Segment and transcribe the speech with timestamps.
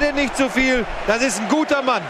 [0.00, 0.84] denn nicht zu viel.
[1.06, 2.02] Das ist ein guter Mann.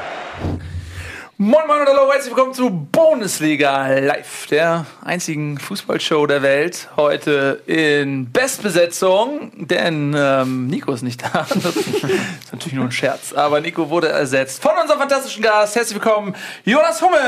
[1.41, 6.89] Moin Moin und Hallo, herzlich willkommen zu Bundesliga Live, der einzigen Fußballshow der Welt.
[6.97, 11.47] Heute in Bestbesetzung, denn ähm, Nico ist nicht da.
[11.55, 15.77] Das ist natürlich nur ein Scherz, aber Nico wurde ersetzt von unserem fantastischen Gast.
[15.77, 17.21] Herzlich willkommen, Jonas Hummel.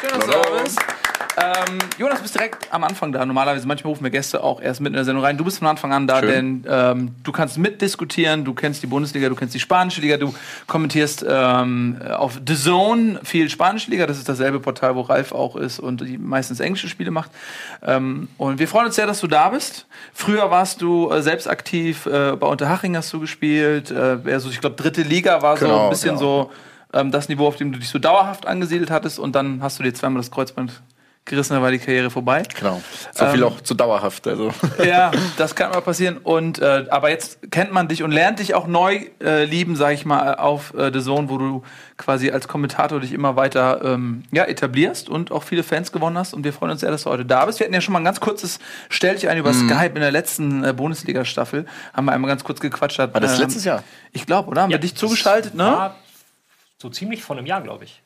[0.00, 0.78] Schön, dass du da bist.
[1.36, 3.24] Ähm, Jonas, du bist direkt am Anfang da.
[3.24, 5.38] Normalerweise, manchmal rufen wir Gäste auch erst mitten in der Sendung rein.
[5.38, 6.62] Du bist von Anfang an da, Schön.
[6.62, 10.34] denn ähm, du kannst mitdiskutieren, du kennst die Bundesliga, du kennst die spanische Liga, du
[10.66, 14.06] kommentierst ähm, auf The Zone viel spanische Liga.
[14.06, 17.30] Das ist dasselbe Portal, wo Ralf auch ist und die meistens englische Spiele macht.
[17.82, 19.86] Ähm, und wir freuen uns sehr, dass du da bist.
[20.12, 23.90] Früher warst du äh, selbst aktiv, äh, bei Unterhaching hast du gespielt.
[23.90, 26.18] Äh, eher so, ich glaube, dritte Liga war so Genau, ein bisschen ja.
[26.18, 26.50] so
[26.92, 29.82] ähm, das Niveau, auf dem du dich so dauerhaft angesiedelt hattest und dann hast du
[29.82, 30.82] dir zweimal das Kreuzband
[31.24, 32.42] gerissen, da war die Karriere vorbei.
[32.58, 32.82] Genau.
[33.12, 34.26] So viel Ähm, auch zu dauerhaft.
[34.26, 34.52] Also.
[34.84, 36.18] Ja, das kann mal passieren.
[36.18, 39.92] Und äh, aber jetzt kennt man dich und lernt dich auch neu äh, lieben, sag
[39.92, 41.62] ich mal, auf äh, The Zone, wo du
[41.96, 46.34] quasi als Kommentator dich immer weiter ähm, ja, etablierst und auch viele Fans gewonnen hast.
[46.34, 47.60] Und wir freuen uns sehr, dass du heute da bist.
[47.60, 50.64] Wir hatten ja schon mal ein ganz kurzes Stellchen ein über Skype in der letzten
[50.64, 51.66] äh, Bundesliga-Staffel.
[51.94, 52.98] Haben wir einmal ganz kurz gequatscht.
[52.98, 53.84] Hat, War das ähm, letztes Jahr?
[54.12, 54.62] Ich glaube, oder?
[54.62, 55.64] Haben wir Ja, dich das zugeschaltet, ne?
[55.64, 55.96] War
[56.78, 58.01] so ziemlich vor einem Jahr, glaube ich.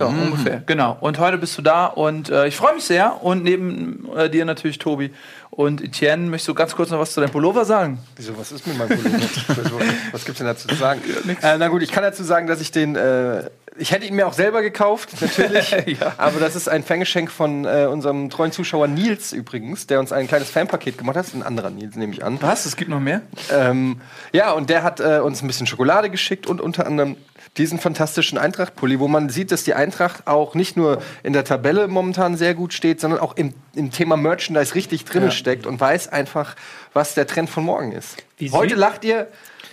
[0.00, 0.96] Ja, ungefähr, genau.
[1.00, 3.22] Und heute bist du da und äh, ich freue mich sehr.
[3.22, 5.12] Und neben äh, dir natürlich Tobi
[5.50, 6.28] und Etienne.
[6.28, 8.00] Möchtest du ganz kurz noch was zu deinem Pullover sagen?
[8.16, 9.84] Wieso, was ist mit meinem Pullover?
[10.12, 11.00] Was gibt's denn dazu zu sagen?
[11.42, 14.26] äh, na gut, ich kann dazu sagen, dass ich den, äh, ich hätte ihn mir
[14.26, 15.70] auch selber gekauft, natürlich.
[16.00, 16.14] Ja.
[16.16, 20.26] Aber das ist ein Fangeschenk von äh, unserem treuen Zuschauer Nils übrigens, der uns ein
[20.26, 21.26] kleines Fanpaket gemacht hat.
[21.26, 22.38] Das ist ein anderer Nils, nehme ich an.
[22.40, 22.66] Was?
[22.66, 23.22] Es gibt noch mehr?
[23.52, 24.00] Ähm,
[24.32, 27.16] ja, und der hat äh, uns ein bisschen Schokolade geschickt und unter anderem
[27.56, 31.86] diesen fantastischen Eintracht-Pulli, wo man sieht, dass die Eintracht auch nicht nur in der Tabelle
[31.88, 36.08] momentan sehr gut steht, sondern auch im, im Thema Merchandise richtig drin steckt und weiß
[36.08, 36.56] einfach,
[36.92, 38.16] was der Trend von morgen ist.
[38.38, 39.28] Wie Heute lacht ihr,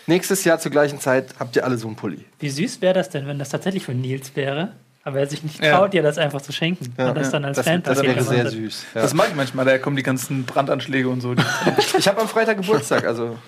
[0.05, 2.23] nächstes Jahr zur gleichen Zeit habt ihr alle so einen Pulli.
[2.39, 4.73] Wie süß wäre das denn, wenn das tatsächlich von Nils wäre?
[5.03, 5.77] Aber er sich nicht Ja.
[5.77, 6.93] traut, dir das einfach zu schenken.
[6.95, 8.85] und das dann als Das, Fan das wäre sehr süß.
[8.93, 9.01] Ja.
[9.01, 11.33] Das mache ich manchmal, da kommen die ganzen Brandanschläge und so.
[11.97, 13.39] Ich habe am Freitag Geburtstag, also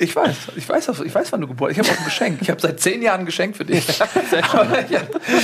[0.00, 1.80] Ich weiß, ich weiß, ich weiß, wann du geboren bist.
[1.80, 2.38] Ich habe auch ein Geschenk.
[2.40, 3.88] Ich habe seit zehn Jahren ein Geschenk für dich.
[3.88, 4.10] Ich hab-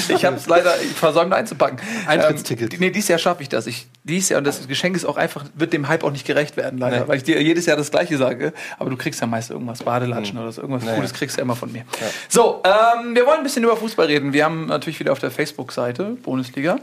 [0.08, 1.78] ich habe es leider versäumt einzupacken.
[2.06, 2.72] Eintrittsticket.
[2.74, 3.66] Ähm, nee, dieses Jahr schaffe ich das.
[3.66, 6.56] Ich, dieses Jahr, und das Geschenk ist auch einfach, wird dem Hype auch nicht gerecht
[6.56, 7.00] werden, leider.
[7.00, 7.08] Nee.
[7.08, 8.52] Weil ich dir jedes Jahr das Gleiche sage.
[8.78, 10.96] Aber du kriegst ja meist irgendwas, Badelatschen oder so, irgendwas Naja.
[10.96, 11.82] Cooles kriegst du ja immer von mir.
[12.28, 14.32] So, ähm, wir wollen ein bisschen über Fußball reden.
[14.32, 16.78] Wir haben natürlich wieder auf der Facebook-Seite Bundesliga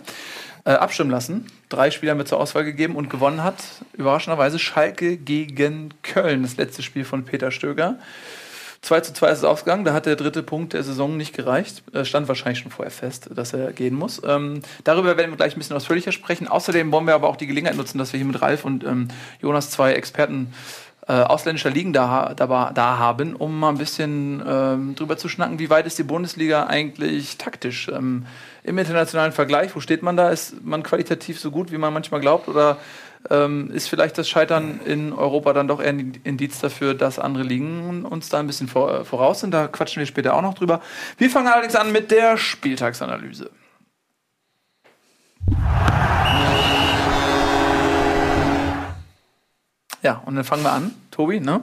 [0.66, 1.48] äh, abstimmen lassen.
[1.70, 3.64] Drei Spieler wir zur Auswahl gegeben und gewonnen hat
[3.94, 7.98] überraschenderweise Schalke gegen Köln, das letzte Spiel von Peter Stöger.
[8.82, 11.84] 2 zu 2 ist es ausgegangen, da hat der dritte Punkt der Saison nicht gereicht.
[11.94, 14.22] Äh, Stand wahrscheinlich schon vorher fest, dass er gehen muss.
[14.26, 16.48] Ähm, darüber werden wir gleich ein bisschen ausführlicher sprechen.
[16.48, 19.10] Außerdem wollen wir aber auch die Gelegenheit nutzen, dass wir hier mit Ralf und ähm,
[19.40, 20.54] Jonas zwei Experten
[21.08, 25.60] äh, ausländischer Ligen da, da, da haben, um mal ein bisschen ähm, drüber zu schnacken,
[25.60, 28.26] wie weit ist die Bundesliga eigentlich taktisch ähm,
[28.64, 29.76] im internationalen Vergleich?
[29.76, 30.30] Wo steht man da?
[30.30, 32.48] Ist man qualitativ so gut, wie man manchmal glaubt?
[32.48, 32.78] Oder
[33.30, 37.44] ähm, ist vielleicht das Scheitern in Europa dann doch eher ein Indiz dafür, dass andere
[37.44, 39.52] Ligen uns da ein bisschen vor, voraus sind?
[39.52, 40.82] Da quatschen wir später auch noch drüber.
[41.18, 43.50] Wir fangen allerdings an mit der Spieltagsanalyse.
[50.04, 51.62] Ja, und dann fangen wir an, Tobi, ne?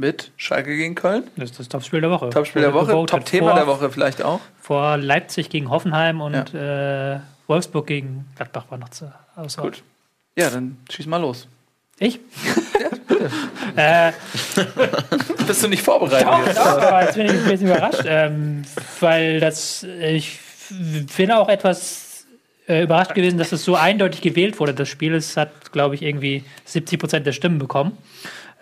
[0.00, 1.24] Mit Schalke gegen Köln.
[1.36, 2.30] Das ist das Topspiel der Woche.
[2.30, 4.40] Top-Spiel der Woche, Top-Thema der Woche vielleicht auch.
[4.58, 9.66] Vor Leipzig gegen Hoffenheim und äh, Wolfsburg gegen Gladbach war noch zur Auswahl.
[9.66, 9.82] Gut.
[10.38, 11.48] Ja, dann schieß mal los.
[11.98, 12.18] Ich?
[13.76, 14.12] äh,
[15.46, 16.26] Bist du nicht vorbereitet?
[16.26, 16.58] Doch, jetzt?
[16.58, 18.62] doch, aber jetzt bin ich ein bisschen überrascht, ähm,
[19.00, 20.38] weil das, ich
[21.14, 22.24] bin auch etwas
[22.66, 24.72] äh, überrascht gewesen, dass es so eindeutig gewählt wurde.
[24.72, 27.98] Das Spiel es hat, glaube ich, irgendwie 70 Prozent der Stimmen bekommen.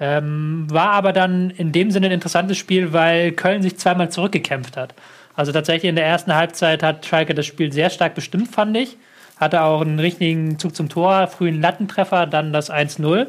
[0.01, 4.77] Ähm, war aber dann in dem Sinne ein interessantes Spiel, weil Köln sich zweimal zurückgekämpft
[4.77, 4.95] hat.
[5.35, 8.97] Also tatsächlich in der ersten Halbzeit hat Schalke das Spiel sehr stark bestimmt, fand ich.
[9.37, 13.29] Hatte auch einen richtigen Zug zum Tor, frühen Lattentreffer, dann das 1-0.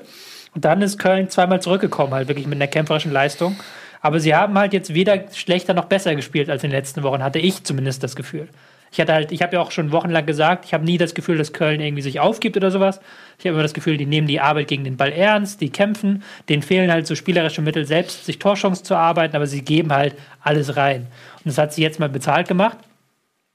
[0.56, 3.56] Und dann ist Köln zweimal zurückgekommen, halt wirklich mit einer kämpferischen Leistung.
[4.02, 7.24] Aber sie haben halt jetzt weder schlechter noch besser gespielt als in den letzten Wochen,
[7.24, 8.48] hatte ich zumindest das Gefühl.
[8.92, 11.38] Ich hatte halt, ich habe ja auch schon wochenlang gesagt, ich habe nie das Gefühl,
[11.38, 13.00] dass Köln irgendwie sich aufgibt oder sowas.
[13.38, 16.24] Ich habe immer das Gefühl, die nehmen die Arbeit gegen den Ball ernst, die kämpfen,
[16.50, 20.16] denen fehlen halt so spielerische Mittel, selbst sich Torchancen zu arbeiten, aber sie geben halt
[20.42, 21.08] alles rein.
[21.38, 22.78] Und das hat sie jetzt mal bezahlt gemacht.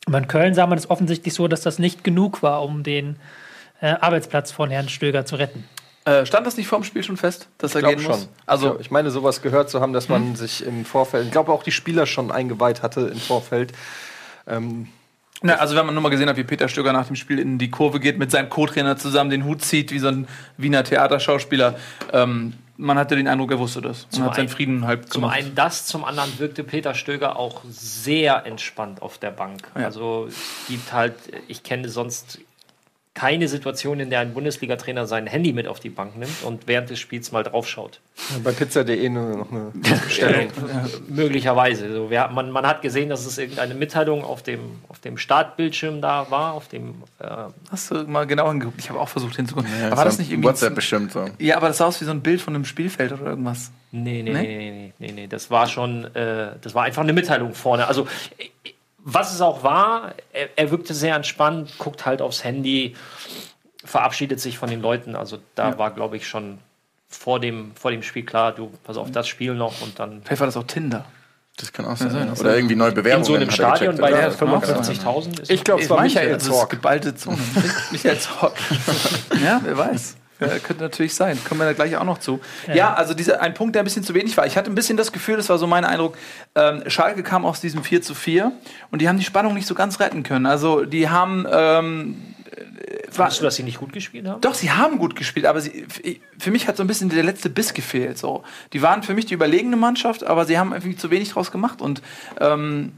[0.07, 3.17] Aber in Köln sah man es offensichtlich so, dass das nicht genug war, um den
[3.81, 5.65] äh, Arbeitsplatz von Herrn Stöger zu retten.
[6.05, 8.21] Äh, stand das nicht vor dem Spiel schon fest, dass er Ich glaube gehen schon.
[8.21, 8.29] muss?
[8.45, 11.51] Also, Also ich meine, sowas gehört zu haben, dass man sich im Vorfeld, ich glaube
[11.51, 13.73] auch die Spieler schon eingeweiht hatte im Vorfeld.
[14.47, 14.89] Ähm,
[15.45, 17.59] na, also wenn man nur mal gesehen hat, wie Peter Stöger nach dem Spiel in
[17.59, 20.27] die Kurve geht, mit seinem Co-Trainer zusammen den Hut zieht, wie so ein
[20.57, 21.77] Wiener Theaterschauspieler,
[22.13, 24.09] ähm, man hatte den Eindruck, er wusste das.
[24.11, 25.37] Zum und hat seinen einen- Frieden halb Zum gemacht.
[25.37, 29.69] einen das, zum anderen wirkte Peter Stöger auch sehr entspannt auf der Bank.
[29.77, 29.85] Ja.
[29.85, 30.29] Also
[30.69, 31.15] gibt halt,
[31.47, 32.41] ich kenne sonst
[33.15, 36.91] keine Situation, in der ein Bundesliga-Trainer sein Handy mit auf die Bank nimmt und während
[36.91, 38.01] des Spiels mal draufschaut.
[38.43, 39.71] Bei pizza.de nur noch eine
[40.05, 40.49] Bestellung.
[41.09, 41.93] Möglicherweise.
[41.93, 46.01] So, wir, man, man hat gesehen, dass es irgendeine Mitteilung auf dem, auf dem Startbildschirm
[46.01, 47.27] da war, auf dem äh,
[47.71, 48.81] Hast du mal genau hingeguckt?
[48.81, 49.71] Ich habe auch versucht hinzugucken.
[49.81, 50.49] Ja, aber war das nicht irgendwie.
[50.49, 51.27] WhatsApp bestimmt so.
[51.39, 53.71] Ja, aber das sah aus wie so ein Bild von einem Spielfeld oder irgendwas.
[53.93, 54.43] Nee, nee, Nee?
[54.43, 55.27] nee, nee, nee, nee, nee.
[55.29, 57.87] Das war schon, äh, das war einfach eine Mitteilung vorne.
[57.87, 58.09] Also,
[59.05, 62.97] was es auch war, er, er wirkte sehr entspannt, guckt halt aufs Handy,
[63.85, 65.15] verabschiedet sich von den Leuten.
[65.15, 66.59] Also, da war, glaube ich, schon
[67.09, 70.41] vor dem, vor dem Spiel klar, du, pass auf das Spiel noch und dann Vielleicht
[70.41, 71.05] war das auch Tinder.
[71.57, 72.11] Das kann auch sein.
[72.11, 72.41] sein, ja.
[72.41, 73.25] Oder irgendwie neue in Bewerbungen.
[73.25, 74.33] so einem er Stadion bei sein.
[74.33, 75.51] 55.000 ist.
[75.51, 76.71] Ich glaube, es war Michael ja, Zorc.
[76.71, 77.39] geballte Zunge.
[77.93, 78.55] Michael Zorc.
[79.45, 80.17] ja, wer weiß.
[80.41, 81.39] Ja, könnte natürlich sein.
[81.49, 82.41] Kommen wir da gleich auch noch zu.
[82.73, 84.47] Ja, also dieser, ein Punkt, der ein bisschen zu wenig war.
[84.47, 86.19] Ich hatte ein bisschen das Gefühl, das war so mein Eindruck,
[86.55, 88.53] ähm, Schalke kam aus diesem 4 zu 4
[88.91, 90.47] und die haben die Spannung nicht so ganz retten können.
[90.47, 92.35] Also die haben ähm,
[93.11, 94.41] Findest du, dass sie nicht gut gespielt haben?
[94.41, 95.87] doch, sie haben gut gespielt, aber sie,
[96.39, 98.19] für mich hat so ein bisschen der letzte Biss gefehlt.
[98.19, 98.43] So.
[98.73, 101.81] Die waren für mich die überlegene Mannschaft, aber sie haben irgendwie zu wenig draus gemacht.
[101.81, 102.03] Und
[102.41, 102.93] ähm,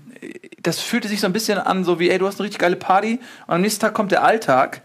[0.63, 2.77] das fühlte sich so ein bisschen an, so wie, ey, du hast eine richtig geile
[2.77, 4.83] Party und am nächsten Tag kommt der Alltag.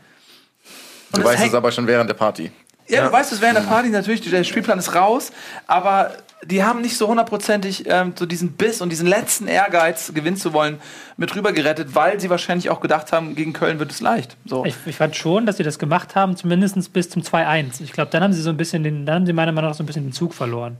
[1.13, 2.51] Du weißt es aber schon während der Party.
[2.87, 5.31] ja, du weißt es während der Party natürlich, der Spielplan ist raus,
[5.67, 6.11] aber
[6.43, 10.53] die haben nicht so hundertprozentig ähm, so diesen Biss und diesen letzten Ehrgeiz, gewinnen zu
[10.53, 10.79] wollen,
[11.17, 14.35] mit rüber gerettet, weil sie wahrscheinlich auch gedacht haben, gegen Köln wird es leicht.
[14.45, 14.65] So.
[14.65, 17.81] Ich, ich fand schon, dass sie das gemacht haben, zumindest bis zum 2-1.
[17.83, 19.77] Ich glaube, dann haben sie so ein bisschen den, dann haben sie meiner Meinung nach
[19.77, 20.77] so ein bisschen den Zug verloren.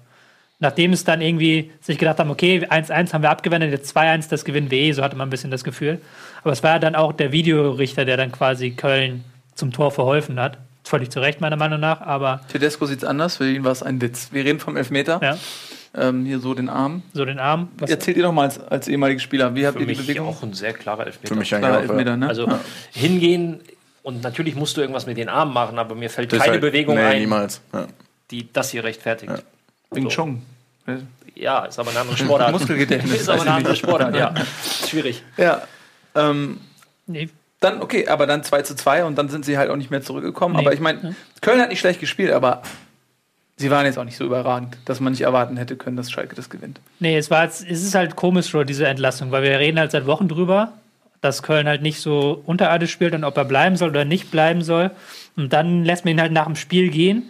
[0.60, 4.46] Nachdem es dann irgendwie sich gedacht haben, okay, 1-1 haben wir abgewendet, jetzt 2-1, das
[4.46, 6.02] gewinnen wir eh, so hatte man ein bisschen das Gefühl.
[6.44, 9.24] Aber es war ja dann auch der Videorichter, der dann quasi Köln
[9.62, 10.58] zum Tor verholfen hat.
[10.84, 13.84] Völlig zu Recht, meiner Meinung nach, aber Tedesco sieht es anders, für ihn war es
[13.84, 14.30] ein Witz.
[14.32, 15.38] Wir reden vom Elfmeter, ja,
[16.10, 17.04] ähm, hier so den Arm.
[17.14, 17.70] so den Arm.
[17.78, 20.08] Was, Erzählt ihr doch mal als, als ehemaliger Spieler, wie habt Für ihr die mich
[20.08, 20.28] Bewegung?
[20.28, 21.28] auch ein sehr klarer Elfmeter.
[21.28, 21.82] Für mich Klar, eigentlich auch.
[21.94, 22.18] Elfmeter, ja.
[22.18, 22.28] ne?
[22.28, 22.48] Also
[22.92, 23.60] hingehen
[24.02, 26.62] und natürlich musst du irgendwas mit den Armen machen, aber mir fällt Das keine halt-
[26.62, 27.62] Bewegung nee, ein, niemals.
[27.72, 27.86] Ja.
[28.32, 29.32] die das hier rechtfertigt.
[29.92, 30.42] Wing Chong.
[31.36, 32.52] Ja, ist aber eine andere Sportart.
[32.60, 33.22] Muskelgedächtnis.
[33.22, 34.34] ist aber eine andere Sportart, ja.
[34.88, 35.24] Schwierig.
[35.38, 35.62] Ja.
[36.16, 36.60] Ähm,
[37.06, 37.30] nee,
[37.62, 40.02] dann, okay, aber dann 2 zu 2 und dann sind sie halt auch nicht mehr
[40.02, 40.56] zurückgekommen.
[40.56, 40.62] Nee.
[40.62, 42.64] Aber ich meine, Köln hat nicht schlecht gespielt, aber
[43.56, 46.36] sie waren jetzt auch nicht so überragend, dass man nicht erwarten hätte können, dass Schalke
[46.36, 46.82] das gewinnt.
[47.00, 50.08] Nee, es war es ist halt komisch, so diese Entlassung, weil wir reden halt seit
[50.08, 50.74] Wochen drüber,
[51.22, 54.64] dass Köln halt nicht so unterirdisch spielt und ob er bleiben soll oder nicht bleiben
[54.64, 54.90] soll.
[55.38, 57.30] Und dann lässt man ihn halt nach dem Spiel gehen,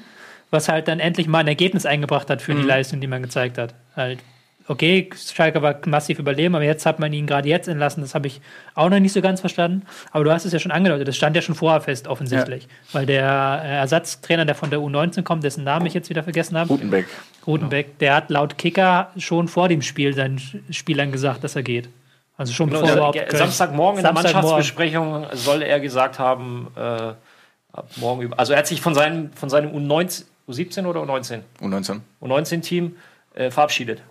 [0.50, 3.58] was halt dann endlich mal ein Ergebnis eingebracht hat für die Leistung, die man gezeigt
[3.58, 3.74] hat.
[3.98, 4.20] Halt,
[4.68, 8.02] okay, Schalke war massiv überleben, aber jetzt hat man ihn gerade jetzt entlassen.
[8.02, 8.42] Das habe ich
[8.76, 9.84] auch noch nicht so ganz verstanden.
[10.12, 12.68] Aber du hast es ja schon angedeutet, das stand ja schon vorher fest, offensichtlich.
[12.92, 16.58] Weil der äh, Ersatztrainer, der von der U19 kommt, dessen Namen ich jetzt wieder vergessen
[16.58, 17.06] habe, Gutenbeck.
[17.46, 21.90] Rutenbeck, der hat laut Kicker schon vor dem Spiel seinen Spielern gesagt, dass er geht.
[22.38, 24.14] Also schon bevor Genau, überhaupt ja, Köln- Samstagmorgen in der.
[24.14, 28.40] Mannschaftsbesprechung soll er gesagt haben, äh, ab morgen über.
[28.40, 31.42] Also er hat sich von seinem, von seinem U19, U17 oder U19?
[31.62, 32.00] U19.
[32.22, 32.96] U19-Team
[33.36, 34.02] äh, verabschiedet.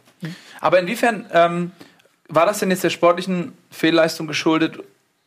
[0.61, 1.73] Aber inwiefern ähm,
[2.29, 4.79] war das denn jetzt der sportlichen Fehlleistung geschuldet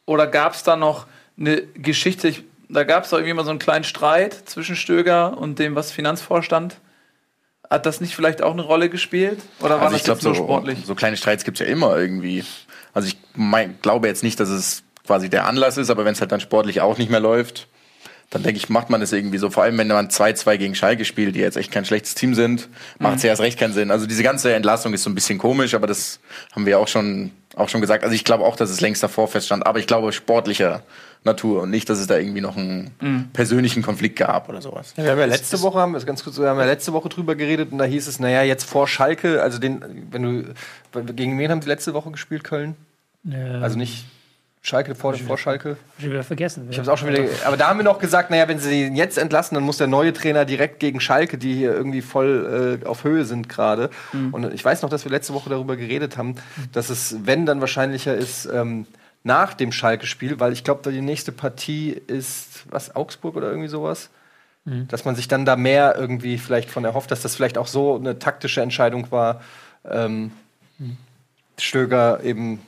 [0.06, 1.06] oder gab es da noch
[1.38, 2.28] eine Geschichte?
[2.28, 5.76] Ich, da gab es doch irgendwie mal so einen kleinen Streit zwischen Stöger und dem,
[5.76, 6.78] was Finanzvorstand.
[7.70, 9.40] Hat das nicht vielleicht auch eine Rolle gespielt?
[9.60, 10.86] Oder war Also das ich glaube, jetzt nur so, sportlich?
[10.86, 12.44] so kleine Streits gibt es ja immer irgendwie.
[12.94, 16.22] Also ich mein, glaube jetzt nicht, dass es quasi der Anlass ist, aber wenn es
[16.22, 17.68] halt dann sportlich auch nicht mehr läuft,
[18.34, 19.52] dann denke ich, macht man das irgendwie so.
[19.52, 22.68] Vor allem, wenn man 2-2 gegen Schalke spielt, die jetzt echt kein schlechtes Team sind,
[22.98, 23.92] macht es ja erst recht keinen Sinn.
[23.92, 26.20] Also diese ganze Entlassung ist so ein bisschen komisch, aber das
[26.54, 28.04] haben wir auch schon, auch schon gesagt.
[28.04, 30.82] Also ich glaube auch, dass es längst davor feststand, aber ich glaube sportlicher
[31.24, 34.94] Natur und nicht, dass es da irgendwie noch einen persönlichen Konflikt gab oder sowas.
[34.96, 37.10] Wir haben ja letzte Woche, haben wir es ganz kurz, wir haben ja letzte Woche
[37.10, 41.38] drüber geredet und da hieß es, naja, jetzt vor Schalke, also den, wenn du, gegen
[41.38, 42.76] wen haben sie letzte Woche gespielt, Köln?
[43.24, 44.06] Ja, Also nicht
[44.66, 45.76] Schalke vor, vor Schalke?
[45.98, 46.68] ich wieder vergessen.
[46.72, 47.26] Ich habe es auch schon wieder.
[47.46, 49.88] Aber da haben wir noch gesagt, naja, wenn sie ihn jetzt entlassen, dann muss der
[49.88, 53.90] neue Trainer direkt gegen Schalke, die hier irgendwie voll äh, auf Höhe sind gerade.
[54.32, 56.36] Und ich weiß noch, dass wir letzte Woche darüber geredet haben,
[56.72, 58.88] dass es, wenn dann wahrscheinlicher ist, ähm,
[59.24, 64.10] nach dem Schalke-Spiel, weil ich glaube, die nächste Partie ist was Augsburg oder irgendwie sowas.
[64.88, 67.98] Dass man sich dann da mehr irgendwie vielleicht von erhofft, dass das vielleicht auch so
[67.98, 69.42] eine taktische Entscheidung war,
[69.84, 70.32] ähm,
[71.60, 72.62] Stöger eben,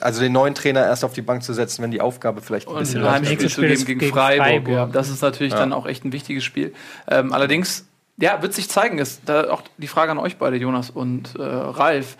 [0.00, 2.74] also den neuen Trainer erst auf die Bank zu setzen, wenn die Aufgabe vielleicht ein
[2.74, 4.46] Und bisschen ein leichter Heimspiel Nächstes zu Spiel geben ist gegen, gegen Freiburg.
[4.46, 4.72] Freiburg.
[4.72, 4.86] Ja.
[4.86, 6.74] Das ist natürlich dann auch echt ein wichtiges Spiel.
[7.08, 10.90] Ähm, allerdings, ja, wird sich zeigen, ist da auch die Frage an euch beide, Jonas
[10.90, 12.16] und äh, Ralf.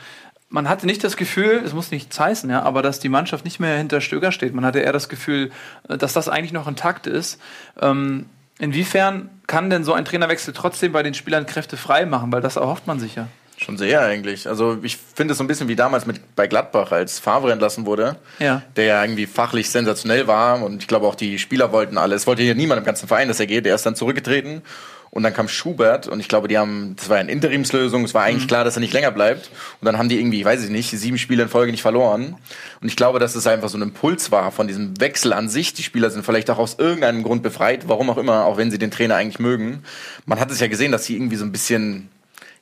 [0.49, 3.61] Man hatte nicht das Gefühl, es muss nichts heißen, ja, aber dass die Mannschaft nicht
[3.61, 4.53] mehr hinter Stöger steht.
[4.53, 5.51] Man hatte eher das Gefühl,
[5.89, 7.41] äh, dass das eigentlich noch intakt ist.
[7.81, 8.27] Ähm,
[8.61, 12.31] Inwiefern kann denn so ein Trainerwechsel trotzdem bei den Spielern Kräfte frei machen?
[12.31, 13.27] Weil das erhofft man sich ja.
[13.71, 14.49] Schon sehr eigentlich.
[14.49, 17.87] Also ich finde es so ein bisschen wie damals mit bei Gladbach, als Favre entlassen
[17.87, 18.63] wurde, Ja.
[18.75, 22.27] der ja irgendwie fachlich sensationell war und ich glaube auch die Spieler wollten alles.
[22.27, 23.67] Wollte hier niemand im ganzen Verein, dass er geht.
[23.67, 24.63] Der ist dann zurückgetreten
[25.11, 28.03] und dann kam Schubert und ich glaube, die haben, das war eine Interimslösung.
[28.05, 29.51] Es war eigentlich klar, dass er nicht länger bleibt
[29.81, 32.35] und dann haben die irgendwie, weiß ich nicht, sieben Spiele in Folge nicht verloren.
[32.81, 35.75] Und ich glaube, dass es einfach so ein Impuls war von diesem Wechsel an sich.
[35.75, 38.79] Die Spieler sind vielleicht auch aus irgendeinem Grund befreit, warum auch immer, auch wenn sie
[38.79, 39.85] den Trainer eigentlich mögen.
[40.27, 42.09] Man hat es ja gesehen, dass sie irgendwie so ein bisschen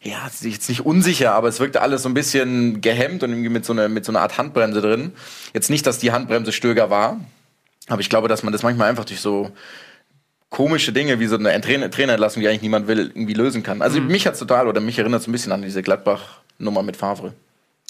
[0.00, 3.64] ja, jetzt nicht unsicher, aber es wirkte alles so ein bisschen gehemmt und irgendwie mit
[3.64, 5.12] so einer, mit so einer Art Handbremse drin.
[5.52, 7.20] Jetzt nicht, dass die Handbremse Stöger war,
[7.88, 9.50] aber ich glaube, dass man das manchmal einfach durch so
[10.50, 13.82] komische Dinge wie so eine Trainer Trainerentlassung, die eigentlich niemand will, irgendwie lösen kann.
[13.82, 17.34] Also mich hat's total oder mich erinnert es ein bisschen an diese Gladbach-Nummer mit Favre.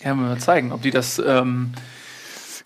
[0.00, 1.72] Ja, wir mal zeigen, ob die das ähm,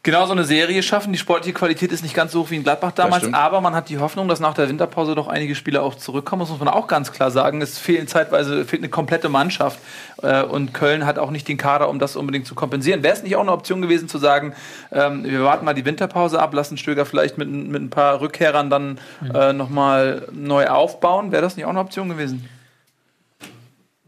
[0.03, 1.13] genau so eine Serie schaffen.
[1.13, 3.89] Die sportliche Qualität ist nicht ganz so hoch wie in Gladbach damals, aber man hat
[3.89, 6.41] die Hoffnung, dass nach der Winterpause doch einige Spieler auch zurückkommen.
[6.41, 7.63] Das muss man auch ganz klar sagen.
[7.63, 9.79] Es fehlen zeitweise fehlt eine komplette Mannschaft
[10.23, 13.03] äh, und Köln hat auch nicht den Kader, um das unbedingt zu kompensieren.
[13.03, 14.55] Wäre es nicht auch eine Option gewesen zu sagen,
[14.91, 18.71] ähm, wir warten mal die Winterpause ab, lassen Stöger vielleicht mit, mit ein paar Rückkehrern
[18.71, 18.99] dann
[19.33, 21.31] äh, nochmal neu aufbauen?
[21.31, 22.49] Wäre das nicht auch eine Option gewesen?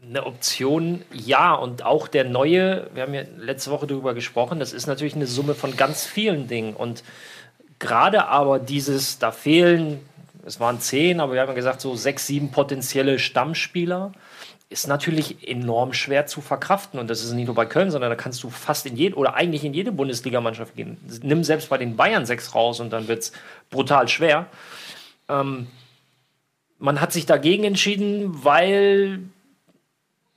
[0.07, 1.53] Eine Option, ja.
[1.53, 5.27] Und auch der neue, wir haben ja letzte Woche darüber gesprochen, das ist natürlich eine
[5.27, 6.73] Summe von ganz vielen Dingen.
[6.73, 7.03] Und
[7.79, 9.99] gerade aber dieses, da fehlen,
[10.45, 14.11] es waren zehn, aber wir haben ja gesagt, so sechs, sieben potenzielle Stammspieler,
[14.69, 16.99] ist natürlich enorm schwer zu verkraften.
[16.99, 19.35] Und das ist nicht nur bei Köln, sondern da kannst du fast in jede oder
[19.35, 20.97] eigentlich in jede Bundesligamannschaft gehen.
[21.21, 23.31] Nimm selbst bei den Bayern sechs raus und dann wird es
[23.69, 24.47] brutal schwer.
[25.29, 25.67] Ähm,
[26.79, 29.19] man hat sich dagegen entschieden, weil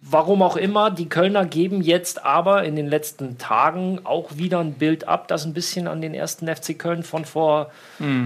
[0.01, 4.75] Warum auch immer, die Kölner geben jetzt aber in den letzten Tagen auch wieder ein
[4.75, 7.73] Bild ab, das ein bisschen an den ersten FC Köln von vor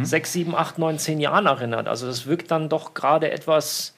[0.03, 1.89] sechs, sieben, acht, neun, zehn Jahren erinnert.
[1.89, 3.95] Also das wirkt dann doch gerade etwas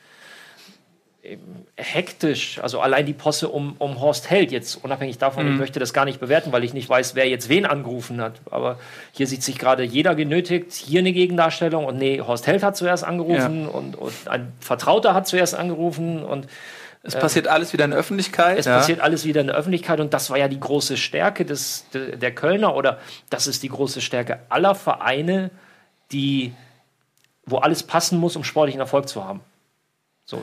[1.25, 1.41] ähm,
[1.77, 2.61] hektisch.
[2.63, 6.05] Also allein die Posse um, um Horst Held jetzt, unabhängig davon, ich möchte das gar
[6.05, 8.41] nicht bewerten, weil ich nicht weiß, wer jetzt wen angerufen hat.
[8.51, 8.79] Aber
[9.13, 13.05] hier sieht sich gerade jeder genötigt, hier eine Gegendarstellung und nee, Horst Held hat zuerst
[13.05, 16.47] angerufen und, und ein Vertrauter hat zuerst angerufen und
[17.07, 18.59] Es passiert alles wieder in der Öffentlichkeit.
[18.59, 21.85] es passiert alles wieder in der Öffentlichkeit und das war ja die große Stärke des,
[21.93, 25.51] de, der Kölner oder das ist die große Stärke aller Vereine,
[26.13, 26.55] die,
[27.45, 29.41] wo alles passen muss, um sportlichen Erfolg zu haben.
[30.25, 30.43] So,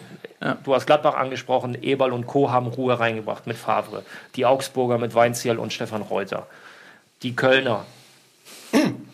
[0.63, 2.51] Du hast Gladbach angesprochen, Eberl und Co.
[2.51, 4.03] haben Ruhe reingebracht mit Favre.
[4.36, 6.48] Die Augsburger mit Weinziel und Stefan Reuter.
[7.24, 7.86] Die Kölner.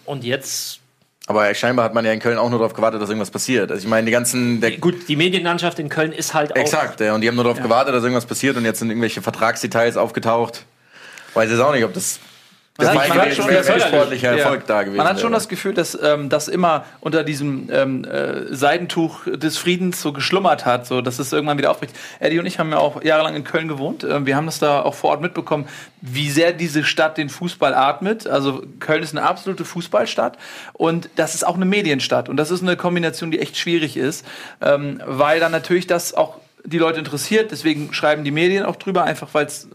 [0.05, 0.79] Und jetzt,
[1.29, 3.69] Aber scheinbar hat man ja in Köln auch nur darauf gewartet, dass irgendwas passiert.
[3.69, 6.55] Also ich meine, die ganzen, der, gut, die Medienlandschaft in Köln ist halt auch.
[6.55, 9.21] Exakt, ja, und die haben nur darauf gewartet, dass irgendwas passiert und jetzt sind irgendwelche
[9.21, 10.65] Vertragsdetails aufgetaucht.
[11.33, 12.19] Weiß jetzt auch nicht, ob das
[12.77, 14.43] das war man hat ein schon- sportlicher Ja.
[14.43, 14.97] Erfolg da gewesen.
[14.97, 19.57] Man hat schon das Gefühl, dass ähm, das immer unter diesem ähm, äh, Seidentuch des
[19.57, 21.95] Friedens so geschlummert hat, so dass es irgendwann wieder aufbricht.
[22.19, 24.03] Eddie und ich haben ja auch jahrelang in Köln gewohnt.
[24.03, 25.67] Ähm, wir haben das da auch vor Ort mitbekommen,
[26.01, 28.27] wie sehr diese Stadt den Fußball atmet.
[28.27, 30.37] Also Köln ist eine absolute Fußballstadt
[30.73, 34.25] und das ist auch eine Medienstadt und das ist eine Kombination, die echt schwierig ist,
[34.61, 37.51] ähm, weil dann natürlich das auch die Leute interessiert.
[37.51, 39.67] Deswegen schreiben die Medien auch drüber, einfach weil es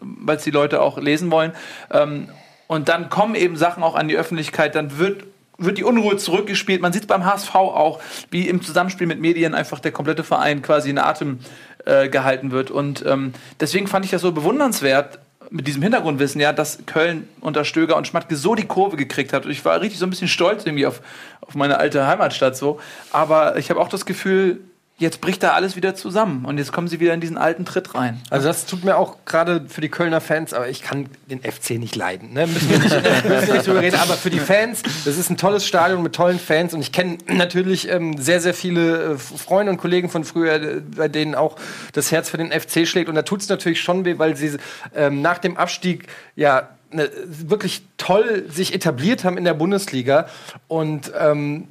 [0.44, 1.52] die Leute auch lesen wollen.
[1.90, 2.28] Ähm,
[2.72, 5.24] und dann kommen eben Sachen auch an die Öffentlichkeit, dann wird,
[5.58, 6.80] wird die Unruhe zurückgespielt.
[6.80, 8.00] Man sieht beim HSV auch,
[8.30, 11.40] wie im Zusammenspiel mit Medien einfach der komplette Verein quasi in Atem
[11.84, 12.70] äh, gehalten wird.
[12.70, 15.18] Und ähm, deswegen fand ich das so bewundernswert,
[15.50, 19.44] mit diesem Hintergrundwissen, ja, dass Köln unter Stöger und Schmatke so die Kurve gekriegt hat.
[19.44, 21.02] Und ich war richtig so ein bisschen stolz irgendwie auf,
[21.42, 22.80] auf meine alte Heimatstadt so.
[23.10, 24.60] Aber ich habe auch das Gefühl,
[24.98, 26.44] jetzt bricht da alles wieder zusammen.
[26.44, 28.20] Und jetzt kommen sie wieder in diesen alten Tritt rein.
[28.30, 31.70] Also das tut mir auch gerade für die Kölner Fans, aber ich kann den FC
[31.70, 32.32] nicht leiden.
[32.32, 32.46] Ne?
[32.46, 32.94] Müssen, wir nicht,
[33.28, 33.96] müssen wir nicht drüber reden.
[33.96, 37.18] Aber für die Fans, das ist ein tolles Stadion mit tollen Fans und ich kenne
[37.26, 41.56] natürlich ähm, sehr, sehr viele äh, Freunde und Kollegen von früher, äh, bei denen auch
[41.92, 43.08] das Herz für den FC schlägt.
[43.08, 44.56] Und da tut es natürlich schon weh, weil sie
[44.94, 46.06] ähm, nach dem Abstieg
[46.36, 50.28] ja ne, wirklich toll sich etabliert haben in der Bundesliga
[50.68, 51.68] und ähm,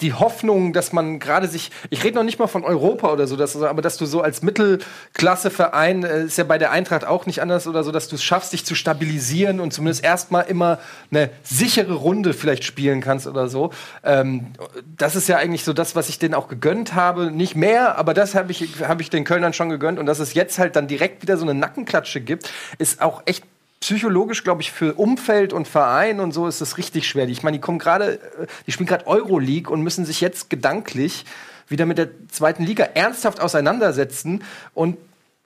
[0.00, 3.36] die Hoffnung, dass man gerade sich, ich rede noch nicht mal von Europa oder so,
[3.36, 7.40] dass, aber dass du so als Mittelklasseverein, äh, ist ja bei der Eintracht auch nicht
[7.40, 10.80] anders oder so, dass du es schaffst, dich zu stabilisieren und zumindest erstmal immer
[11.12, 13.70] eine sichere Runde vielleicht spielen kannst oder so.
[14.02, 14.48] Ähm,
[14.96, 17.30] das ist ja eigentlich so das, was ich denen auch gegönnt habe.
[17.30, 20.34] Nicht mehr, aber das habe ich, hab ich den Kölnern schon gegönnt und dass es
[20.34, 23.44] jetzt halt dann direkt wieder so eine Nackenklatsche gibt, ist auch echt
[23.84, 27.28] psychologisch, glaube ich, für Umfeld und Verein und so ist das richtig schwer.
[27.28, 31.26] Ich meine, die kommen gerade, äh, die spielen gerade Euroleague und müssen sich jetzt gedanklich
[31.68, 34.96] wieder mit der zweiten Liga ernsthaft auseinandersetzen und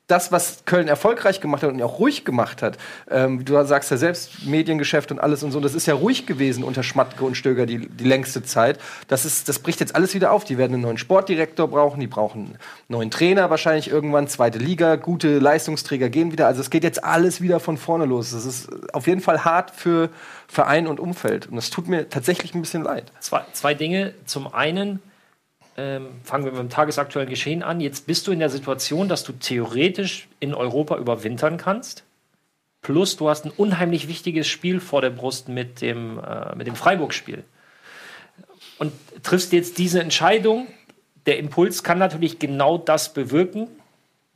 [0.09, 2.79] das, was Köln erfolgreich gemacht hat und auch ruhig gemacht hat,
[3.11, 6.65] ähm, du sagst ja selbst, Mediengeschäft und alles und so, das ist ja ruhig gewesen
[6.65, 8.81] unter Schmatke und Stöger die, die längste Zeit.
[9.09, 10.45] Das, ist, das bricht jetzt alles wieder auf.
[10.45, 14.97] Die werden einen neuen Sportdirektor brauchen, die brauchen einen neuen Trainer wahrscheinlich irgendwann, zweite Liga,
[14.97, 16.47] gute Leistungsträger gehen wieder.
[16.47, 18.31] Also es geht jetzt alles wieder von vorne los.
[18.31, 20.09] Das ist auf jeden Fall hart für
[20.49, 21.49] Verein und Umfeld.
[21.49, 23.13] Und das tut mir tatsächlich ein bisschen leid.
[23.21, 24.15] Zwei, zwei Dinge.
[24.25, 25.03] Zum einen
[25.79, 27.81] ähm, fangen wir mit dem tagesaktuellen Geschehen an.
[27.81, 32.03] Jetzt bist du in der Situation, dass du theoretisch in Europa überwintern kannst.
[32.83, 36.75] Plus du hast ein unheimlich wichtiges Spiel vor der Brust mit dem, äh, mit dem
[36.75, 37.45] Freiburg-Spiel.
[38.79, 38.93] Und
[39.23, 40.67] triffst jetzt diese Entscheidung.
[41.27, 43.69] Der Impuls kann natürlich genau das bewirken.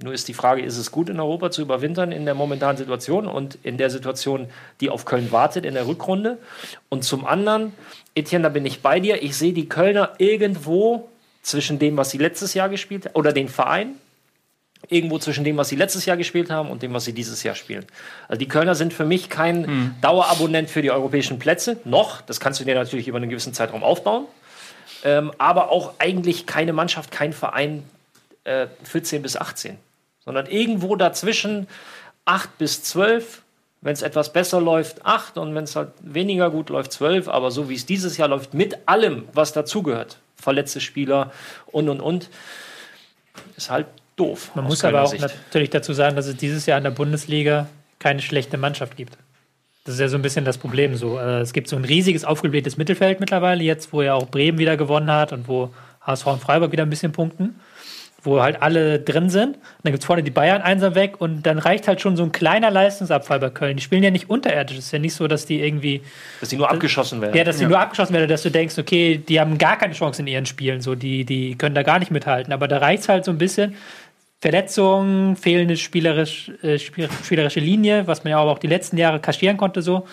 [0.00, 3.26] Nur ist die Frage, ist es gut in Europa zu überwintern in der momentanen Situation
[3.26, 4.48] und in der Situation,
[4.80, 6.38] die auf Köln wartet in der Rückrunde?
[6.88, 7.72] Und zum anderen,
[8.14, 9.22] Etienne, da bin ich bei dir.
[9.22, 11.08] Ich sehe die Kölner irgendwo
[11.42, 13.96] zwischen dem, was sie letztes Jahr gespielt haben, oder den Verein,
[14.88, 17.54] irgendwo zwischen dem, was sie letztes Jahr gespielt haben und dem, was sie dieses Jahr
[17.54, 17.84] spielen.
[18.28, 19.94] Also die Kölner sind für mich kein Hm.
[20.00, 21.78] Dauerabonnent für die europäischen Plätze.
[21.84, 24.26] Noch, das kannst du dir natürlich über einen gewissen Zeitraum aufbauen.
[25.04, 27.84] Ähm, aber auch eigentlich keine Mannschaft, kein Verein
[28.44, 29.78] äh, 14 bis 18.
[30.24, 31.66] Sondern irgendwo dazwischen
[32.24, 33.42] 8 bis 12.
[33.82, 37.28] Wenn es etwas besser läuft, 8 und wenn es halt weniger gut läuft, 12.
[37.28, 41.32] Aber so wie es dieses Jahr läuft, mit allem, was dazugehört, verletzte Spieler
[41.66, 42.30] und und und,
[43.56, 43.86] ist halt
[44.16, 44.52] doof.
[44.54, 45.22] Man muss aber auch Sicht.
[45.22, 47.66] natürlich dazu sagen, dass es dieses Jahr in der Bundesliga
[47.98, 49.18] keine schlechte Mannschaft gibt.
[49.84, 51.18] Das ist ja so ein bisschen das Problem so.
[51.18, 54.76] Äh, Es gibt so ein riesiges aufgeblähtes Mittelfeld mittlerweile, jetzt wo ja auch Bremen wieder
[54.76, 57.60] gewonnen hat und wo HSV und Freiburg wieder ein bisschen punkten,
[58.24, 59.56] wo halt alle drin sind.
[59.56, 62.22] Und dann gibt es vorne die Bayern einsam weg und dann reicht halt schon so
[62.22, 63.76] ein kleiner Leistungsabfall bei Köln.
[63.76, 64.78] Die spielen ja nicht unterirdisch.
[64.78, 66.02] Es ist ja nicht so, dass die irgendwie
[66.40, 67.36] dass sie nur abgeschossen werden.
[67.36, 70.22] ja, dass die nur abgeschossen werden, dass du denkst, okay, die haben gar keine Chance
[70.22, 72.52] in ihren Spielen, so die, die können da gar nicht mithalten.
[72.52, 73.74] Aber da reicht es halt so ein bisschen.
[74.40, 79.20] Verletzungen, fehlende spielerisch, äh, spiel- spielerische Linie, was man ja aber auch die letzten Jahre
[79.20, 80.06] kaschieren konnte, so.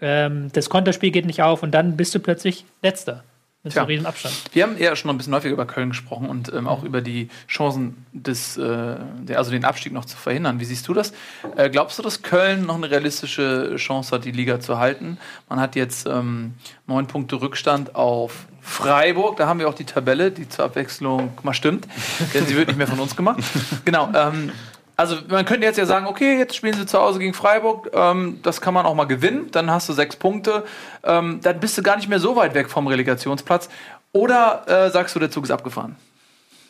[0.00, 3.22] Ähm, das Konterspiel geht nicht auf und dann bist du plötzlich Letzter.
[3.62, 3.82] Mit Tja.
[3.82, 4.34] riesen Abstand.
[4.52, 7.02] Wir haben eher schon noch ein bisschen häufiger über Köln gesprochen und ähm, auch über
[7.02, 10.60] die Chancen, des, äh, der, also den Abstieg noch zu verhindern.
[10.60, 11.12] Wie siehst du das?
[11.56, 15.18] Äh, glaubst du, dass Köln noch eine realistische Chance hat, die Liga zu halten?
[15.50, 16.54] Man hat jetzt ähm,
[16.86, 19.36] neun Punkte Rückstand auf Freiburg.
[19.36, 21.86] Da haben wir auch die Tabelle, die zur Abwechslung mal stimmt,
[22.34, 23.42] denn sie wird nicht mehr von uns gemacht.
[23.84, 24.10] Genau.
[24.14, 24.52] Ähm,
[25.00, 28.38] also man könnte jetzt ja sagen, okay, jetzt spielen sie zu Hause gegen Freiburg, ähm,
[28.42, 30.62] das kann man auch mal gewinnen, dann hast du sechs Punkte,
[31.04, 33.70] ähm, dann bist du gar nicht mehr so weit weg vom Relegationsplatz.
[34.12, 35.96] Oder äh, sagst du, der Zug ist abgefahren?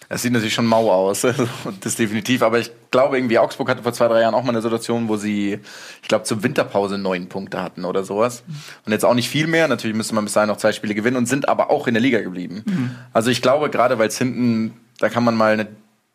[0.09, 1.49] Es sieht natürlich schon mau aus, also,
[1.81, 2.43] das definitiv.
[2.43, 5.17] Aber ich glaube, irgendwie Augsburg hatte vor zwei, drei Jahren auch mal eine Situation, wo
[5.17, 5.59] sie,
[6.01, 8.45] ich glaube, zur Winterpause neun Punkte hatten oder sowas.
[8.87, 9.67] Und jetzt auch nicht viel mehr.
[9.67, 12.01] Natürlich müsste man bis dahin noch zwei Spiele gewinnen und sind aber auch in der
[12.01, 12.97] Liga geblieben.
[13.13, 15.67] Also ich glaube, gerade weil es hinten, da kann man mal eine,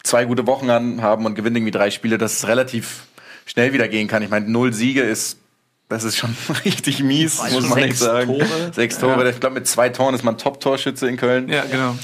[0.06, 3.08] zwei gute Wochen an haben und gewinnt irgendwie drei Spiele, dass es relativ
[3.46, 4.24] schnell wieder gehen kann.
[4.24, 5.38] Ich meine, null Siege ist.
[5.88, 8.28] Das ist schon richtig mies, muss man echt sagen.
[8.40, 8.74] Tore.
[8.74, 9.30] Sechs Tore.
[9.30, 11.48] Ich glaube, mit zwei Toren ist man Top-Torschütze in Köln.
[11.48, 11.96] Ja, genau.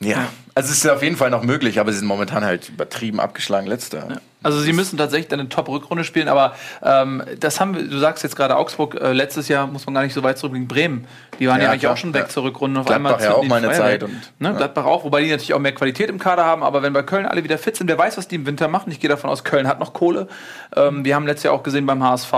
[0.00, 3.18] Ja, also es ist auf jeden Fall noch möglich, aber sie sind momentan halt übertrieben
[3.18, 4.20] abgeschlagen letzter.
[4.44, 8.36] Also sie müssen tatsächlich eine Top-Rückrunde spielen, aber ähm, das haben wir, du sagst jetzt
[8.36, 11.06] gerade Augsburg, äh, letztes Jahr muss man gar nicht so weit zurückblicken, Bremen,
[11.40, 12.28] die waren ja, Ja, eigentlich klar, auch schon weg ja.
[12.28, 12.78] zur Rückrunde.
[12.78, 13.90] Auf Gladbach einmal ja auch zünden die mal eine Feuerwehr.
[13.90, 14.54] Zeit und- ne, ja.
[14.54, 17.26] Gladbach auch, wobei die natürlich auch mehr Qualität im Kader haben, aber wenn bei Köln
[17.26, 18.92] alle wieder fit sind, wer weiß, was die im Winter machen.
[18.92, 20.28] Ich gehe davon aus, Köln hat noch Kohle.
[20.76, 22.32] Ähm, wir haben letztes Jahr auch gesehen beim HSV,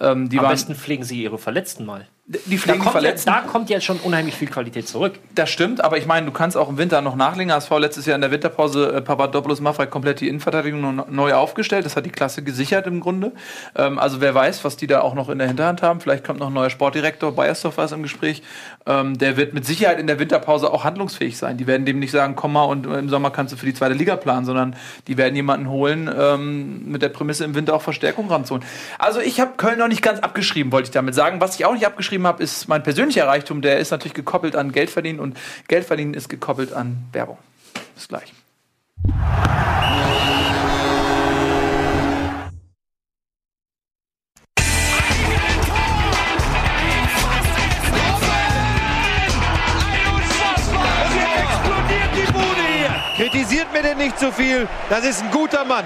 [0.00, 2.06] ähm, die Am waren, besten pflegen sie ihre Verletzten mal.
[2.30, 3.30] Die Da pflegen kommt, ja, Verletzten.
[3.30, 5.14] da kommt jetzt schon unheimlich viel Qualität zurück.
[5.34, 7.52] Das stimmt, aber ich meine, du kannst auch im Winter noch nachlegen.
[7.52, 11.86] HSV letztes Jahr in der Winterpause äh, Papadopoulos Maffrey komplett die Innenverteidigung neu aufgestellt.
[11.86, 13.32] Das hat die Klasse gesichert im Grunde.
[13.74, 16.00] Ähm, also wer weiß, was die da auch noch in der Hinterhand haben.
[16.00, 18.42] Vielleicht kommt noch ein neuer Sportdirektor, Bayersdorf war es im Gespräch.
[18.86, 21.56] Ähm, der wird mit Sicherheit in der Winterpause auch handlungsfähig sein.
[21.56, 23.94] Die werden dem nicht sagen, komm mal und im Sommer kannst du für die zweite
[23.94, 24.76] Liga planen, sondern
[25.08, 28.64] die werden jemanden holen ähm, mit der Prämisse im Winter auch Verstärkung ranzuholen.
[28.98, 31.40] Also ich habe Köln noch nicht ganz abgeschrieben, wollte ich damit sagen.
[31.40, 33.62] Was ich auch nicht abgeschrieben habe, ist mein persönlicher Reichtum.
[33.62, 35.36] Der ist natürlich gekoppelt an Geld verdienen und
[35.68, 37.38] Geld verdienen ist gekoppelt an Werbung.
[37.94, 38.32] Bis gleich.
[53.16, 54.66] Kritisiert mir denn nicht zu viel.
[54.88, 55.84] Das ist ein guter Mann.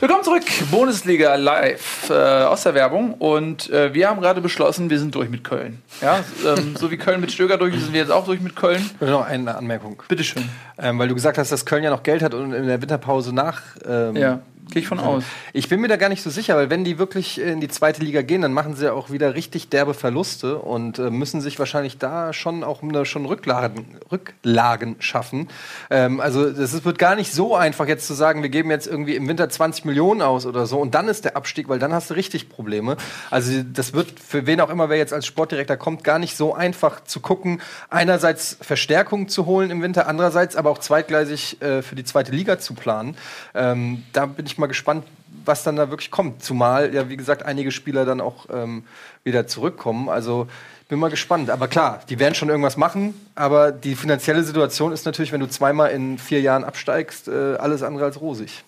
[0.00, 3.12] Willkommen zurück, Bundesliga live äh, aus der Werbung.
[3.12, 5.82] Und äh, wir haben gerade beschlossen, wir sind durch mit Köln.
[6.00, 8.56] Ja, ähm, so wie Köln mit Stöger durch ist, sind wir jetzt auch durch mit
[8.56, 8.88] Köln.
[9.00, 10.02] Noch eine Anmerkung.
[10.08, 10.48] Bitteschön.
[10.78, 13.34] Ähm, weil du gesagt hast, dass Köln ja noch Geld hat und in der Winterpause
[13.34, 14.40] nach ähm, Ja.
[14.70, 15.24] Gehe ich von aus.
[15.52, 18.02] Ich bin mir da gar nicht so sicher, weil wenn die wirklich in die zweite
[18.02, 21.58] Liga gehen, dann machen sie ja auch wieder richtig derbe Verluste und äh, müssen sich
[21.58, 25.48] wahrscheinlich da schon auch eine, schon Rücklagen, Rücklagen schaffen.
[25.90, 28.86] Ähm, also das ist, wird gar nicht so einfach jetzt zu sagen, wir geben jetzt
[28.86, 31.92] irgendwie im Winter 20 Millionen aus oder so und dann ist der Abstieg, weil dann
[31.92, 32.96] hast du richtig Probleme.
[33.30, 36.54] Also das wird für wen auch immer, wer jetzt als Sportdirektor kommt, gar nicht so
[36.54, 41.96] einfach zu gucken, einerseits Verstärkung zu holen im Winter, andererseits aber auch zweitgleisig äh, für
[41.96, 43.16] die zweite Liga zu planen.
[43.54, 45.04] Ähm, da bin ich mal gespannt,
[45.44, 46.42] was dann da wirklich kommt.
[46.42, 48.84] Zumal ja, wie gesagt, einige Spieler dann auch ähm,
[49.24, 50.08] wieder zurückkommen.
[50.08, 50.46] Also
[50.88, 51.50] bin mal gespannt.
[51.50, 53.14] Aber klar, die werden schon irgendwas machen.
[53.34, 57.82] Aber die finanzielle Situation ist natürlich, wenn du zweimal in vier Jahren absteigst, äh, alles
[57.82, 58.64] andere als rosig.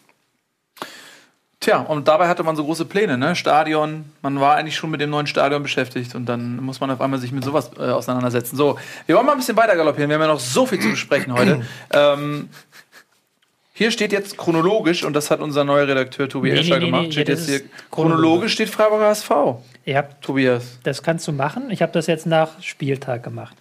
[1.63, 3.37] Tja, und dabei hatte man so große Pläne, ne?
[3.37, 7.01] Stadion, man war eigentlich schon mit dem neuen Stadion beschäftigt und dann muss man auf
[7.01, 8.57] einmal sich mit sowas äh, auseinandersetzen.
[8.57, 10.91] So, wir wollen mal ein bisschen weiter galoppieren, wir haben ja noch so viel zu
[10.91, 11.65] besprechen heute.
[11.93, 12.49] ähm,
[13.83, 16.87] hier steht jetzt chronologisch, und das hat unser neuer Redakteur Tobi Nee, Escher nee, nee,
[16.87, 20.79] gemacht, nee, steht jetzt hier, chronologisch steht Freiburger SV, Ja, Tobias.
[20.85, 21.65] das kannst du machen.
[21.71, 23.57] Ich habe das jetzt nach Spieltag gemacht.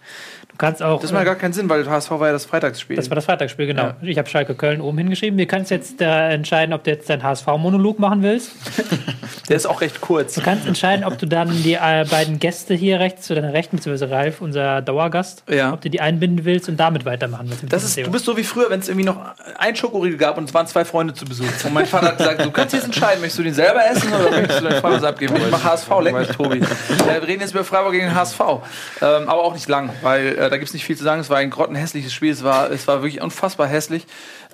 [0.62, 1.00] Kannst auch.
[1.00, 2.94] Das macht äh, gar keinen Sinn, weil HSV war ja das Freitagsspiel.
[2.94, 3.82] Das war das Freitagsspiel, genau.
[3.82, 3.96] Ja.
[4.00, 5.36] Ich habe Schalke Köln oben hingeschrieben.
[5.36, 8.52] Du kannst jetzt äh, entscheiden, ob du jetzt deinen HSV-Monolog machen willst.
[9.48, 10.34] Der ist auch recht kurz.
[10.34, 13.78] Du kannst entscheiden, ob du dann die äh, beiden Gäste hier rechts zu deiner Rechten,
[13.78, 15.72] beziehungsweise Ralf, unser Dauergast, Ja.
[15.72, 17.64] ob du die einbinden willst und damit weitermachen willst.
[17.68, 18.06] Das ist, Thema.
[18.06, 19.16] du bist so wie früher, wenn es irgendwie noch
[19.58, 21.44] ein Schokoriegel gab und es waren zwei Freunde zu Besuch.
[21.64, 24.30] Und mein Vater hat gesagt, du kannst jetzt entscheiden, möchtest du den selber essen oder
[24.30, 25.34] möchtest du deinen Freund abgeben?
[25.38, 26.58] Ich mach HSV, leck mich, Tobi.
[26.58, 28.38] Äh, wir reden jetzt über Freiburg gegen den HSV.
[28.40, 31.20] Ähm, aber auch nicht lang, weil äh, da gibt es nicht viel zu sagen.
[31.20, 32.30] Es war ein grottenhässliches Spiel.
[32.30, 34.06] Es war, es war wirklich unfassbar hässlich.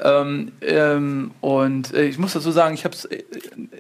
[0.02, 3.16] Ähm, ähm, und äh, ich muss dazu sagen, ich habe äh,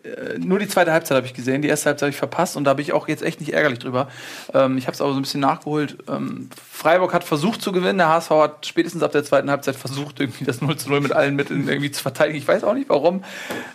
[0.08, 1.62] äh, nur die zweite Halbzeit habe ich gesehen.
[1.62, 3.78] Die erste Halbzeit habe ich verpasst und da bin ich auch jetzt echt nicht ärgerlich
[3.78, 4.08] drüber.
[4.52, 5.98] Ähm, ich habe es aber so ein bisschen nachgeholt.
[6.08, 7.98] Ähm, Freiburg hat versucht zu gewinnen.
[7.98, 11.12] Der HSV hat spätestens ab der zweiten Halbzeit versucht, irgendwie das 0 zu 0 mit
[11.12, 12.38] allen Mitteln irgendwie zu verteidigen.
[12.38, 13.22] Ich weiß auch nicht warum.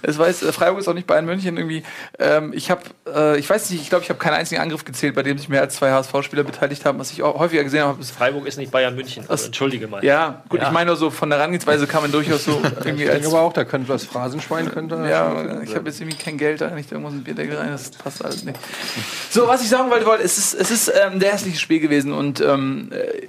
[0.02, 1.84] Es weiß, äh, Freiburg ist auch nicht Bayern München irgendwie.
[2.20, 2.82] Ähm, ich habe,
[3.14, 5.50] äh, ich weiß nicht, ich glaube, ich habe keinen einzigen Angriff gezählt, bei dem sich
[5.50, 7.00] mehr als zwei HSV-Spieler beteiligt haben.
[7.00, 9.26] Was ich auch häufiger gesehen habe, ist Freiburg ist nicht Bayern München.
[9.28, 10.04] Also, entschuldige mal.
[10.04, 10.68] ja, gut, Ja.
[10.68, 13.36] ich meine nur so von der Herangehensweise kann man durchaus so irgendwie Ich als denke
[13.36, 14.96] aber auch, da könnte das Phrasenschwein könnte.
[15.10, 18.24] ja, ich habe jetzt irgendwie kein Geld, da nicht irgendwo ein Bierdeckel rein, das passt
[18.24, 18.60] alles nicht.
[19.30, 22.14] So, was ich sagen wollte, wollte, es ist, es ist ähm, der hässliche Spiel gewesen
[22.14, 23.28] und ähm, äh,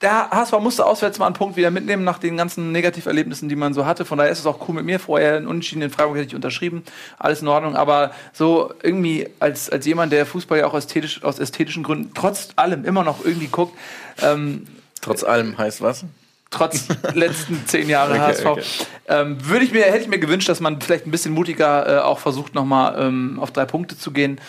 [0.00, 3.74] der HSV musste auswärts mal einen Punkt wieder mitnehmen nach den ganzen Negativerlebnissen, die man
[3.74, 4.04] so hatte.
[4.04, 5.00] Von daher ist es auch cool mit mir.
[5.00, 6.84] Vorher einen Unentschieden in Freiburg hätte ich unterschrieben.
[7.18, 7.74] Alles in Ordnung.
[7.74, 12.50] Aber so irgendwie als, als jemand, der Fußball ja auch ästhetisch, aus ästhetischen Gründen trotz
[12.54, 13.76] allem immer noch irgendwie guckt,
[14.22, 14.68] ähm,
[15.00, 16.04] Trotz allem heißt was?
[16.50, 18.46] Trotz letzten zehn Jahre Okay, HSV.
[18.46, 18.62] okay.
[19.08, 22.00] Ähm, würde ich mir, hätte ich mir gewünscht, dass man vielleicht ein bisschen mutiger äh,
[22.00, 24.40] auch versucht, nochmal ähm, auf drei Punkte zu gehen.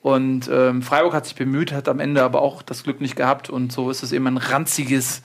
[0.00, 3.50] Und ähm, Freiburg hat sich bemüht, hat am Ende aber auch das Glück nicht gehabt.
[3.50, 5.22] Und so ist es eben ein ranziges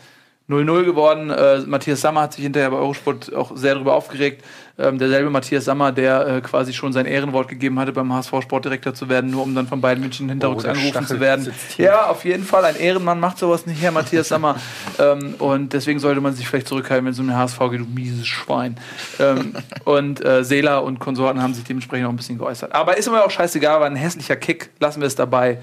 [0.49, 1.29] 0-0 geworden.
[1.29, 4.43] Äh, Matthias Sammer hat sich hinterher bei Eurosport auch sehr darüber aufgeregt.
[4.77, 8.95] Ähm, derselbe Matthias Sammer, der äh, quasi schon sein Ehrenwort gegeben hatte, beim HSV Sportdirektor
[8.95, 11.53] zu werden, nur um dann von beiden München hinterrücks Oh, angerufen Stachel zu werden.
[11.77, 12.65] Ja, auf jeden Fall.
[12.65, 14.55] Ein Ehrenmann macht sowas nicht, Herr Matthias Sammer.
[14.99, 17.85] ähm, und deswegen sollte man sich vielleicht zurückhalten, wenn es um den HSV geht, du
[17.85, 18.77] mieses Schwein.
[19.19, 19.53] ähm,
[19.85, 22.73] und äh, Seela und Konsorten haben sich dementsprechend auch ein bisschen geäußert.
[22.73, 24.71] Aber ist immer auch scheißegal, war ein hässlicher Kick.
[24.79, 25.59] Lassen wir es dabei.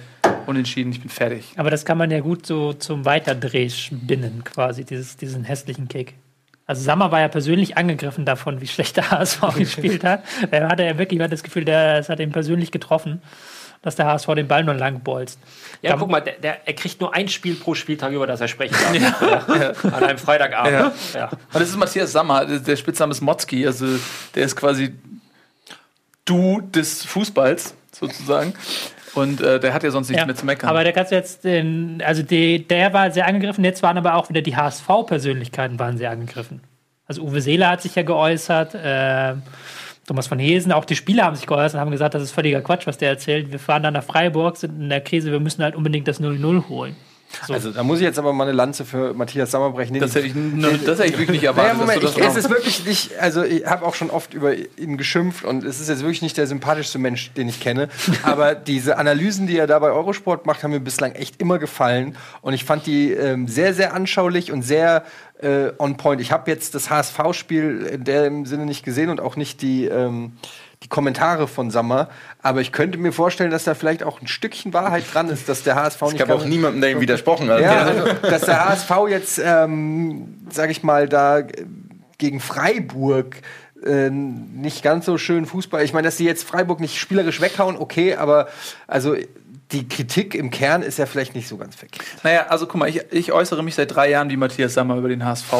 [0.46, 1.52] Unentschieden, ich bin fertig.
[1.56, 6.14] Aber das kann man ja gut so zum Weiterdreh spinnen, quasi, dieses, diesen hässlichen Kick.
[6.66, 10.22] Also Sammer war ja persönlich angegriffen davon, wie schlecht der HSV gespielt hat.
[10.50, 13.20] Er hatte ja wirklich das Gefühl, der, es hat ihn persönlich getroffen,
[13.82, 15.38] dass der HSV den Ball nur lang bolzt.
[15.82, 18.40] Ja, Da- guck mal, der, der, er kriegt nur ein Spiel pro Spieltag, über das
[18.40, 19.48] er sprechen darf.
[19.48, 19.72] Ja.
[19.90, 20.72] An einem Freitagabend.
[20.72, 20.92] Ja.
[21.18, 21.28] Ja.
[21.30, 23.86] Und das ist Matthias Sammer, der der Spitzname ist Motzki, also
[24.34, 24.94] der ist quasi
[26.24, 28.54] du des Fußballs, sozusagen.
[29.14, 30.70] Und äh, der hat ja sonst nichts Ja, mehr zu meckern.
[30.70, 34.14] Aber der kannst du jetzt, den, also die, der war sehr angegriffen, jetzt waren aber
[34.14, 36.60] auch wieder die HSV-Persönlichkeiten waren sehr angegriffen.
[37.06, 39.34] Also Uwe Seeler hat sich ja geäußert, äh,
[40.06, 42.60] Thomas von Hesen, auch die Spieler haben sich geäußert und haben gesagt, das ist völliger
[42.62, 43.50] Quatsch, was der erzählt.
[43.52, 46.68] Wir fahren dann nach Freiburg, sind in der Krise, wir müssen halt unbedingt das 0-0
[46.68, 46.96] holen.
[47.46, 47.54] So.
[47.54, 49.98] Also da muss ich jetzt aber mal eine Lanze für Matthias Sammer brechen.
[49.98, 50.34] das hätte ich,
[50.84, 51.78] das hätte ich wirklich nicht Naja, erwartet.
[51.78, 55.44] Moment, ich, es ist wirklich nicht, also ich habe auch schon oft über ihn geschimpft
[55.44, 57.88] und es ist jetzt wirklich nicht der sympathischste Mensch, den ich kenne.
[58.22, 62.16] Aber diese Analysen, die er da bei Eurosport macht, haben mir bislang echt immer gefallen.
[62.42, 65.04] Und ich fand die ähm, sehr, sehr anschaulich und sehr
[65.40, 66.20] äh, on point.
[66.20, 69.86] Ich habe jetzt das HSV-Spiel in dem Sinne nicht gesehen und auch nicht die.
[69.86, 70.32] Ähm,
[70.82, 72.08] die Kommentare von Sammer,
[72.42, 75.62] aber ich könnte mir vorstellen, dass da vielleicht auch ein Stückchen Wahrheit dran ist, dass
[75.62, 77.60] der HSV Es nicht gab auch kann- niemanden, der ihm widersprochen hat.
[77.60, 81.42] ja, also, dass der HSV jetzt, ähm, sag ich mal, da
[82.16, 83.36] gegen Freiburg
[83.84, 85.84] äh, nicht ganz so schön Fußball.
[85.84, 88.48] Ich meine, dass sie jetzt Freiburg nicht spielerisch weghauen, okay, aber
[88.86, 89.14] also
[89.72, 92.04] die Kritik im Kern ist ja vielleicht nicht so ganz verkehrt.
[92.24, 95.08] Naja, also guck mal, ich, ich äußere mich seit drei Jahren wie Matthias Sammer über
[95.08, 95.52] den HSV.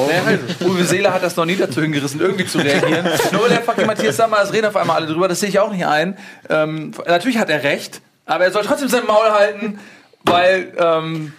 [0.62, 3.07] Uwe Seeler hat das noch nie dazu hingerissen, irgendwie zu reagieren.
[3.33, 5.73] Nur der fucking Matthias Sammer, es reden auf einmal alle drüber, das sehe ich auch
[5.73, 6.16] nicht ein.
[6.49, 9.79] Ähm, natürlich hat er recht, aber er soll trotzdem sein Maul halten,
[10.25, 11.33] weil ähm,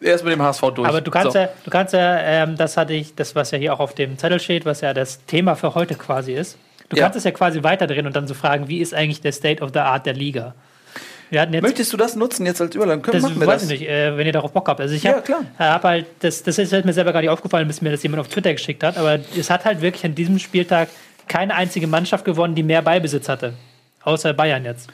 [0.00, 0.88] er ist mit dem HSV durch.
[0.88, 1.38] Aber du kannst So.
[1.38, 4.18] ja, du kannst ja, ähm, das hatte ich, das was ja hier auch auf dem
[4.18, 6.58] Zettel steht, was ja das Thema für heute quasi ist.
[6.88, 7.04] Du Ja.
[7.04, 9.70] kannst es ja quasi weiterdrehen und dann so fragen, wie ist eigentlich der State of
[9.74, 10.54] the Art der Liga?
[11.30, 13.02] Möchtest du das nutzen jetzt als Überleitung?
[13.02, 13.70] Können, das machen wir weiß das?
[13.70, 14.80] ich nicht, äh, wenn ihr darauf Bock habt.
[14.80, 15.40] Also ich Ja, habe klar.
[15.58, 18.20] hab halt, das, das ist halt mir selber gar nicht aufgefallen, bis mir das jemand
[18.20, 20.88] auf Twitter geschickt hat, aber es hat halt wirklich an diesem Spieltag
[21.26, 23.52] keine einzige Mannschaft gewonnen, die mehr Beibesitz hatte.
[24.02, 24.88] Außer Bayern jetzt.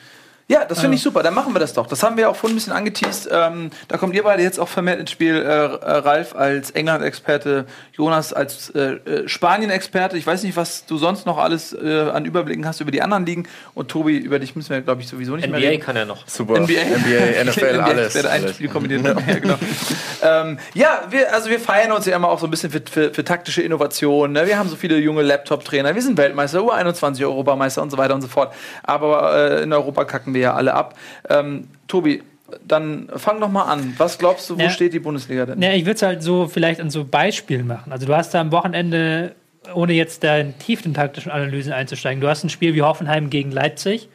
[0.46, 1.22] Ja, das finde ich super.
[1.22, 1.86] Dann machen wir das doch.
[1.86, 3.30] Das haben wir auch vorhin ein bisschen angeteased.
[3.32, 5.36] Ähm, da kommt ihr beide jetzt auch vermehrt ins Spiel.
[5.36, 10.18] Äh, äh, Ralf als England-Experte, Jonas als äh, äh, Spanien-Experte.
[10.18, 13.24] Ich weiß nicht, was du sonst noch alles äh, an Überblicken hast über die anderen
[13.24, 13.48] Ligen.
[13.72, 15.82] Und Tobi, über dich müssen wir, glaube ich, sowieso nicht mehr NBA reden.
[15.82, 16.28] kann er noch.
[16.28, 16.60] Super.
[16.60, 18.12] NBA, NBA, NFL, alles.
[18.12, 18.48] Der ein.
[18.48, 19.02] Spiel kombiniert.
[19.26, 19.54] ja, genau.
[20.22, 23.14] ähm, ja, wir, also wir feiern uns ja immer auch so ein bisschen für, für,
[23.14, 24.34] für taktische Innovationen.
[24.34, 24.46] Ne?
[24.46, 25.94] Wir haben so viele junge Laptop-Trainer.
[25.94, 28.52] Wir sind Weltmeister, U21 Europameister und so weiter und so fort.
[28.82, 30.98] Aber äh, in Europa kacken wir ja alle ab.
[31.30, 32.22] Ähm, Tobi,
[32.66, 33.94] dann fang doch mal an.
[33.98, 34.70] Was glaubst du, wo Ja.
[34.70, 35.60] steht die Bundesliga denn?
[35.62, 37.90] Ja, ich würde es halt so vielleicht an so Beispielen machen.
[37.92, 39.34] Also du hast da am Wochenende,
[39.74, 43.30] ohne jetzt da in tief in taktischen Analysen einzusteigen, du hast ein Spiel wie Hoffenheim
[43.30, 44.08] gegen Leipzig,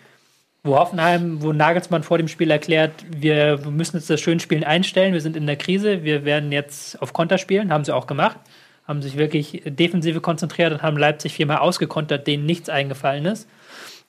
[0.64, 5.22] wo Hoffenheim, wo Nagelsmann vor dem Spiel erklärt, wir müssen jetzt das Schönspielen einstellen, wir
[5.22, 8.38] sind in der Krise, wir werden jetzt auf Konter spielen, haben sie auch gemacht,
[8.88, 13.48] haben sich wirklich defensive konzentriert und haben Leipzig viermal ausgekontert, denen nichts eingefallen ist.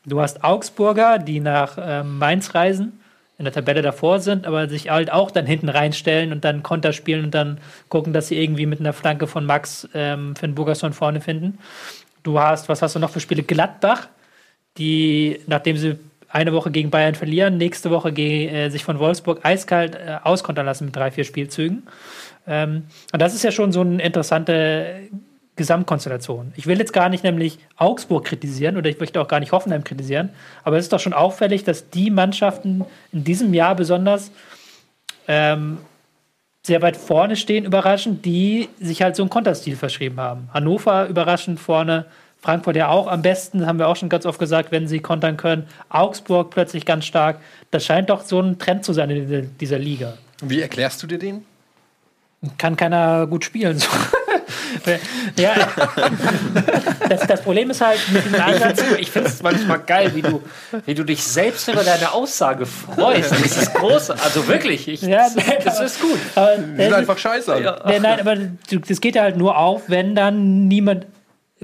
[0.07, 3.01] Du hast Augsburger, die nach ähm, Mainz reisen,
[3.39, 6.93] in der Tabelle davor sind, aber sich halt auch dann hinten reinstellen und dann Konter
[6.93, 7.59] spielen und dann
[7.89, 11.59] gucken, dass sie irgendwie mit einer Flanke von Max ähm, Finn Burgerson vorne finden.
[12.23, 13.43] Du hast, was hast du noch für Spiele?
[13.43, 14.09] Gladbach,
[14.77, 19.95] die, nachdem sie eine Woche gegen Bayern verlieren, nächste Woche äh, sich von Wolfsburg eiskalt
[19.97, 21.85] äh, auskontern lassen mit drei, vier Spielzügen.
[22.47, 25.09] Ähm, und das ist ja schon so eine interessante
[25.57, 26.53] Gesamtkonstellation.
[26.57, 29.85] Ich will jetzt gar nicht nämlich Augsburg kritisieren oder ich möchte auch gar nicht Hoffenheim
[29.85, 30.31] kritisieren,
[30.65, 34.31] aber es ist doch schon auffällig, dass die Mannschaften in diesem Jahr besonders
[35.29, 35.79] ähm,
[36.63, 40.49] sehr weit vorne stehen, überraschend, die sich halt so einen Konterstil verschrieben haben.
[40.53, 42.07] Hannover überraschend vorne,
[42.41, 45.37] Frankfurt ja auch am besten, haben wir auch schon ganz oft gesagt, wenn sie kontern
[45.37, 45.67] können.
[45.91, 47.39] Augsburg plötzlich ganz stark.
[47.71, 50.15] Das scheint doch so ein Trend zu sein in dieser- Liga.
[50.43, 51.45] Wie erklärst du dir den?
[52.57, 53.79] Kann keiner gut spielen.
[53.79, 53.89] So.
[55.37, 55.55] Ja,
[57.09, 60.43] das, das Problem ist halt mit dem Ansatz, Ich finde es manchmal geil, wie du,
[60.87, 63.31] wie du dich selbst über deine Aussage freust.
[63.33, 64.11] Das ist groß.
[64.11, 66.19] Also wirklich, ich, Ja, das, das ist gut.
[66.35, 67.61] aber das, einfach scheiße.
[67.61, 67.90] Ja.
[67.90, 68.37] Ja, nein, aber
[68.88, 71.07] das geht ja halt nur auf, wenn dann niemand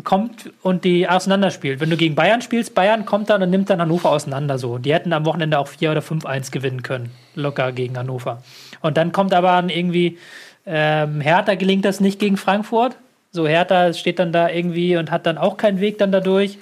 [0.04, 1.80] kommt und die auseinanderspielt.
[1.80, 4.78] Wenn du gegen Bayern spielst, Bayern kommt dann und nimmt dann Hannover auseinander so.
[4.78, 7.10] Die hätten am Wochenende auch 4 oder 5-1 gewinnen können.
[7.34, 8.42] Locker gegen Hannover.
[8.82, 10.18] Und dann kommt aber irgendwie
[10.66, 12.96] ähm, Hertha gelingt das nicht gegen Frankfurt.
[13.36, 16.58] So Hertha steht dann da irgendwie und hat dann auch keinen Weg dann dadurch.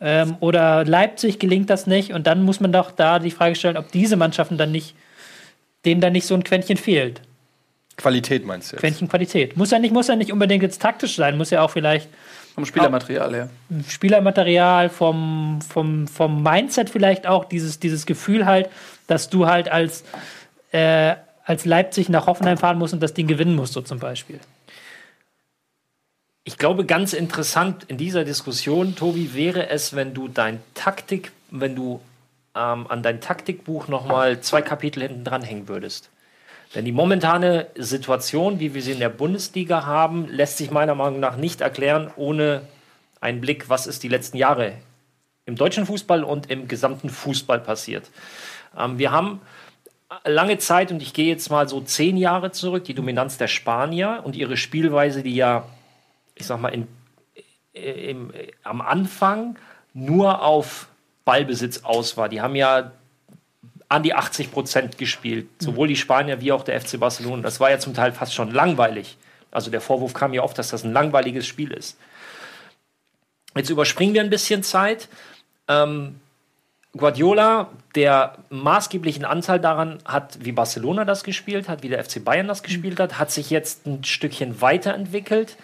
[0.00, 2.12] Ähm, oder Leipzig gelingt das nicht.
[2.12, 4.96] Und dann muss man doch da die Frage stellen, ob diese Mannschaften dann nicht,
[5.84, 7.20] denen dann nicht so ein Quäntchen fehlt.
[7.96, 8.80] Qualität meinst du jetzt?
[8.80, 9.56] Quäntchen Qualität.
[9.56, 12.08] Muss ja nicht, muss ja nicht unbedingt jetzt taktisch sein, muss ja auch vielleicht
[12.54, 13.48] Vom Spielermaterial her.
[13.88, 18.68] Spielermaterial, vom, vom, vom Mindset vielleicht auch, dieses, dieses Gefühl halt,
[19.06, 20.04] dass du halt als,
[20.72, 24.40] äh, als Leipzig nach Hoffenheim fahren musst und das Ding gewinnen musst, so zum Beispiel.
[26.46, 31.74] Ich glaube, ganz interessant in dieser Diskussion, Tobi, wäre es, wenn du dein Taktik, wenn
[31.74, 32.02] du
[32.54, 36.10] ähm, an dein Taktikbuch nochmal zwei Kapitel hinten dranhängen würdest.
[36.74, 41.18] Denn die momentane Situation, wie wir sie in der Bundesliga haben, lässt sich meiner Meinung
[41.18, 42.60] nach nicht erklären, ohne
[43.22, 44.74] einen Blick, was ist die letzten Jahre
[45.46, 48.10] im deutschen Fußball und im gesamten Fußball passiert.
[48.78, 49.40] Ähm, wir haben
[50.26, 54.20] lange Zeit, und ich gehe jetzt mal so zehn Jahre zurück, die Dominanz der Spanier
[54.24, 55.64] und ihre Spielweise, die ja,
[56.34, 56.88] ich sag mal, in,
[57.74, 59.56] äh, im, äh, am Anfang
[59.92, 60.88] nur auf
[61.24, 62.28] Ballbesitz aus war.
[62.28, 62.92] Die haben ja
[63.88, 67.42] an die 80 Prozent gespielt, sowohl die Spanier wie auch der FC Barcelona.
[67.42, 69.16] Das war ja zum Teil fast schon langweilig.
[69.50, 71.96] Also der Vorwurf kam ja oft, dass das ein langweiliges Spiel ist.
[73.54, 75.08] Jetzt überspringen wir ein bisschen Zeit.
[75.68, 76.20] Ähm,
[76.96, 82.46] Guardiola, der maßgeblichen Anteil daran hat, wie Barcelona das gespielt hat, wie der FC Bayern
[82.46, 85.56] das gespielt hat, hat sich jetzt ein Stückchen weiterentwickelt,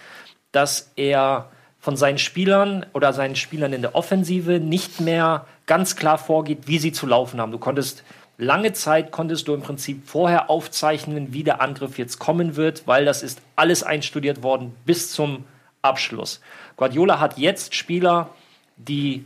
[0.52, 6.18] dass er von seinen Spielern oder seinen Spielern in der Offensive nicht mehr ganz klar
[6.18, 7.52] vorgeht, wie sie zu laufen haben.
[7.52, 8.04] Du konntest
[8.36, 13.04] lange Zeit konntest du im Prinzip vorher aufzeichnen, wie der Angriff jetzt kommen wird, weil
[13.04, 15.44] das ist alles einstudiert worden bis zum
[15.82, 16.40] Abschluss.
[16.76, 18.30] Guardiola hat jetzt Spieler,
[18.76, 19.24] die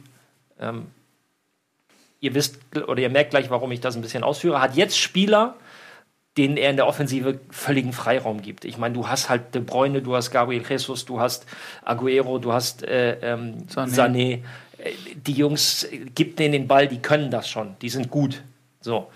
[0.61, 0.87] ähm,
[2.21, 2.59] ihr wisst
[2.89, 5.57] oder ihr merkt gleich, warum ich das ein bisschen ausführe, hat jetzt Spieler,
[6.37, 8.65] denen er in der Offensive völligen Freiraum gibt.
[8.65, 11.47] Ich meine, du hast halt De Bruyne, du hast Gabriel Jesus, du hast
[11.85, 13.95] Aguero, du hast äh, ähm, Sané.
[13.95, 14.43] Sané.
[14.79, 18.43] Äh, Die Jungs, äh, gib denen den Ball, die können das schon, die sind gut.
[18.81, 19.11] So.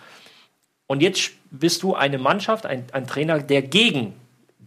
[0.87, 4.15] Und jetzt bist du eine Mannschaft, ein, ein Trainer, der gegen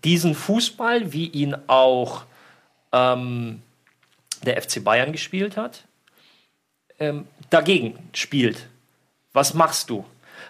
[0.04, 2.24] diesen Fußball, wie ihn auch
[2.92, 3.62] ähm,
[4.44, 5.86] der FC Bayern gespielt hat,
[7.00, 8.68] ähm, dagegen spielt.
[9.34, 10.06] Was machst du?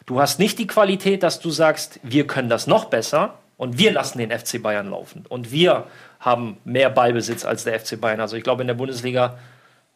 [0.06, 3.92] Du hast nicht die Qualität, dass du sagst, wir können das noch besser und wir
[3.92, 5.26] lassen den FC Bayern laufen.
[5.30, 5.86] Und wir
[6.20, 8.20] haben mehr Ballbesitz als der FC Bayern.
[8.20, 9.38] Also ich glaube, in der Bundesliga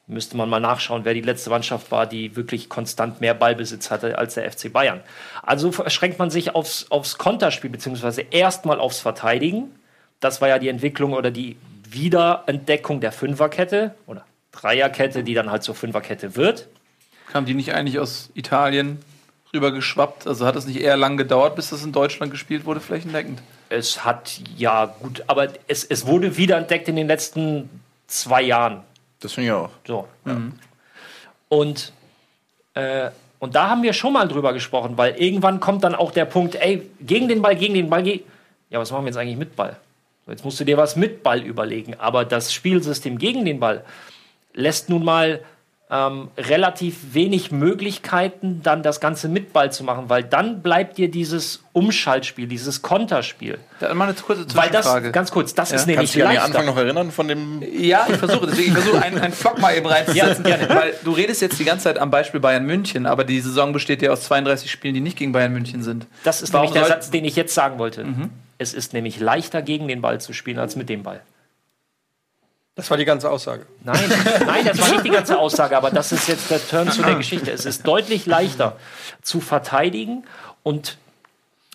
[0.08, 4.18] müsste man mal nachschauen, wer die letzte Mannschaft war, die wirklich konstant mehr Ballbesitz hatte
[4.20, 5.02] als der FC Bayern.
[5.42, 9.72] Also verschränkt man sich aufs, aufs Konterspiel, beziehungsweise erstmal aufs Verteidigen.
[10.20, 11.58] Das war ja die Entwicklung oder die
[11.90, 16.68] Wiederentdeckung der Fünferkette oder Dreierkette, die dann halt zur Fünferkette wird.
[17.32, 19.00] Kam die nicht eigentlich aus Italien
[19.54, 20.28] rübergeschwappt?
[20.28, 23.42] Also hat es nicht eher lang gedauert, bis das in Deutschland gespielt wurde, flächendeckend?
[23.70, 27.70] Es hat ja gut, aber es, es wurde wiederentdeckt in den letzten
[28.08, 28.82] zwei Jahren.
[29.20, 29.70] Das finde ich auch.
[29.86, 30.08] So.
[31.50, 31.94] Und,
[32.74, 36.26] äh, und da haben wir schon mal drüber gesprochen, weil irgendwann kommt dann auch der
[36.26, 38.22] Punkt, ey, gegen den Ball, gegen den Ball, ge
[38.70, 39.78] ja, was machen wir jetzt eigentlich mit Ball?
[40.28, 41.96] Jetzt musst du dir was mit Ball überlegen.
[42.00, 43.86] Aber das Spielsystem gegen den Ball
[44.54, 45.42] lässt nun mal
[45.92, 51.12] ähm, relativ wenig Möglichkeiten, dann das Ganze mit Ball zu machen, weil dann bleibt dir
[51.12, 53.60] dieses Umschaltspiel, dieses Konterspiel.
[53.80, 55.12] Da mal eine kurze Weil das, Zwischenfrage.
[55.12, 56.42] ganz kurz, das ist nämlich Kannst du dich an den.
[56.42, 57.62] Anfang noch erinnern von dem.
[57.78, 60.44] Ja, ich versuche, deswegen ich versuche einen, einen Flock mal eben reinzusetzen.
[60.44, 64.02] Weil du redest jetzt die ganze Zeit am Beispiel Bayern München, aber die Saison besteht
[64.02, 66.08] ja aus 32 Spielen, die nicht gegen Bayern München sind.
[66.24, 68.06] Das ist Warum nämlich der Satz, den ich jetzt sagen wollte.
[68.58, 71.22] Es ist nämlich leichter, gegen den Ball zu spielen, als mit dem Ball.
[72.76, 73.66] Das war die ganze Aussage.
[73.84, 73.98] Nein,
[74.46, 77.16] nein, das war nicht die ganze Aussage, aber das ist jetzt der Turn zu der
[77.16, 77.52] Geschichte.
[77.52, 78.78] Es ist deutlich leichter
[79.22, 80.26] zu verteidigen
[80.62, 80.98] und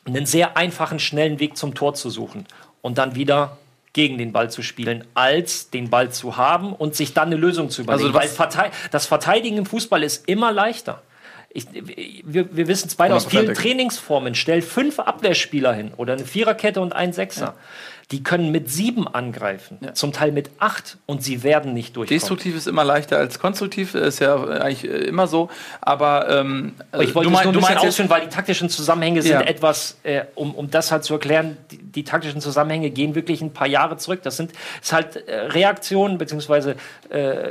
[0.05, 2.47] einen sehr einfachen, schnellen Weg zum Tor zu suchen
[2.83, 3.57] und dann wieder
[3.93, 7.71] gegen den Ball zu spielen, als den Ball zu haben und sich dann eine Lösung
[7.71, 8.15] zu überlegen.
[8.15, 11.03] Also Weil das Verteidigen im Fußball ist immer leichter.
[11.53, 13.55] Ich, wir, wir wissen es beide aus vielen 100%.
[13.55, 14.35] Trainingsformen.
[14.37, 17.55] Stell fünf Abwehrspieler hin oder eine Viererkette und ein Sechser.
[18.11, 22.19] Die können mit sieben angreifen, zum Teil mit acht und sie werden nicht durchkommen.
[22.21, 25.49] Destruktiv ist immer leichter als konstruktiv, ist ja eigentlich äh, immer so.
[25.81, 28.69] Aber ähm, Ich wollte du, es nur ein bisschen meinst jetzt, ausführen, weil die taktischen
[28.69, 29.41] Zusammenhänge sind Ja.
[29.43, 33.53] etwas, äh, um, um das halt zu erklären, die, die taktischen Zusammenhänge gehen wirklich ein
[33.53, 34.21] paar Jahre zurück.
[34.25, 36.75] Das sind ist halt äh, Reaktionen, beziehungsweise
[37.11, 37.51] äh,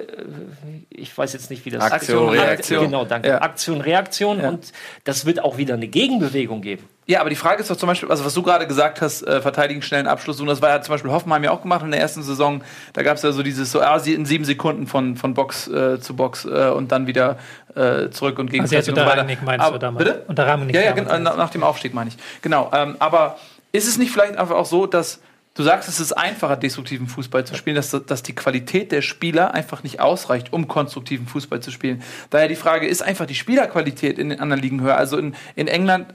[0.89, 2.84] ich weiß jetzt nicht, wie das Aktion, Akt- Reaktion.
[2.86, 3.30] Genau, danke.
[3.30, 3.41] Ja.
[3.41, 4.50] Aktion, Reaktion Ja.
[4.50, 4.72] und
[5.06, 6.84] das wird auch wieder eine Gegenbewegung geben.
[7.10, 9.41] Ja, aber die Frage ist doch zum Beispiel, also was du gerade gesagt hast, äh,
[9.41, 12.00] verteidigen schnellen Abschluss suchen, das war ja zum Beispiel Hoffenheim ja auch gemacht in der
[12.00, 12.63] ersten Saison.
[12.93, 15.67] Da gab es ja so dieses so ah, sie- in sieben Sekunden von, von Box
[15.67, 17.39] äh, zu Box äh, und dann wieder
[17.74, 20.06] äh, zurück und gegen Also jetzt unter Rangnick meinst du Aber- damals?
[20.06, 20.24] Bitte?
[20.28, 22.17] Unter Rangnick Ja, ja, genau, nach, nach dem Aufstieg meine ich.
[22.43, 22.69] Genau.
[22.76, 23.38] Ähm, aber
[23.72, 25.19] ist es nicht vielleicht einfach auch so, dass
[25.56, 29.56] du sagst, es ist einfacher, destruktiven Fußball zu spielen, dass, dass die Qualität der Spieler
[29.56, 32.04] einfach nicht ausreicht, um konstruktiven Fußball zu spielen?
[32.30, 34.95] Daher die Frage, ist einfach die Spielerqualität in den anderen Ligen höher?
[34.95, 36.06] Also in, in England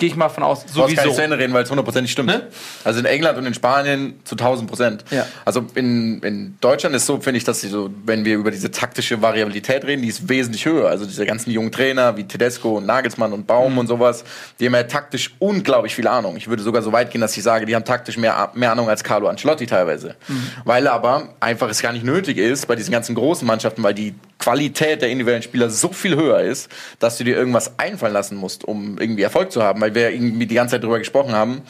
[0.00, 1.12] gehe ich mal von aus, Du sowieso.
[1.12, 2.28] zu Ende reden, weil es hundertprozentig stimmt.
[2.28, 2.48] Ne?
[2.82, 5.04] Also in England und in Spanien zu 1000 Prozent.
[5.12, 5.26] Ja.
[5.44, 8.70] Also in, in Deutschland ist so, finde ich, dass sie so, wenn wir über diese
[8.72, 10.88] taktische Variabilität reden, die ist wesentlich höher.
[10.88, 13.46] Also diese ganzen jungen Trainer wie Tedesco und Nagelsmann und Mhm.
[13.46, 14.24] Baum und sowas,
[14.58, 16.36] die haben ja taktisch unglaublich viel Ahnung.
[16.36, 18.88] Ich würde sogar so weit gehen, dass ich sage, die haben taktisch mehr, mehr Ahnung
[18.88, 20.16] als Carlo Ancelotti teilweise.
[20.28, 20.42] Mhm.
[20.64, 24.14] Weil aber einfach es gar nicht nötig ist bei diesen ganzen großen Mannschaften, weil die
[24.38, 28.64] Qualität der individuellen Spieler so viel höher ist, dass du dir irgendwas einfallen lassen musst,
[28.64, 29.80] um irgendwie Erfolg zu haben.
[29.82, 31.62] Weil wir irgendwie die ganze Zeit darüber gesprochen haben,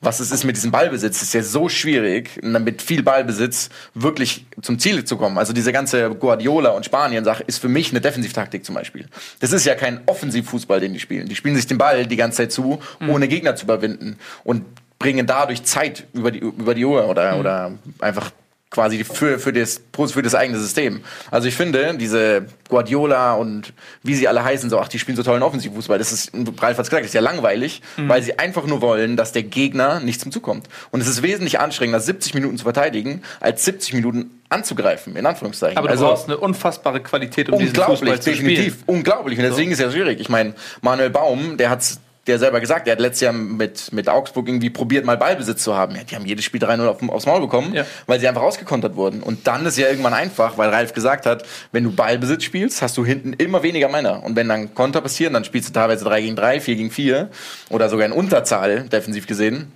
[0.00, 1.16] was es ist mit diesem Ballbesitz.
[1.16, 5.38] Es ist ja so schwierig, mit viel Ballbesitz wirklich zum Ziel zu kommen.
[5.38, 9.06] Also diese ganze Guardiola und Spanien-Sache ist für mich eine Defensivtaktik zum Beispiel.
[9.40, 11.28] Das ist ja kein Offensivfußball, den die spielen.
[11.28, 14.64] Die spielen sich den Ball die ganze Zeit zu, ohne Gegner zu überwinden und
[14.98, 18.30] bringen dadurch Zeit über die, über die Uhr oder, oder einfach
[18.70, 21.00] quasi für, für, das, für das eigene System.
[21.30, 25.22] Also ich finde, diese Guardiola und wie sie alle heißen, so, ach, die spielen so
[25.22, 28.80] tollen Offensivfußball, das ist, Ralf hat's gesagt, das ist ja langweilig, weil sie einfach nur
[28.80, 30.68] wollen, dass der Gegner nicht zum Zug kommt.
[30.90, 35.78] Und es ist wesentlich anstrengender, 70 Minuten zu verteidigen, als 70 Minuten anzugreifen, in Anführungszeichen.
[35.78, 38.84] Aber du also, brauchst eine unfassbare Qualität, um diesen unglaublich, Fußball zu definitiv, spielen.
[38.86, 39.38] unglaublich.
[39.38, 40.20] Und deswegen ist es ja schwierig.
[40.20, 44.08] Ich meine, Manuel Baum, der hat's der selber gesagt, der hat letztes Jahr mit, mit
[44.08, 45.94] Augsburg irgendwie probiert, mal Ballbesitz zu haben.
[45.94, 47.84] Ja, die haben jedes Spiel 3-0 auf, aufs Maul bekommen, Ja.
[48.06, 49.22] weil sie einfach ausgekontert wurden.
[49.22, 52.96] Und dann ist ja irgendwann einfach, weil Ralf gesagt hat, wenn du Ballbesitz spielst, hast
[52.96, 54.22] du hinten immer weniger Männer.
[54.24, 57.30] Und wenn dann Konter passieren, dann spielst du teilweise 3 gegen 3, 4 gegen 4
[57.70, 59.72] oder sogar in Unterzahl, defensiv gesehen.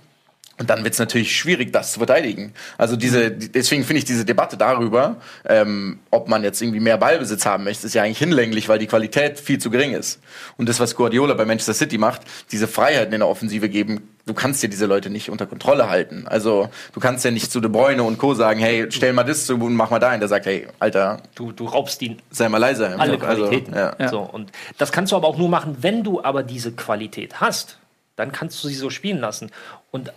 [0.61, 2.53] Und dann wird es natürlich schwierig, das zu verteidigen.
[2.77, 7.45] Also diese, deswegen finde ich diese Debatte darüber, ähm, ob man jetzt irgendwie mehr Ballbesitz
[7.47, 10.19] haben möchte, ist ja eigentlich hinlänglich, weil die Qualität viel zu gering ist.
[10.57, 14.35] Und das, was Guardiola bei Manchester City macht, diese Freiheiten in der Offensive geben, du
[14.35, 16.25] kannst dir diese Leute nicht unter Kontrolle halten.
[16.27, 18.35] Also du kannst ja nicht zu De Bruyne und Co.
[18.35, 20.19] sagen, hey, stell mal das zu und mach mal dahin.
[20.19, 22.99] Der sagt, hey, Alter, Du, du raubst ihn sei mal leiser.
[22.99, 23.73] alle Also, Qualitäten.
[23.75, 23.95] ja.
[24.09, 27.79] So, und das kannst du aber auch nur machen, wenn du aber diese Qualität hast.
[28.17, 29.49] Dann kannst du sie so spielen lassen.
[29.91, 30.11] Und äh,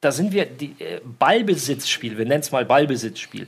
[0.00, 3.46] da sind wir, die äh, Ballbesitzspiel, wir nennen es mal Ballbesitzspiel,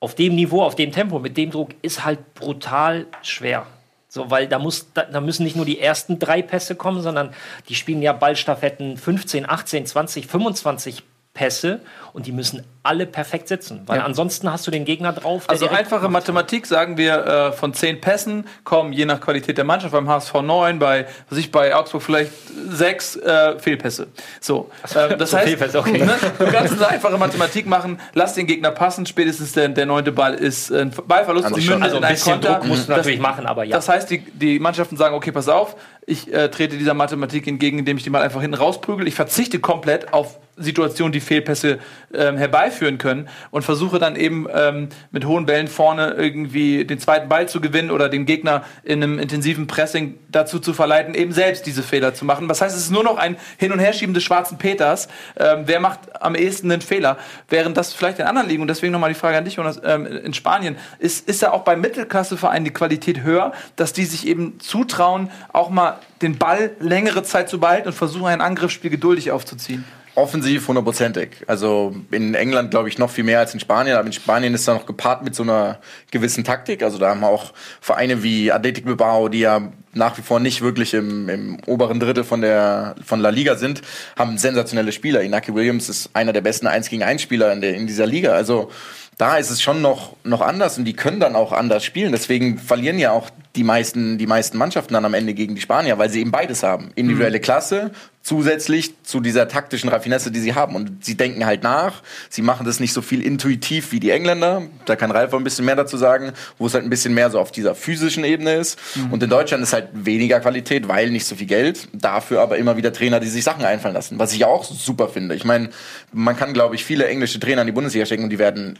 [0.00, 3.66] auf dem Niveau, auf dem Tempo, mit dem Druck ist halt brutal schwer.
[4.08, 7.34] So, weil da, muss, da, da müssen nicht nur die ersten drei Pässe kommen, sondern
[7.68, 11.02] die spielen ja Ballstaffetten 15, 18, 20, 25
[11.34, 11.80] Pässe
[12.12, 14.04] und die müssen alle perfekt sitzen, weil Ja.
[14.04, 15.42] ansonsten hast du den Gegner drauf.
[15.46, 16.08] der Also einfache.
[16.08, 20.34] Mathematik sagen wir, äh, von zehn Pässen kommen je nach Qualität der Mannschaft beim HSV
[20.42, 22.30] neun, bei was ich bei Augsburg vielleicht
[22.70, 24.06] sechs äh, Fehlpässe.
[24.40, 25.98] So, ähm, das So heißt, Fehlpässe, okay.
[26.04, 28.00] ne, du kannst eine einfache Mathematik machen.
[28.14, 29.06] Lass den Gegner passen.
[29.06, 31.82] Spätestens der, der neunte Ball ist äh, ein Ballverlust sich schon.
[31.82, 32.54] Also in ein bisschen Konter.
[32.54, 33.76] Druck musst du Das- natürlich machen, aber ja.
[33.76, 35.76] Das heißt, die, die Mannschaften sagen, okay, pass auf,
[36.08, 39.08] ich äh, trete dieser Mathematik entgegen, indem ich die mal einfach hinten rausprügel.
[39.08, 41.78] Ich verzichte komplett auf Situationen, die Fehlpässe
[42.14, 42.66] ähm, herbeiführen
[42.98, 47.60] können und versuche dann eben ähm, mit hohen Bällen vorne irgendwie den zweiten Ball zu
[47.60, 52.14] gewinnen oder den Gegner in einem intensiven Pressing dazu zu verleiten, eben selbst diese Fehler
[52.14, 52.48] zu machen.
[52.48, 55.08] Das heißt, es ist nur noch ein Hin- und Herschieben des schwarzen Peters.
[55.36, 57.18] Ähm, wer macht am ehesten den Fehler?
[57.48, 60.06] Während das vielleicht in anderen Ligen, und deswegen nochmal die Frage an dich, Jonas, ähm,
[60.06, 64.60] in Spanien, ist, ist ja auch bei Mittelklassevereinen die Qualität höher, dass die sich eben
[64.60, 69.84] zutrauen, auch mal den Ball längere Zeit zu behalten und versuchen, ein Angriffsspiel geduldig aufzuziehen.
[70.16, 71.44] Offensiv hundertprozentig.
[71.46, 74.66] Also in England glaube ich noch viel mehr als in Spanien, aber in Spanien ist
[74.66, 75.78] da noch gepaart mit so einer
[76.10, 76.82] gewissen Taktik.
[76.82, 77.52] Also da haben wir auch
[77.82, 82.24] Vereine wie Athletic Bilbao, die ja nach wie vor nicht wirklich im, im oberen Drittel
[82.24, 83.82] von der von La Liga sind,
[84.18, 85.20] haben sensationelle Spieler.
[85.20, 88.32] Inaki Williams ist einer der besten 1 gegen 1 Spieler in, der, in dieser Liga.
[88.32, 88.70] Also
[89.18, 92.12] da ist es schon noch, noch anders und die können dann auch anders spielen.
[92.12, 95.98] Deswegen verlieren ja auch die meisten, die meisten Mannschaften dann am Ende gegen die Spanier,
[95.98, 96.90] weil sie eben beides haben.
[96.94, 97.90] Individuelle Klasse
[98.22, 100.74] zusätzlich zu dieser taktischen Raffinesse, die sie haben.
[100.74, 102.02] Und sie denken halt nach.
[102.28, 104.62] Sie machen das nicht so viel intuitiv wie die Engländer.
[104.84, 107.30] Da kann Ralf auch ein bisschen mehr dazu sagen, wo es halt ein bisschen mehr
[107.30, 108.78] so auf dieser physischen Ebene ist.
[109.12, 111.88] Und in Deutschland ist halt weniger Qualität, weil nicht so viel Geld.
[111.92, 114.18] Dafür aber immer wieder Trainer, die sich Sachen einfallen lassen.
[114.18, 115.36] Was ich auch super finde.
[115.36, 115.70] Ich meine,
[116.12, 118.76] man kann, glaube ich, viele englische Trainer in die Bundesliga stecken und die werden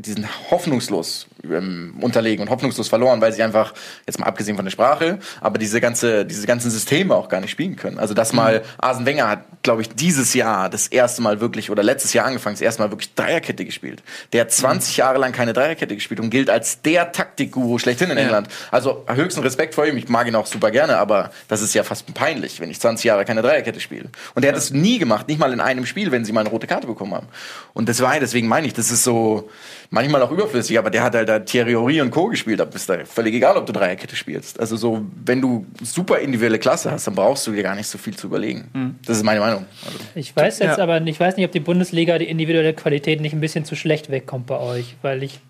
[0.00, 3.74] die sind hoffnungslos ähm, unterlegen und hoffnungslos verloren, weil sie einfach,
[4.06, 7.50] jetzt mal abgesehen von der Sprache, aber diese ganze, diese ganzen Systeme auch gar nicht
[7.50, 7.98] spielen können.
[7.98, 11.82] Also das mal, Arsene Wenger hat, glaube ich, dieses Jahr das erste Mal wirklich, oder
[11.82, 14.04] letztes Jahr angefangen, das erste Mal wirklich Dreierkette gespielt.
[14.32, 18.18] Der hat 20 Jahre lang keine Dreierkette gespielt und gilt als der Taktikguru schlechthin in
[18.18, 18.46] England.
[18.70, 21.82] Also höchsten Respekt vor ihm, ich mag ihn auch super gerne, aber das ist ja
[21.82, 24.10] fast peinlich, wenn ich 20 Jahre keine Dreierkette spiele.
[24.36, 26.50] Und er hat es nie gemacht, nicht mal in einem Spiel, wenn sie mal eine
[26.50, 27.26] rote Karte bekommen haben.
[27.74, 29.50] Und das war, deswegen meine ich, das ist so,
[29.90, 32.26] manchmal auch überflüssig, aber der hat halt da Thierry Henry und Co.
[32.26, 34.60] gespielt, da bist da völlig egal, ob du Dreierkette spielst.
[34.60, 37.96] Also so, wenn du super individuelle Klasse hast, dann brauchst du dir gar nicht so
[37.98, 38.98] viel zu überlegen.
[39.06, 39.64] Das ist meine Meinung.
[39.84, 40.82] Also, Ich weiß jetzt Ja.
[40.82, 44.10] aber, ich weiß nicht, ob die Bundesliga die individuelle Qualität nicht ein bisschen zu schlecht
[44.10, 45.40] wegkommt bei euch, weil ich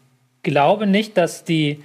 [0.43, 1.83] glaube nicht, dass die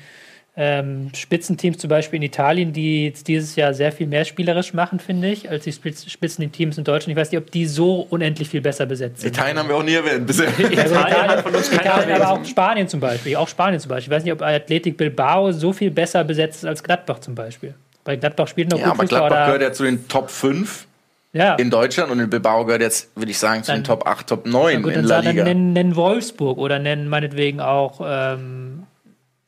[0.56, 5.00] ähm, Spitzenteams zum Beispiel in Italien, die jetzt dieses Jahr sehr viel mehr spielerisch machen,
[5.00, 7.18] finde ich, als die Spitz- Spitzenteams in Deutschland.
[7.18, 9.36] Ich weiß nicht, ob die so unendlich viel besser besetzt sind.
[9.36, 10.48] Italien haben wir auch nie erwähnt bisher.
[10.78, 13.36] Also Italien hat von uns Italien, aber auch Spanien zum Beispiel.
[13.36, 14.12] Auch Spanien zum Beispiel.
[14.12, 17.74] Ich weiß nicht, ob Athletic Bilbao so viel besser besetzt ist als Gladbach zum Beispiel.
[18.06, 19.20] Weil Gladbach spielt noch ja, gut aber Fußball.
[19.22, 20.86] Gladbach oder- gehört ja zu den Top 5
[21.34, 21.56] ja.
[21.56, 24.28] in Deutschland und in Bilbao gehört jetzt, würde ich sagen, zu den Dann- Top 8,
[24.28, 25.44] Top 9 Na gut, in dann La Liga.
[25.46, 28.84] nennen, nennen Wolfsburg oder nennen meinetwegen auch ähm,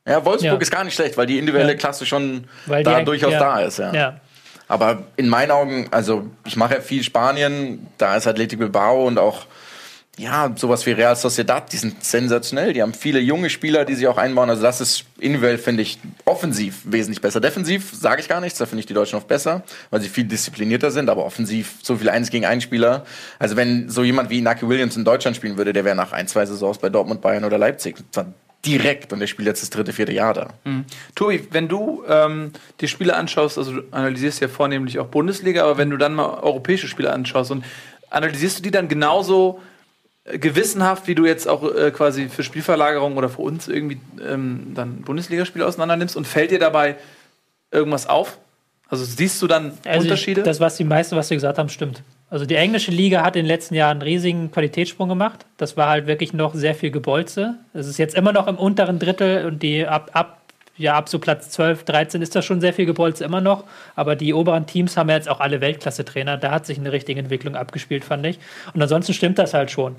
[0.06, 0.58] Ja, Wolfsburg Ja.
[0.58, 1.78] ist gar nicht schlecht, weil die individuelle Ja.
[1.78, 3.78] Klasse schon weil da durchaus ja, da ist.
[3.78, 4.20] Ja.
[4.68, 9.18] Aber in meinen Augen, also ich mache ja viel Spanien, da ist Athletic Bilbao und
[9.18, 9.46] auch
[10.18, 12.72] ja, sowas wie Real Sociedad, die sind sensationell.
[12.72, 14.48] Die haben viele junge Spieler, die sich auch einbauen.
[14.48, 17.38] Also das ist individuell, finde ich, offensiv wesentlich besser.
[17.38, 20.24] Defensiv sage ich gar nichts, da finde ich die Deutschen oft besser, weil sie viel
[20.24, 23.04] disziplinierter sind, aber offensiv so viel Eins gegen einen Spieler.
[23.38, 26.26] Also wenn so jemand wie Inaki Williams in Deutschland spielen würde, der wäre nach ein,
[26.28, 27.96] zwei Saisons bei Dortmund, Bayern oder Leipzig.
[28.10, 28.24] Zwar
[28.64, 30.54] direkt und der spielt jetzt das dritte, vierte Jahr da.
[31.14, 35.78] Tobi, wenn du ähm, die Spiele anschaust, also du analysierst ja vornehmlich auch Bundesliga, aber
[35.78, 37.64] wenn du dann mal europäische Spiele anschaust und
[38.10, 39.60] analysierst du die dann genauso
[40.24, 44.72] äh, gewissenhaft, wie du jetzt auch äh, quasi für Spielverlagerung oder für uns irgendwie ähm,
[44.74, 46.96] dann Bundesligaspiele auseinander nimmst und fällt dir dabei
[47.70, 48.38] irgendwas auf?
[48.88, 50.42] Also siehst du dann Also Unterschiede?
[50.42, 52.02] Das, was die meisten, was sie gesagt haben, stimmt.
[52.28, 55.46] Also die englische Liga hat in den letzten Jahren einen riesigen Qualitätssprung gemacht.
[55.58, 57.54] Das war halt wirklich noch sehr viel Gebolze.
[57.72, 60.40] Es ist jetzt immer noch im unteren Drittel und die ab, ab
[60.78, 63.64] ja, ab so Platz 12, 13 ist das schon sehr viel Gebolz immer noch.
[63.94, 66.36] Aber die oberen Teams haben ja jetzt auch alle Weltklasse-Trainer.
[66.36, 68.38] Da hat sich eine richtige Entwicklung abgespielt, fand ich.
[68.74, 69.96] Und ansonsten stimmt das halt schon.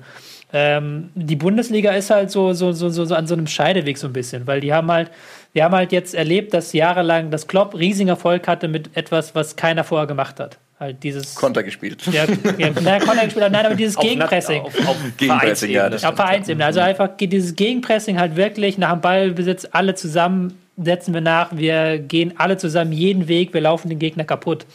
[0.52, 4.12] Ähm, die Bundesliga ist halt so, so, so, so an so einem Scheideweg so ein
[4.12, 5.10] bisschen, weil die haben halt,
[5.52, 9.56] wir haben halt jetzt erlebt, dass jahrelang das Klopp riesigen Erfolg hatte mit etwas, was
[9.56, 10.58] keiner vorher gemacht hat.
[10.78, 11.34] Halt dieses.
[11.34, 12.06] Konter gespielt.
[12.12, 12.24] Ja,
[12.58, 14.62] ja, nein, Konter gespielt, nein, aber dieses Auf Gegenpressing.
[14.62, 16.64] Auf, auf Gegenpressing, ja, das Auf Vereinsebene.
[16.64, 21.50] Also einfach geht dieses Gegenpressing halt wirklich nach dem Ballbesitz alle zusammen setzen wir nach.
[21.56, 23.52] Wir gehen alle zusammen jeden Weg.
[23.52, 24.66] Wir laufen den Gegner kaputt.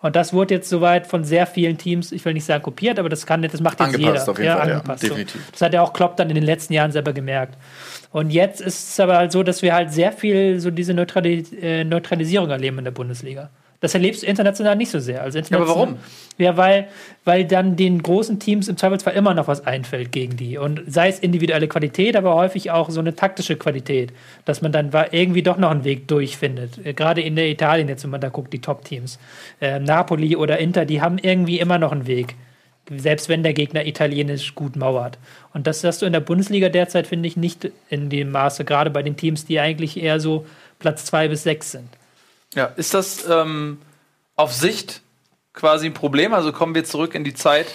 [0.00, 3.08] Und das wurde jetzt soweit von sehr vielen Teams, ich will nicht sagen kopiert, aber
[3.08, 4.30] das kann das macht jetzt Angepasst jeder.
[4.30, 5.08] auf jeden Fall, ja, angepasst, so.
[5.08, 5.40] definitiv.
[5.50, 7.58] Das hat ja auch Klopp dann in den letzten Jahren selber gemerkt.
[8.12, 11.44] Und jetzt ist es aber halt so, dass wir halt sehr viel so diese Neutrali
[11.60, 13.50] äh, Neutralisierung erleben in der Bundesliga.
[13.80, 15.22] Das erlebst du international nicht so sehr.
[15.22, 15.98] Also aber international, warum?
[16.36, 16.88] Ja, weil,
[17.24, 20.58] weil dann den großen Teams im Zweifelsfall immer noch was einfällt gegen die.
[20.58, 24.12] Und sei es individuelle Qualität, aber häufig auch so eine taktische Qualität,
[24.44, 26.84] dass man dann irgendwie doch noch einen Weg durchfindet.
[26.84, 29.18] Äh, Gerade in der Italien jetzt, wenn man da guckt, die Top-Teams.
[29.60, 32.34] Ähm, Napoli oder Inter, die haben irgendwie immer noch einen Weg.
[32.90, 35.18] Selbst wenn der Gegner italienisch gut mauert.
[35.52, 38.90] Und das hast du in der Bundesliga derzeit, finde ich, nicht in dem Maße, gerade
[38.90, 40.46] bei den Teams, die eigentlich eher so
[40.78, 41.97] Platz zwei bis sechs sind.
[42.54, 43.78] Ja, ist das ähm,
[44.36, 45.02] auf Sicht
[45.52, 46.32] quasi ein Problem?
[46.32, 47.66] Also kommen wir zurück in die Zeit,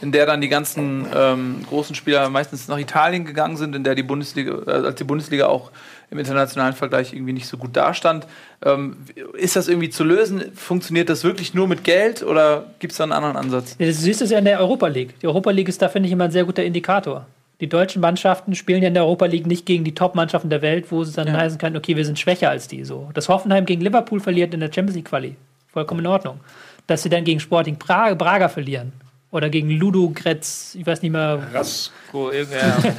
[0.00, 3.94] in der dann die ganzen ähm, großen Spieler meistens nach Italien gegangen sind, in der
[3.94, 5.70] die Bundesliga, äh, als die Bundesliga auch
[6.10, 8.26] im internationalen Vergleich irgendwie nicht so gut dastand.
[8.64, 8.96] Ähm,
[9.34, 10.52] ist das irgendwie zu lösen?
[10.54, 13.76] Funktioniert das wirklich nur mit Geld oder gibt es da einen anderen Ansatz?
[13.78, 15.18] Ja, Du siehst es ja in der Europa League.
[15.20, 17.26] Die Europa League ist da, finde ich, immer ein sehr guter Indikator.
[17.62, 20.86] Die deutschen Mannschaften spielen ja in der Europa League nicht gegen die Top-Mannschaften der Welt,
[20.90, 21.34] wo es dann Ja.
[21.34, 22.82] heißen kann, okay, wir sind schwächer als die.
[22.84, 23.08] So.
[23.14, 25.36] Dass Hoffenheim gegen Liverpool verliert in der Champions League Quali,
[25.72, 26.40] vollkommen in Ordnung.
[26.88, 28.90] Dass sie dann gegen Sporting Praga, Braga verlieren
[29.30, 31.38] oder gegen Ludo Gretz, ich weiß nicht mehr.
[31.54, 32.42] Rasko, ja,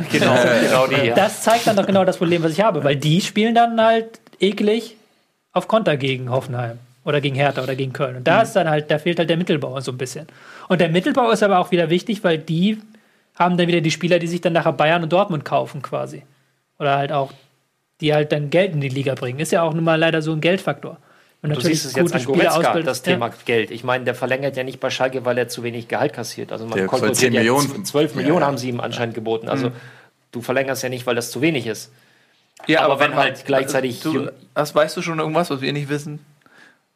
[0.09, 1.07] genau, genau die.
[1.07, 1.14] Ja.
[1.16, 4.22] Das zeigt dann doch genau das Problem, was ich habe, weil die spielen dann halt
[4.39, 4.95] eklig
[5.51, 8.16] auf Konter gegen Hoffenheim oder gegen Hertha oder gegen Köln.
[8.16, 10.26] Und da ist dann halt, da fehlt halt der Mittelbau so ein bisschen.
[10.70, 12.78] Und der Mittelbau ist aber auch wieder wichtig, weil die
[13.36, 16.24] haben dann wieder die Spieler, die sich dann nachher Bayern und Dortmund kaufen quasi.
[16.80, 17.32] Oder halt auch,
[18.02, 19.40] die halt dann Geld in die Liga bringen.
[19.40, 20.98] Ist ja auch nun mal leider so ein Geldfaktor.
[21.42, 23.70] Und Du siehst es jetzt an Goretzka, das Thema Geld.
[23.72, 26.52] Ich meine, der verlängert ja nicht bei Schalke, weil er zu wenig Gehalt kassiert.
[26.54, 28.48] Also man Der kolportiert 10 ja Millionen- z- 12 Ja, Millionen ja.
[28.48, 29.50] haben sie ihm anscheinend geboten.
[29.50, 29.72] Also
[30.32, 31.92] du verlängerst ja nicht, weil das zu wenig ist.
[32.68, 35.60] Ja, Aber wenn warte mal, halt gleichzeitig Du, Jung- das weißt du schon irgendwas, was
[35.60, 36.24] wir nicht wissen?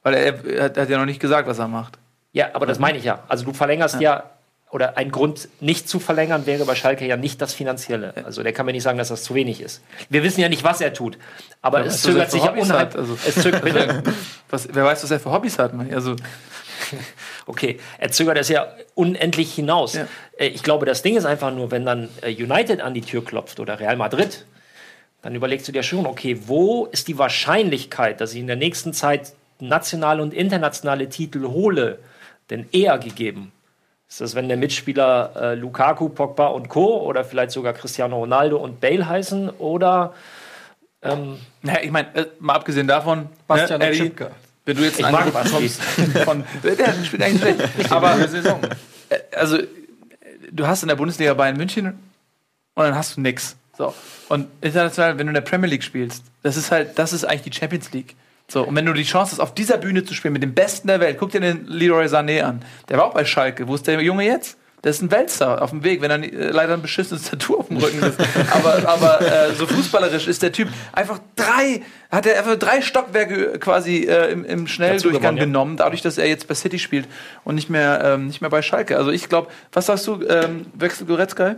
[0.03, 1.97] Weil er, er, hat, er hat ja noch nicht gesagt, was er macht.
[2.31, 3.23] Ja, aber das meine ich ja.
[3.27, 4.23] Also du verlängerst ja.
[4.69, 8.13] Oder ein Grund nicht zu verlängern wäre bei Schalke ja nicht das Finanzielle.
[8.25, 9.81] Also der kann mir nicht sagen, dass das zu wenig ist.
[10.09, 11.17] Wir wissen ja nicht, was er tut.
[11.61, 12.95] Aber es weißt du, zögert sich ja unheimlich.
[12.95, 14.03] Also- es zögert, bitte?
[14.49, 15.73] Was, wer weiß, was er für Hobbys hat?
[15.73, 15.93] man.
[15.93, 16.15] Also,
[17.45, 19.93] Okay, er zögert es ja unendlich hinaus.
[19.93, 20.07] Ja.
[20.37, 23.23] Äh, Ich glaube, das Ding ist einfach nur, wenn dann äh, United an die Tür
[23.23, 24.45] klopft oder Real Madrid,
[25.21, 28.93] dann überlegst du dir schon, okay, wo ist die Wahrscheinlichkeit, dass ich in der nächsten
[28.93, 31.99] Zeit nationale und internationale Titel hole,
[32.49, 33.51] denn eher gegeben?
[34.09, 37.01] Ist das, wenn der Mitspieler äh, Lukaku, Pogba und Co.
[37.01, 40.13] oder vielleicht sogar Cristiano Ronaldo und Bale heißen oder
[41.01, 44.11] ähm, naja, ich meine, äh, mal abgesehen davon, Bastian ne, Eddie,
[44.65, 45.81] wenn du jetzt Ich ein mag Angebot bekommst
[46.25, 47.91] von, der spielt eigentlich schlecht.
[47.91, 48.59] Aber Saison.
[49.09, 49.65] äh, also, äh,
[50.51, 53.55] du hast in der Bundesliga Bayern München und dann hast du nix.
[53.77, 53.93] So.
[54.29, 57.53] Und international, wenn du in der Premier League spielst, das ist halt, das ist eigentlich
[57.53, 58.15] die Champions League.
[58.49, 60.87] So, und wenn du die Chance hast, auf dieser Bühne zu spielen mit dem Besten
[60.87, 62.61] der Welt, guck dir den Leroy Sané an.
[62.87, 63.67] Der war auch bei Schalke.
[63.67, 64.57] Wo ist der Junge jetzt?
[64.83, 67.67] Der ist ein Weltstar auf dem Weg, wenn er äh, leider ein beschissenes Tattoo auf
[67.67, 68.17] dem Rücken ist.
[68.51, 73.59] aber aber äh, so fußballerisch ist der Typ einfach drei, hat er einfach drei Stockwerke
[73.59, 75.43] quasi äh, im, im Schnelldurchgang gewonnen, ja.
[75.43, 77.07] genommen, dadurch, dass er jetzt bei City spielt
[77.43, 78.97] und nicht mehr, ähm, nicht mehr bei Schalke.
[78.97, 81.55] Also ich glaube, was sagst du, ähm, wechselt Goretzka?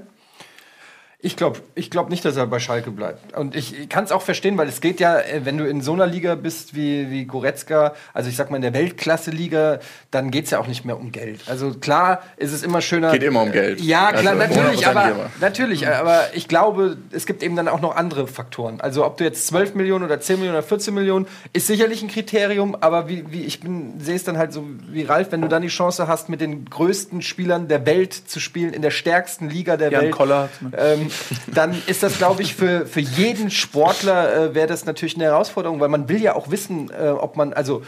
[1.22, 3.36] Ich glaube ich glaub nicht, dass er bei Schalke bleibt.
[3.36, 5.92] Und ich kann es auch verstehen, weil es geht ja, äh, wenn du in so
[5.92, 9.80] einer Liga bist wie, wie Goretzka, also ich sag mal in der Weltklasse-Liga,
[10.12, 11.42] dann geht es ja auch nicht mehr um Geld.
[11.48, 13.12] Also klar ist es immer schöner.
[13.12, 13.82] Geht immer um Geld.
[13.82, 17.98] Ja, klar, Also, natürlich, aber, natürlich, aber ich glaube, es gibt eben dann auch noch
[17.98, 18.80] andere Faktoren.
[18.80, 22.08] Also ob du jetzt 12 Millionen oder 10 Millionen oder 14 Millionen, ist sicherlich ein
[22.08, 25.50] Kriterium, aber wie, wie ich bin, sehe es dann halt so wie Ralf, wenn du
[25.50, 29.50] dann die Chance hast, mit den größten Spielern der Welt zu spielen, in der stärksten
[29.50, 30.12] Liga der Jan Welt.
[30.14, 30.50] Koller.
[30.78, 31.09] Ähm,
[31.48, 35.80] dann ist das, glaube ich, für, für jeden Sportler äh, wäre das natürlich eine Herausforderung,
[35.80, 37.82] weil man will ja auch wissen, äh, ob man, also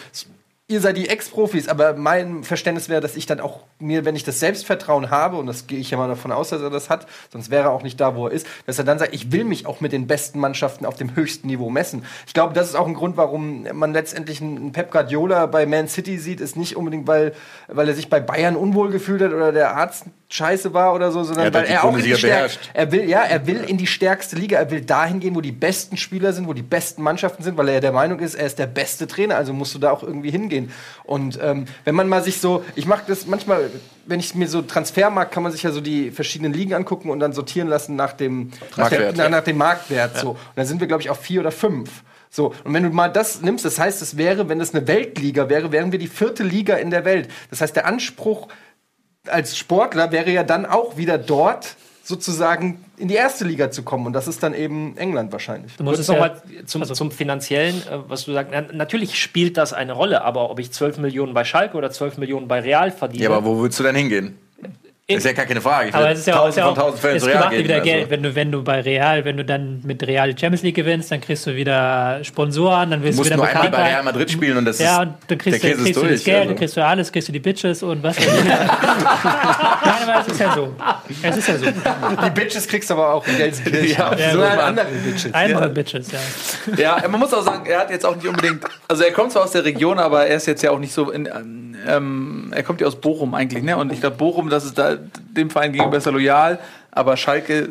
[0.72, 4.24] ihr seid die Ex-Profis, aber mein Verständnis wäre, dass ich dann auch mir, wenn ich
[4.24, 7.07] das Selbstvertrauen habe, und das gehe ich ja mal davon aus, dass er das hat,
[7.32, 9.43] sonst wäre er auch nicht da, wo er ist, dass er dann sagt, ich will
[9.43, 12.05] mich auch mit den besten Mannschaften auf dem höchsten Niveau messen.
[12.26, 15.89] Ich glaube, das ist auch ein Grund, warum man letztendlich einen Pep Guardiola bei Man
[15.89, 17.34] City sieht, ist nicht unbedingt, weil,
[17.67, 21.24] weil er sich bei Bayern unwohl gefühlt hat oder der Arzt scheiße war oder so,
[21.24, 23.64] sondern Er weil halt die er auch in die stärk, er will ja, er will
[23.64, 26.62] in die stärkste Liga, er will dahin gehen, wo die besten Spieler sind, wo die
[26.62, 29.76] besten Mannschaften sind, weil er der Meinung ist, er ist der beste Trainer, also musst
[29.76, 30.72] du da auch irgendwie hingehen.
[31.04, 33.70] Und ähm, wenn man mal sich so, ich mache das manchmal,
[34.06, 37.20] wenn ich mir so Transfermarkt, kann man sich ja so die verschiedenen Ligen angucken und
[37.20, 39.18] dann sortieren lassen nach dem nach, der, Marktwert.
[39.18, 40.32] nach, nach dem Marktwert so.
[40.32, 42.04] Und dann sind wir glaube ich auf vier oder fünf.
[42.34, 45.50] So, und wenn du mal das nimmst, das heißt, es wäre, wenn es eine Weltliga
[45.50, 47.30] wäre, wären wir die vierte Liga in der Welt.
[47.50, 48.48] Das heißt, der Anspruch
[49.28, 54.07] als Sportler wäre ja dann auch wieder dort sozusagen in die erste Liga zu kommen.
[54.07, 55.76] Und das ist dann eben England wahrscheinlich.
[55.78, 58.51] Du musst es nochmal zum, also- zum Finanziellen, äh, was du sagst.
[58.51, 62.17] Na, natürlich spielt das eine Rolle, aber ob ich 12 Millionen bei Schalke oder 12
[62.17, 63.24] Millionen bei Real verdiene.
[63.26, 64.38] Ja, aber wo willst du denn hingehen?
[65.18, 65.89] Ist ja gar keine Frage.
[65.89, 67.74] Ich aber es ist ja auch, ist ja von Fällen es Real macht dir wieder
[67.76, 67.86] also.
[67.86, 70.76] Geld, wenn du, wenn du bei Real, wenn du dann mit Real die Champions League
[70.76, 73.89] gewinnst, dann kriegst du wieder Sponsoren, dann wirst Du du musst wieder nur einmal bei.
[73.89, 75.95] Real Madrid spielen und das Ja, ist, und dann kriegst, du, der Käse kriegst ist
[75.95, 76.24] du das durch.
[76.26, 76.49] Geld, also.
[76.49, 78.18] dann kriegst du alles, kriegst du die Bitches und was.
[78.20, 80.76] Nein, aber es ist ja so.
[81.22, 81.66] Es ist ja so.
[81.66, 83.82] Die Bitches kriegst du aber auch in Gelsenkirchen.
[83.91, 84.59] Ja, so halt Mann.
[84.59, 85.34] andere Bitches.
[85.34, 86.99] Einmal Bitches, ja.
[87.01, 88.64] Ja, man muss auch sagen, er hat jetzt auch nicht unbedingt.
[88.88, 91.09] Also er kommt zwar aus der Region, aber er ist jetzt ja auch nicht so
[91.12, 91.28] in.
[91.88, 93.76] Ähm, er kommt ja aus Bochum eigentlich, ne?
[93.78, 94.97] Und ich glaube, Bochum, das ist da
[95.36, 96.60] dem Verein gegenüber besser loyal,
[96.91, 97.70] aber Schalke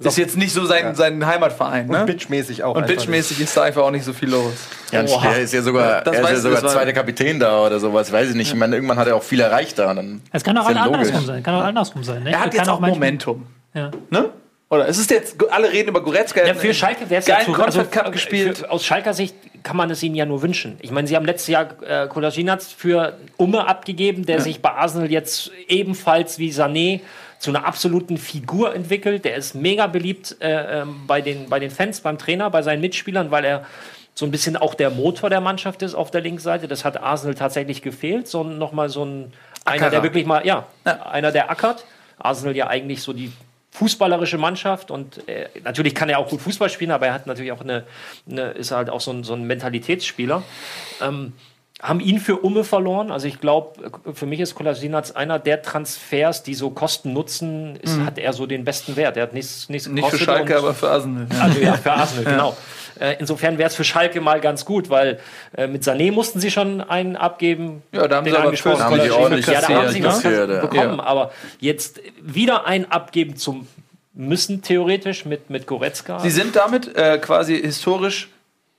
[0.00, 2.00] ist jetzt nicht so sein, sein Heimatverein, ne?
[2.00, 2.74] Und bitchmäßig auch.
[2.74, 4.52] Und bitchmäßig ist da einfach auch nicht so viel los.
[4.90, 5.28] Ja, und Oha.
[5.34, 8.30] er ist ja sogar, Das er ist ja sogar zweiter Kapitän da oder sowas, weiß
[8.30, 8.48] ich nicht.
[8.48, 9.94] Ich meine, irgendwann hat er auch viel erreicht da.
[9.94, 11.42] Dann Es kann auch ist ja andersrum sein.
[11.44, 12.24] Kann auch andersrum sein.
[12.24, 12.32] Ne?
[12.32, 13.90] Er hat jetzt auch manchmal- Momentum, Ja.
[14.10, 14.30] ne?
[14.68, 16.40] Oder es ist jetzt, alle reden über Goretzka.
[16.40, 18.58] er Ja, hat für Schalke wäre es geilen zu Confed Cup gespielt.
[18.58, 20.78] Für, aus Schalker Sicht kann man es ihnen ja nur wünschen.
[20.82, 25.10] Ich meine, sie haben letztes Jahr äh, Kolasinac für Umme abgegeben, der sich bei Arsenal
[25.10, 27.00] jetzt ebenfalls wie Sané
[27.38, 29.24] zu einer absoluten Figur entwickelt.
[29.24, 32.82] Der ist mega beliebt äh, ähm, bei, den, bei den Fans, beim Trainer, bei seinen
[32.82, 33.64] Mitspielern, weil er
[34.14, 36.68] so ein bisschen auch der Motor der Mannschaft ist auf der Linksseite.
[36.68, 38.28] Das hat Arsenal tatsächlich gefehlt.
[38.28, 39.32] So nochmal so ein
[39.64, 39.90] einer, Ackerer.
[39.90, 41.84] der wirklich mal, ja, einer, der ackert.
[42.18, 43.32] Arsenal ja eigentlich so die
[43.74, 47.50] fußballerische Mannschaft und äh, natürlich kann er auch gut Fußball spielen, aber er hat natürlich
[47.50, 47.84] auch eine,
[48.30, 50.44] eine ist halt auch so ein, so ein Mentalitätsspieler.
[51.02, 51.32] Ähm,
[51.82, 53.10] haben ihn für Umme verloren.
[53.10, 58.16] Also ich glaube, für mich ist Kolasinac einer der Transfers, die so Kosten-Nutzen, ist, hat
[58.16, 59.16] er so den besten Wert.
[59.16, 61.26] Er hat nichts, nichts Nicht für Schalke, aber für Arsenal.
[61.40, 62.56] Also ja, für Arsenal, genau.
[63.00, 65.18] Äh, insofern wäre es für Schalke mal ganz gut, weil
[65.56, 67.82] äh, mit Sané mussten sie schon einen abgeben.
[67.92, 70.22] Ja, da haben sie aber angesprochenen für- haben die ordentlich Ja, da haben sie was
[70.22, 70.98] bekommen.
[70.98, 71.04] Ja.
[71.04, 73.66] Aber jetzt wieder einen abgeben zum
[74.14, 76.20] müssen theoretisch mit, mit Goretzka.
[76.20, 78.28] Sie sind damit äh, quasi historisch,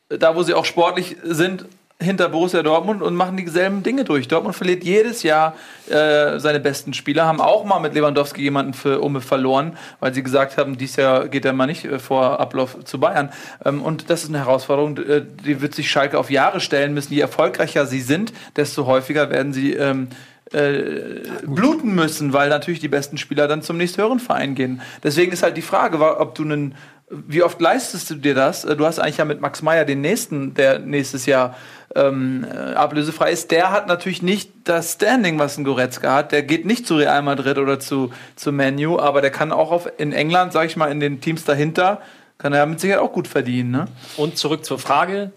[0.09, 1.66] äh, da wo sie auch sportlich sind,
[2.01, 4.27] hinter Borussia Dortmund und machen dieselben Dinge durch.
[4.27, 5.55] Dortmund verliert jedes Jahr
[5.89, 10.21] äh, seine besten Spieler, haben auch mal mit Lewandowski jemanden für Umme verloren, weil sie
[10.21, 13.29] gesagt haben, dieses Jahr geht er mal nicht äh, vor Ablauf zu Bayern.
[13.63, 17.13] Ähm, und das ist eine Herausforderung, äh, die wird sich Schalke auf Jahre stellen müssen.
[17.13, 20.09] Je erfolgreicher sie sind, desto häufiger werden sie ähm,
[20.51, 24.81] äh, bluten müssen, weil natürlich die besten Spieler dann zum nächsthöheren Verein gehen.
[25.01, 26.75] Deswegen ist halt die Frage, ob du einen
[27.09, 28.65] wie oft leistest du dir das?
[28.65, 31.55] Äh, Du hast eigentlich ja mit Max Meyer den nächsten, der nächstes Jahr
[31.95, 33.51] ähm, äh, ablösefrei ist.
[33.51, 36.31] Der hat natürlich nicht das Standing, was ein Goretzka hat.
[36.31, 39.89] Der geht nicht zu Real Madrid oder zu, zu Manu, aber der kann auch auf,
[39.97, 42.01] in England, sag ich mal, in den Teams dahinter,
[42.37, 43.71] kann er mit Sicherheit auch gut verdienen.
[43.71, 43.85] Ne?
[44.17, 45.31] Und zurück zur Frage.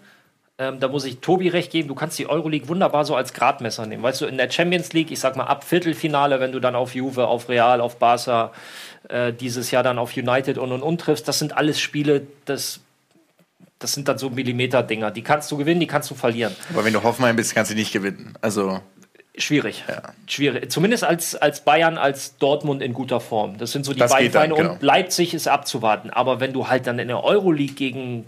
[0.57, 3.85] Ähm, da muss ich Tobi recht geben, du kannst die Euroleague wunderbar so als Gradmesser
[3.85, 4.03] nehmen.
[4.03, 6.93] Weißt du, in der Champions League, ich sag mal ab Viertelfinale, wenn du dann auf
[6.93, 8.51] Juve, auf Real, auf Barca,
[9.07, 12.81] äh, dieses Jahr dann auf United und und und triffst, das sind alles Spiele, das,
[13.79, 15.11] das sind dann so Millimeter-Dinger.
[15.11, 16.55] Die kannst du gewinnen, die kannst du verlieren.
[16.73, 18.33] Aber wenn du Hoffenheim bist, kannst du nicht gewinnen.
[18.41, 18.81] Also,
[19.37, 19.85] Schwierig.
[20.27, 20.69] Schwierig.
[20.69, 23.57] Zumindest als, als Bayern, als Dortmund in guter Form.
[23.57, 24.53] Das sind so die Das beiden Vereine.
[24.53, 24.71] genau.
[24.73, 26.09] Und Leipzig ist abzuwarten.
[26.09, 28.25] Aber wenn du halt dann in der Euroleague gegen,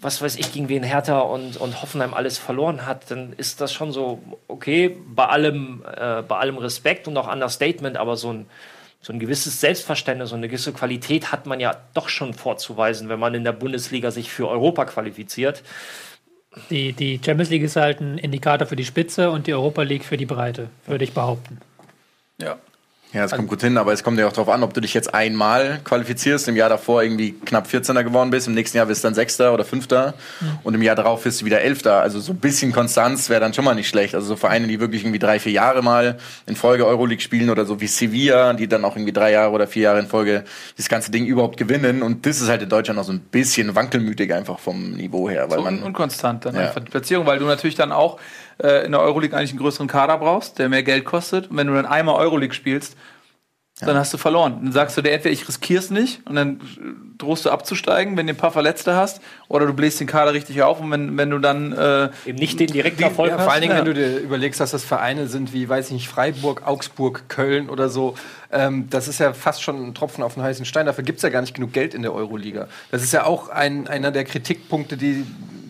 [0.00, 3.72] was weiß ich, gegen wen Hertha und, und Hoffenheim alles verloren hat, dann ist das
[3.72, 4.18] schon so,
[4.48, 8.46] okay, bei allem, äh, bei allem Respekt und auch Understatement, aber so ein,
[9.04, 13.18] so ein gewisses Selbstverständnis und eine gewisse Qualität hat man ja doch schon vorzuweisen, wenn
[13.18, 15.62] man in der Bundesliga sich für Europa qualifiziert.
[16.70, 20.04] Die, die Champions League ist halt ein Indikator für die Spitze und die Europa League
[20.04, 21.60] für die Breite, würde ich behaupten.
[22.40, 22.56] Ja.
[23.14, 24.92] Ja, es kommt gut hin, aber es kommt ja auch darauf an, ob du dich
[24.92, 29.02] jetzt einmal qualifizierst, im Jahr davor irgendwie knapp 14er geworden bist, im nächsten Jahr bist
[29.02, 30.14] du dann Sechster oder Fünfter
[30.64, 32.00] und im Jahr darauf bist du wieder Elfter.
[32.00, 34.14] Also so ein bisschen Konstanz wäre dann schon mal nicht schlecht.
[34.14, 37.64] Also so Vereine, die wirklich irgendwie drei, vier Jahre mal in Folge Euroleague spielen oder
[37.64, 40.44] so wie Sevilla, die dann auch irgendwie drei Jahre oder vier Jahre in Folge
[40.76, 42.02] das ganze Ding überhaupt gewinnen.
[42.02, 45.48] Und das ist halt in Deutschland noch so ein bisschen wankelmütig einfach vom Niveau her,
[45.50, 46.62] weil So man un unkonstant dann Ja.
[46.62, 48.18] einfach die Platzierung, weil du natürlich dann auch
[48.62, 51.50] äh, in der Euroleague eigentlich einen größeren Kader brauchst, der mehr Geld kostet.
[51.50, 52.96] Und wenn du dann einmal Euroleague spielst,
[53.80, 54.60] Dann hast du verloren.
[54.62, 56.60] Dann sagst du dir entweder, ich riskier's nicht und dann
[57.18, 60.62] drohst du abzusteigen, wenn du ein paar Verletzte hast, oder du bläst den Kader richtig
[60.62, 63.44] auf und wenn, wenn du dann äh, Eben nicht den direkten Erfolg Ja, hast.
[63.44, 63.78] vor allen Dingen, ja.
[63.80, 67.68] wenn du dir überlegst, dass das Vereine sind wie, weiß ich nicht, Freiburg, Augsburg, Köln
[67.68, 68.14] oder so.
[68.52, 70.86] Ähm, das ist ja fast schon ein Tropfen auf den heißen Stein.
[70.86, 72.68] Dafür gibt es ja gar nicht genug Geld in der Euroliga.
[72.92, 75.26] Das ist ja auch ein, einer der Kritikpunkte, die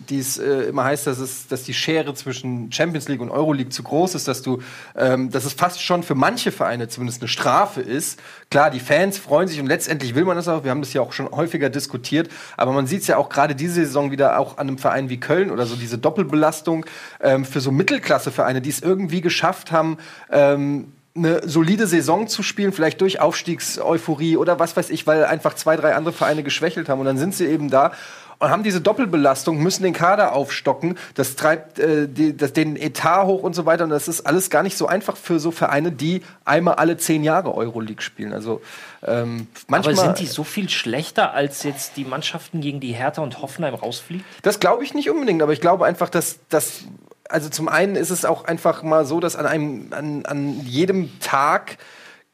[0.09, 3.69] die es äh, immer heißt, dass, es, dass die Schere zwischen Champions League und Euroleague
[3.69, 4.61] zu groß ist, dass du,
[4.95, 8.19] ähm, dass es fast schon für manche Vereine zumindest eine Strafe ist.
[8.49, 10.63] Klar, die Fans freuen sich und letztendlich will man das auch.
[10.63, 13.55] Wir haben das ja auch schon häufiger diskutiert, aber man sieht es ja auch gerade
[13.55, 16.85] diese Saison wieder auch an einem Verein wie Köln oder so diese Doppelbelastung
[17.21, 19.97] ähm, für so Mittelklassevereine, die es irgendwie geschafft haben.
[20.31, 25.53] Ähm, eine solide Saison zu spielen, vielleicht durch Aufstiegseuphorie oder was weiß ich, weil einfach
[25.53, 27.93] zwei, drei andere Vereine geschwächelt haben und dann sind sie eben da
[28.39, 33.25] und haben diese Doppelbelastung, müssen den Kader aufstocken, das treibt äh, die, das, den Etat
[33.25, 35.91] hoch und so weiter und das ist alles gar nicht so einfach für so Vereine,
[35.91, 38.33] die einmal alle zehn Jahre Euroleague spielen.
[38.33, 38.61] Also
[39.03, 43.21] ähm, manchmal, Aber sind die so viel schlechter, als jetzt die Mannschaften gegen die Hertha
[43.21, 44.25] und Hoffenheim rausfliegen?
[44.41, 46.83] Das glaube ich nicht unbedingt, aber ich glaube einfach, dass das.
[47.27, 51.19] Also zum einen ist es auch einfach mal so, dass an einem, an, an jedem
[51.19, 51.77] Tag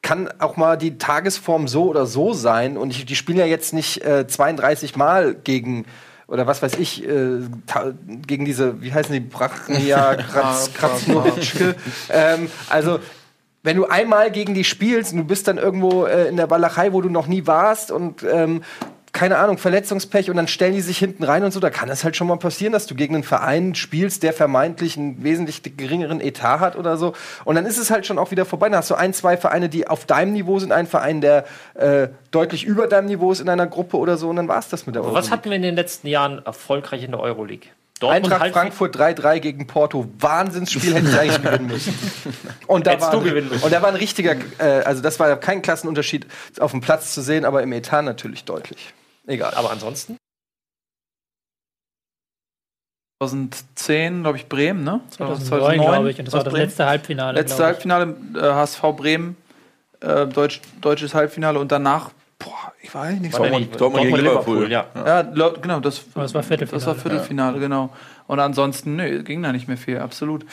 [0.01, 2.77] kann auch mal die Tagesform so oder so sein.
[2.77, 5.85] Und ich, die spielen ja jetzt nicht äh, 32 Mal gegen
[6.31, 7.41] oder was weiß ich, äh,
[8.25, 11.75] gegen diese, wie heißen die, Brachnia, Kratz, Kratznowitschke.
[12.09, 12.99] ähm, also,
[13.63, 16.93] wenn du einmal gegen die spielst und du bist dann irgendwo äh, in der Walachei,
[16.93, 18.63] wo du noch nie warst und ähm,
[19.21, 22.03] keine Ahnung, Verletzungspech und dann stellen die sich hinten rein und so, da kann es
[22.03, 26.19] halt schon mal passieren, dass du gegen einen Verein spielst, der vermeintlich einen wesentlich geringeren
[26.21, 27.13] Etat hat oder so.
[27.45, 28.67] Und dann ist es halt schon auch wieder vorbei.
[28.69, 31.45] Dann hast du ein, zwei Vereine, die auf deinem Niveau sind, ein Verein, der
[31.75, 34.69] äh, deutlich über deinem Niveau ist in einer Gruppe oder so, und dann war es
[34.69, 35.31] das mit der Was Euroleague.
[35.31, 37.67] hatten wir in den letzten Jahren erfolgreich in der Euroleague?
[37.99, 40.07] Dortmund Eintracht halt Frankfurt 3-3 gegen Porto.
[40.17, 41.93] Wahnsinnsspiel hätte ich eigentlich gewinnen müssen.
[42.65, 43.63] Und da, war, du gewinnen müssen.
[43.63, 46.25] und da war ein richtiger, äh, also das war kein Klassenunterschied
[46.59, 48.95] auf dem Platz zu sehen, aber im Etat natürlich deutlich.
[49.27, 49.53] Egal.
[49.53, 50.17] Aber ansonsten?
[53.21, 55.01] 2010, glaube ich, Bremen, ne?
[55.11, 56.17] 2009, glaube ich.
[56.19, 56.65] Und das war das Bremen.
[56.65, 57.39] letzte Halbfinale.
[57.39, 57.63] Letzte.
[57.63, 59.37] Halbfinale, äh, HSV Bremen,
[59.99, 62.09] äh, Deutsch, deutsches Halbfinale und danach,
[62.39, 63.33] boah, ich weiß nicht.
[63.33, 64.71] War Dortmund- nicht- Dortmund gegen Liverpool.
[64.71, 64.87] ja.
[64.95, 66.79] Ja, lo- genau, das, Aber das war Viertelfinale.
[66.83, 67.91] Das war Viertelfinale, genau.
[68.25, 70.43] Und ansonsten, nö, ging da nicht mehr viel, absolut.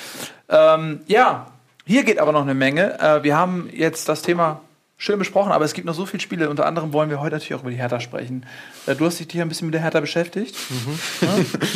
[0.50, 1.46] Ähm, ja,
[1.86, 3.00] hier geht aber noch eine Menge.
[3.00, 4.60] Äh, wir haben jetzt das Thema
[4.98, 6.50] schön besprochen, aber es gibt noch so viele Spiele.
[6.50, 8.44] Unter anderem wollen wir heute natürlich auch über die Hertha sprechen.
[8.86, 10.54] Äh, du hast dich hier ein bisschen mit der Hertha beschäftigt.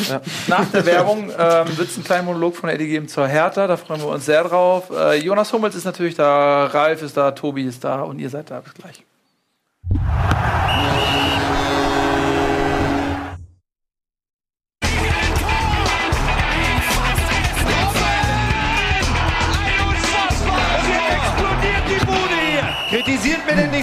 [0.08, 0.20] Ja.
[0.48, 3.66] Nach der Werbung ähm, wird es einen kleinen Monolog von Eddie geben zur Hertha.
[3.66, 4.90] Da freuen wir uns sehr drauf.
[4.90, 8.50] Äh, Jonas Hummels ist natürlich da, Ralf ist da, Tobi ist da und ihr seid
[8.50, 8.60] da.
[8.60, 9.04] Bis gleich.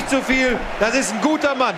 [0.09, 0.57] Zu viel.
[0.79, 1.75] Das ist ein guter Mann.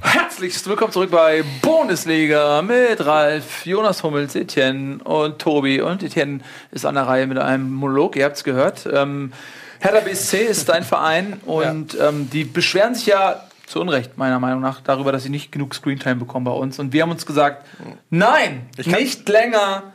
[0.00, 5.80] Herzlichst willkommen zurück bei Bundesliga mit Ralf, Jonas Hummels, Etienne und Tobi.
[5.80, 6.38] Und Etienne
[6.70, 8.88] ist an der Reihe mit einem Monolog, ihr habt es gehört.
[8.92, 9.32] Ähm,
[9.80, 14.60] Hertha BSC ist dein Verein und ähm, die beschweren sich ja zu Unrecht, meiner Meinung
[14.60, 16.78] nach, darüber, dass sie nicht genug Screentime bekommen bei uns.
[16.78, 17.66] Und wir haben uns gesagt,
[18.10, 19.92] nein, nicht länger.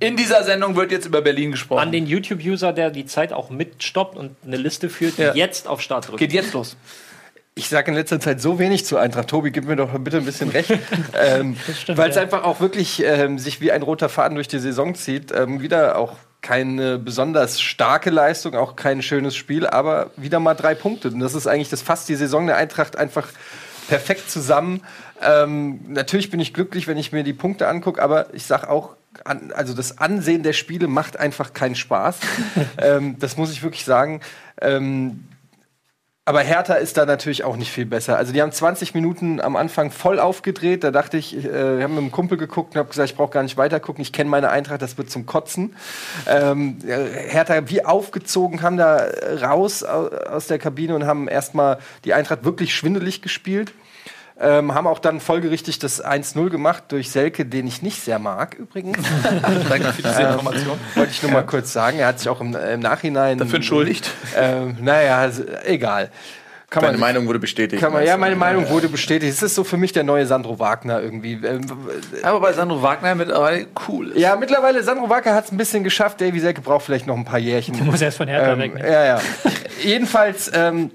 [0.00, 1.80] In dieser Sendung wird jetzt über Berlin gesprochen.
[1.80, 5.34] An den YouTube-User, der die Zeit auch mitstoppt und eine Liste führt, Ja.
[5.34, 6.18] jetzt auf Start drückt.
[6.18, 6.76] Geht jetzt los.
[7.54, 9.28] Ich sage in letzter Zeit so wenig zu Eintracht.
[9.28, 10.70] Tobi, gib mir doch bitte ein bisschen recht.
[11.18, 11.56] ähm,
[11.88, 12.22] Weil es ja.
[12.22, 15.32] einfach auch wirklich ähm, sich wie ein roter Faden durch die Saison zieht.
[15.32, 20.74] Ähm, wieder auch keine besonders starke Leistung, auch kein schönes Spiel, aber wieder mal drei
[20.74, 21.08] Punkte.
[21.08, 23.28] Und das ist eigentlich das fasst die Saison der Eintracht einfach
[23.88, 24.82] perfekt zusammen.
[25.22, 28.96] Ähm, natürlich bin ich glücklich, wenn ich mir die Punkte angucke, aber ich sag auch,
[29.24, 32.18] an, also das Ansehen der Spiele macht einfach keinen Spaß.
[32.78, 34.20] ähm, das muss ich wirklich sagen.
[34.60, 35.24] Ähm,
[36.28, 38.16] aber Hertha ist da natürlich auch nicht viel besser.
[38.16, 40.82] Also die haben 20 Minuten am Anfang voll aufgedreht.
[40.82, 41.42] Da dachte ich, äh,
[41.78, 44.02] wir haben mit einem Kumpel geguckt und habe gesagt, ich brauche gar nicht weiter gucken.
[44.02, 45.76] Ich kenne meine Eintracht, das wird zum Kotzen.
[46.26, 49.06] Ähm, äh, Hertha wie aufgezogen, haben da
[49.40, 53.72] raus au- aus der Kabine und haben erstmal die Eintracht wirklich schwindelig gespielt.
[54.38, 58.54] Ähm, haben auch dann folgerichtig das 1-0 gemacht durch Selke, den ich nicht sehr mag
[58.54, 58.98] übrigens.
[59.68, 60.78] Danke für diese Information.
[60.94, 61.98] Wollte ich nur mal kurz sagen.
[61.98, 64.10] Er hat sich auch im, im Nachhinein Dafür entschuldigt.
[64.36, 66.10] Ähm, naja, also, egal.
[66.68, 67.80] Kann Deine Meinung wurde bestätigt.
[67.80, 69.32] kann man, ja, meine Meinung wurde bestätigt.
[69.32, 71.34] Es ist so für mich der neue Sandro Wagner irgendwie.
[71.34, 71.60] Ähm,
[72.22, 74.18] Aber bei Sandro Wagner mittlerweile cool ist.
[74.18, 76.20] ja, mittlerweile, Sandro Wagner hat es ein bisschen geschafft.
[76.20, 77.74] Davy Selke braucht vielleicht noch ein paar Jährchen.
[77.78, 78.74] Du musst erst von Hertha Ähm, weg.
[78.74, 78.82] Ne?
[78.92, 79.20] ja, ja.
[79.82, 80.90] Jedenfalls ähm,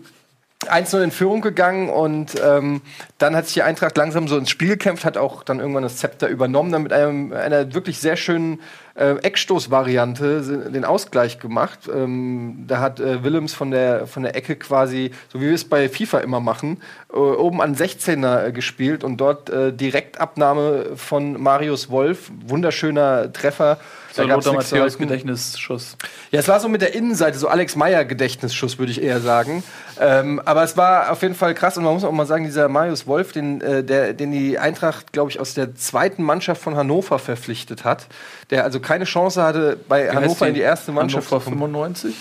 [0.70, 2.82] 1-0 in Führung gegangen und ähm,
[3.18, 5.98] dann hat sich die Eintracht langsam so ins Spiel gekämpft, hat auch dann irgendwann das
[5.98, 8.60] Zepter übernommen, dann mit einem, einer wirklich sehr schönen
[8.96, 11.90] äh, Eckstoßvariante den Ausgleich gemacht.
[11.94, 15.68] Ähm, da hat äh, Willems von der, von der Ecke quasi, so wie wir es
[15.68, 16.82] bei FIFA immer machen,
[17.12, 22.32] äh, oben an 16er äh, gespielt und dort äh, Direktabnahme von Marius Wolf.
[22.46, 23.80] Wunderschöner Treffer.
[24.14, 24.98] So Da Lothar Matthäus.
[24.98, 25.98] Gedächtnisschuss.
[26.32, 29.64] Ja, es war so mit der Innenseite, so Alex Meyer Gedächtnisschuss, würde ich eher sagen.
[30.00, 32.68] Ähm, aber es war auf jeden Fall krass und man muss auch mal sagen, dieser
[32.68, 36.76] Marius Wolf, den, äh, der, den die Eintracht, glaube ich, aus der zweiten Mannschaft von
[36.76, 38.08] Hannover verpflichtet hat,
[38.50, 41.72] der also keine Chance hatte, bei Wie Hannover in die erste Mannschaft Hannover zu kommen.
[41.72, 42.16] 95?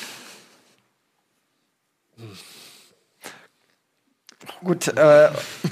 [4.62, 5.28] Gut äh,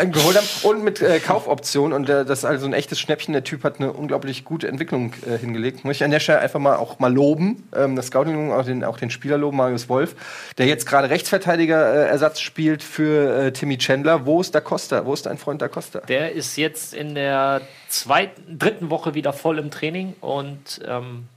[0.06, 3.32] geholt haben und mit äh, Kaufoption und äh, das ist also ein echtes Schnäppchen.
[3.32, 5.84] Der Typ hat eine unglaublich gute Entwicklung äh, hingelegt.
[5.84, 8.84] Muss ich an der Stelle einfach mal auch mal loben, ähm, das Scouting auch den,
[8.84, 10.16] auch den Spieler loben, Marius Wolf,
[10.56, 14.26] der jetzt gerade Rechtsverteidiger-Ersatz spielt für äh, Timmy Chandler.
[14.26, 15.04] Wo ist Da Costa?
[15.04, 16.00] Wo ist dein Freund Da Costa?
[16.00, 21.28] Der ist jetzt in der zweiten, dritten Woche wieder voll im Training und ähm,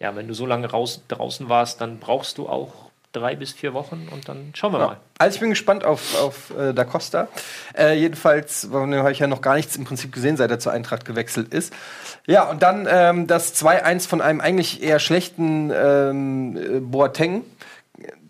[0.00, 3.74] ja, wenn du so lange raus, draußen warst, dann brauchst du auch drei bis vier
[3.74, 4.96] Wochen und dann schauen wir mal.
[5.18, 7.28] Also ich bin gespannt auf, auf äh, Da Costa.
[7.76, 10.58] Äh, jedenfalls von dem habe ich ja noch gar nichts im Prinzip gesehen, seit er
[10.58, 11.72] zur Eintracht gewechselt ist.
[12.26, 17.44] Ja, und dann ähm, das 2-1 von einem eigentlich eher schlechten ähm, äh, Boateng,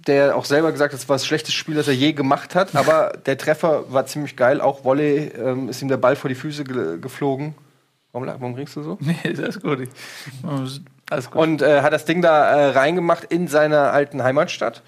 [0.06, 2.74] der auch selber gesagt hat, es war das schlechteste Spiel, das er je gemacht hat.
[2.74, 4.60] Aber der Treffer war ziemlich geil.
[4.60, 7.54] Auch Volley ähm, ist ihm der Ball vor die Füße ge geflogen.
[8.12, 8.98] Warum, warum ringst du so?
[9.00, 9.80] Nee, das ist gut.
[9.80, 10.80] Ich-.
[11.34, 14.82] Und äh, hat das Ding da äh, reingemacht in seiner alten Heimatstadt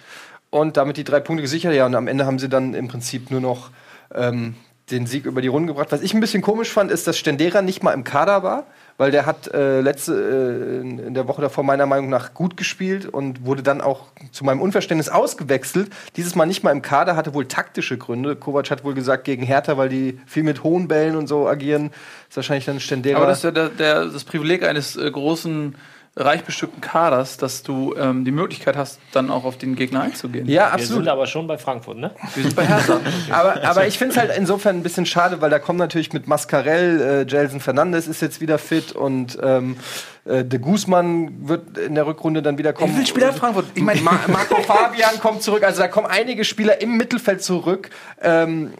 [0.50, 1.74] und damit die drei Punkte gesichert.
[1.74, 3.70] Ja, und am Ende haben sie dann im Prinzip nur noch
[4.14, 4.54] ähm,
[4.90, 5.92] den Sieg über die Runde gebracht.
[5.92, 8.66] Was ich ein bisschen komisch fand, ist, dass Stendera nicht mal im Kader war,
[8.96, 12.56] weil der hat äh, letzte äh, in in der Woche davor meiner Meinung nach gut
[12.56, 15.90] gespielt und wurde dann auch zu meinem Unverständnis ausgewechselt.
[16.16, 18.36] Dieses Mal nicht mal im Kader, hatte wohl taktische Gründe.
[18.36, 21.90] Kovac hat wohl gesagt gegen Hertha, weil die viel mit hohen Bällen und so agieren,
[22.28, 23.18] ist wahrscheinlich dann Stendera.
[23.18, 25.76] Aber das ist ja der, der, das Privileg eines äh, großen,
[26.20, 30.46] reich bestückten Kaders, dass du ähm, die Möglichkeit hast, dann auch auf den Gegner einzugehen.
[30.46, 31.04] ja, Wir absolut.
[31.04, 32.10] sind aber schon bei Frankfurt, ne?
[32.34, 33.00] Wir sind bei Hertha.
[33.30, 36.26] Aber, aber ich finde es halt insofern ein bisschen schade, weil da kommen natürlich mit
[36.26, 39.76] Mascarell, äh, Jelson Fernandes ist jetzt wieder fit und ähm,
[40.24, 42.92] äh, de Guzman wird in der Rückrunde dann wieder kommen.
[42.92, 43.66] Wie viele Spieler hat Frankfurt?
[43.74, 47.90] Ich meine, Ma Marco Fabian kommt zurück, also da kommen einige Spieler im Mittelfeld zurück.
[48.20, 48.72] Ähm,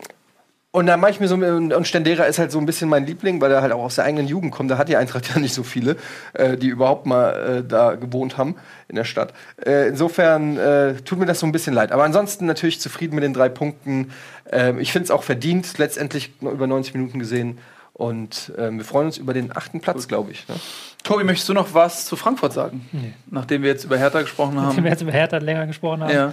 [0.72, 3.40] und da mache ich mir so, und Stendera ist halt so ein bisschen mein Liebling,
[3.40, 4.70] weil er halt auch aus der eigenen Jugend kommt.
[4.70, 5.96] Da hat die Eintracht ja nicht so viele,
[6.32, 8.54] äh, die überhaupt mal äh, da gewohnt haben
[8.86, 9.32] in der Stadt.
[9.64, 11.90] Äh, insofern äh, tut mir das so ein bisschen leid.
[11.90, 14.12] Aber ansonsten natürlich zufrieden mit den drei Punkten.
[14.50, 17.58] Ähm, ich finde es auch verdient, letztendlich über 90 Minuten gesehen.
[17.92, 20.48] Und ähm, wir freuen uns über den achten Platz, glaube ich.
[20.48, 20.54] Ne?
[21.02, 22.88] Tobi, möchtest du noch was zu Frankfurt sagen?
[23.30, 24.84] Nachdem wir jetzt über Hertha gesprochen Nachdem haben.
[24.84, 26.14] wir jetzt über Hertha länger gesprochen haben.
[26.14, 26.32] Ja.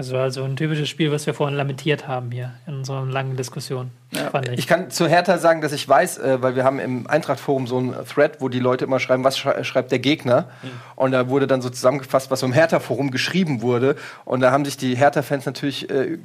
[0.00, 3.90] Also, also ein typisches Spiel, was wir vorhin lamentiert haben hier in unserer langen Diskussion.
[4.30, 4.58] Fand ich.
[4.58, 7.78] Ich kann zu Hertha sagen, dass ich weiß, äh, weil wir haben im Eintracht-Forum so
[7.78, 10.48] ein Thread, wo die Leute immer schreiben, was schrei schreibt der Gegner.
[10.96, 13.96] Und da wurde dann so zusammengefasst, was im Hertha-Forum geschrieben wurde.
[14.24, 16.18] Und da haben sich die Hertha-Fans natürlich äh,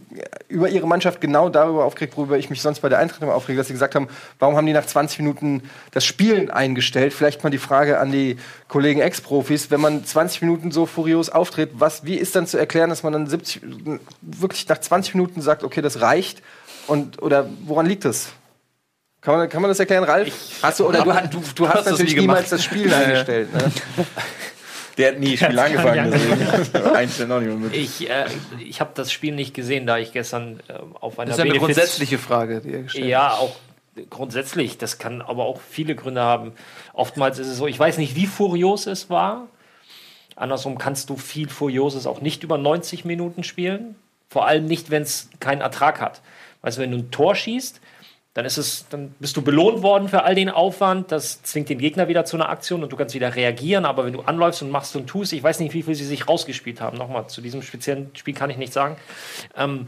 [0.47, 3.57] über ihre Mannschaft genau darüber aufgeregt, worüber ich mich sonst bei der Eintracht immer aufrege,
[3.57, 4.07] dass sie gesagt haben,
[4.39, 7.13] warum haben die nach 20 Minuten das Spielen eingestellt?
[7.13, 11.71] Vielleicht mal die Frage an die Kollegen Ex-Profis, wenn man 20 Minuten so furios auftritt,
[11.73, 13.61] was, wie ist dann zu erklären, dass man dann 70,
[14.21, 16.41] wirklich nach 20 Minuten sagt, okay, das reicht?
[16.88, 18.31] Und, oder woran liegt das?
[19.21, 20.31] Kann man, kann man das erklären, Ralf?
[20.61, 23.53] hast du, oder du, du, du hast hast das natürlich nie niemals das Spiel eingestellt.
[23.53, 23.71] Ne?
[24.97, 27.75] Der hat nie Spiel angefangen, deswegen einstellen auch nicht mehr mit.
[27.75, 28.27] Ich, äh,
[28.65, 31.43] ich habe das Spiel nicht gesehen, da ich gestern äh, auf einer Das ist ja
[31.43, 33.57] eine Benefiz- grundsätzliche Frage, die er gestellt Ja, auch
[34.09, 34.77] grundsätzlich.
[34.77, 36.53] Das kann aber auch viele Gründe haben.
[36.93, 39.47] Oftmals ist es so, ich weiß nicht, wie furios es war.
[40.38, 43.95] Andersrum kannst du viel Furioses auch nicht über 90 Minuten spielen.
[44.29, 46.21] Vor allem nicht, wenn es keinen Ertrag hat.
[46.66, 47.82] Du, wenn du ein Tor schießt,
[48.36, 51.11] dann ist es, dann bist du belohnt worden für all den Aufwand.
[51.11, 53.86] Das zwingt den Gegner wieder zu einer Aktion und du kannst wieder reagieren.
[53.86, 56.28] Aber wenn du anläufst und machst und tust, ich weiß nicht, wie viel sie sich
[56.28, 56.97] rausgespielt haben.
[56.97, 58.97] Nochmal, zu diesem speziellen Spiel kann ich nichts sagen.
[59.55, 59.88] Ähm,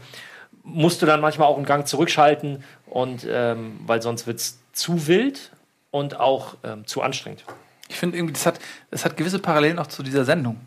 [0.62, 5.06] musst du dann manchmal auch einen Gang zurückschalten und ähm, weil sonst wird es zu
[5.06, 5.52] wild
[5.90, 7.44] und auch ähm, zu anstrengend.
[7.88, 8.60] Ich finde irgendwie, das hat,
[8.90, 10.58] das hat gewisse Parallelen auch zu dieser Sendung.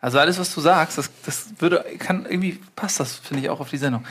[0.00, 3.60] Also alles, was du sagst, das, das würde, kann irgendwie passt das, finde ich, auch
[3.60, 4.04] auf die Sendung.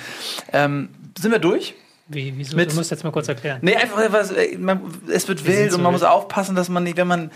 [0.54, 1.74] Ähm, sind wir durch?
[2.08, 2.56] Wie, wieso?
[2.56, 3.60] Mit- du musst jetzt mal kurz erklären.
[3.62, 4.82] Nee, einfach, was, äh, man,
[5.12, 7.32] es wird wild und man muss aufpassen, dass man nicht, wenn man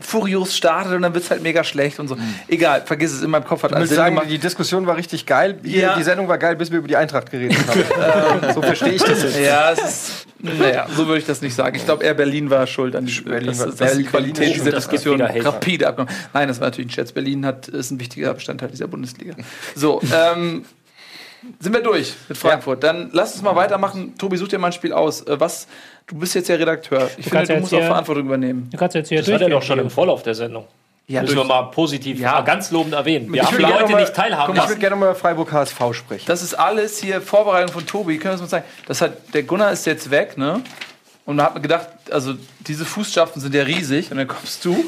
[0.00, 2.16] furios startet und dann wird es halt mega schlecht und so.
[2.46, 5.58] Egal, vergiss es, in meinem Kopf hat alles Sinn sagen, die Diskussion war richtig geil.
[5.64, 5.96] Hier, Ja.
[5.96, 7.80] Die Sendung war geil, bis wir über die Eintracht geredet haben.
[8.44, 9.40] ähm, so verstehe ich das jetzt.
[9.40, 11.74] Ja, ist, naja, so würde ich das nicht sagen.
[11.76, 14.70] Ich glaube, eher Berlin war schuld an die, Berlin dass, war- Berlin- Qualität Berlin dieser.
[14.70, 16.14] Das Diskussion rapide abgenommen.
[16.32, 17.10] Nein, das war natürlich ein Scherz.
[17.12, 19.34] Berlin hat, ist ein wichtiger Bestandteil dieser Bundesliga.
[19.74, 20.64] So, ähm,
[21.60, 22.82] sind wir durch mit Frankfurt.
[22.82, 24.14] Dann lass uns mal weitermachen.
[24.18, 25.22] Tobi, such dir mal ein Spiel aus.
[25.22, 25.68] Äh, Was,
[26.06, 27.08] du bist jetzt ja Redakteur.
[27.16, 28.68] Ich finde, kannst du ja musst auch Verantwortung übernehmen.
[28.70, 30.66] Du kannst jetzt hier Das hat er doch schon im Vorlauf der Sendung.
[31.08, 32.40] Ja, Müssen wir mal positiv, Ja.
[32.40, 33.32] ganz lobend erwähnen.
[33.32, 36.24] Wir Ich haben Leute mal- nicht teilhaben Ich würde gerne mal über Freiburg HSV sprechen.
[36.26, 38.14] Das ist alles hier Vorbereitung von Tobi.
[38.18, 38.64] Können wir das mal zeigen?
[38.86, 40.60] Das hat, der Gunnar ist jetzt weg, ne?
[41.24, 42.34] Und man hat mir gedacht, also
[42.66, 44.10] diese Fußschaften sind ja riesig.
[44.10, 44.84] Und dann kommst du.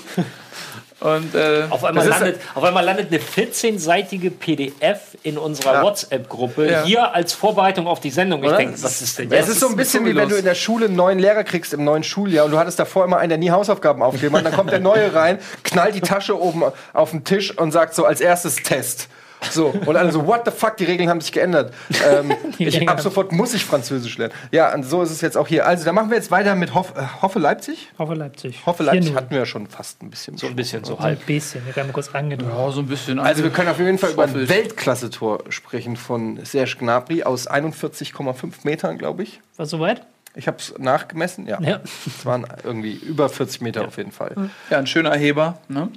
[1.01, 5.83] Und äh, Auf einmal, landet, auf einmal landet eine 14-seitige PDF in unserer Ja.
[5.83, 6.83] WhatsApp-Gruppe Ja.
[6.83, 8.43] hier als Vorbereitung auf die Sendung.
[8.43, 9.49] Ich denke, was ist denn Es jetzt?
[9.51, 11.85] ist so ein bisschen wie wenn du in der Schule einen neuen Lehrer kriegst im
[11.85, 14.45] neuen Schuljahr und du hattest davor immer einen, der nie Hausaufgaben aufgegeben hat.
[14.47, 18.05] Dann kommt der neue rein, knallt die Tasche oben auf den Tisch und sagt so
[18.05, 19.09] als erstes Test.
[19.51, 21.73] So, und alle so, what the fuck, die Regeln haben sich geändert.
[22.11, 24.35] Ähm, ich, ab sofort muss ich Französisch lernen.
[24.51, 25.67] Ja, und so ist es jetzt auch hier.
[25.67, 27.89] Also, da machen wir jetzt weiter mit Hoff, äh, Hoffe Leipzig.
[27.99, 28.67] Hoffe Leipzig.
[28.67, 29.15] Hoffe Leipzig 4-0.
[29.17, 30.37] hatten wir ja schon fast ein bisschen.
[30.37, 31.27] so ein bisschen so So ein halb.
[31.27, 31.63] bisschen.
[31.73, 32.53] Wir haben kurz angedeutet.
[32.55, 33.19] ja, so ein bisschen.
[33.19, 34.49] Also wir können auf jeden Fall über ein.
[34.49, 39.41] Weltklasse-Tor sprechen von Serge Gnabry aus 41,5 Metern, glaube ich.
[39.57, 40.03] War soweit?
[40.35, 41.61] Ich habe es nachgemessen, ja.
[41.61, 41.81] Ja.
[42.07, 44.51] Es waren irgendwie über 40 Meter auf jeden Fall.
[44.71, 45.59] Ja, ein schöner Heber.
[45.69, 45.89] Ne?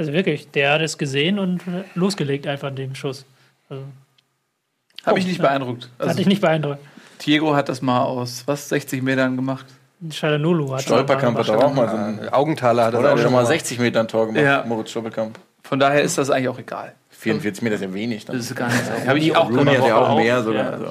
[0.00, 1.60] Also wirklich, der hat es gesehen und
[1.94, 3.26] losgelegt einfach in dem Schuss.
[3.68, 3.82] Also,
[5.04, 5.90] Habe ich nicht beeindruckt.
[5.98, 6.78] hat Also, dich nicht beeindruckt.
[7.26, 9.66] Diego hat das mal aus was 60 Metern gemacht.
[10.10, 13.24] Shalanulu hat Stolperkamp hat auch mal so ein, Äh, Augenthaler hat das oder auch schon
[13.32, 13.48] mal gemacht.
[13.48, 14.64] 60 Meter ein Tor gemacht, Ja.
[14.66, 15.38] Moritz Stoppelkamp.
[15.64, 16.94] Von daher ist das eigentlich auch egal.
[17.20, 18.24] 44 Meter ist ja wenig.
[18.24, 18.36] Dann.
[18.36, 18.80] Das ist gar nicht.
[19.06, 20.64] Habe ich auch Rooney hat ja auch mehr sogar.
[20.64, 20.70] Ja.
[20.70, 20.86] Also.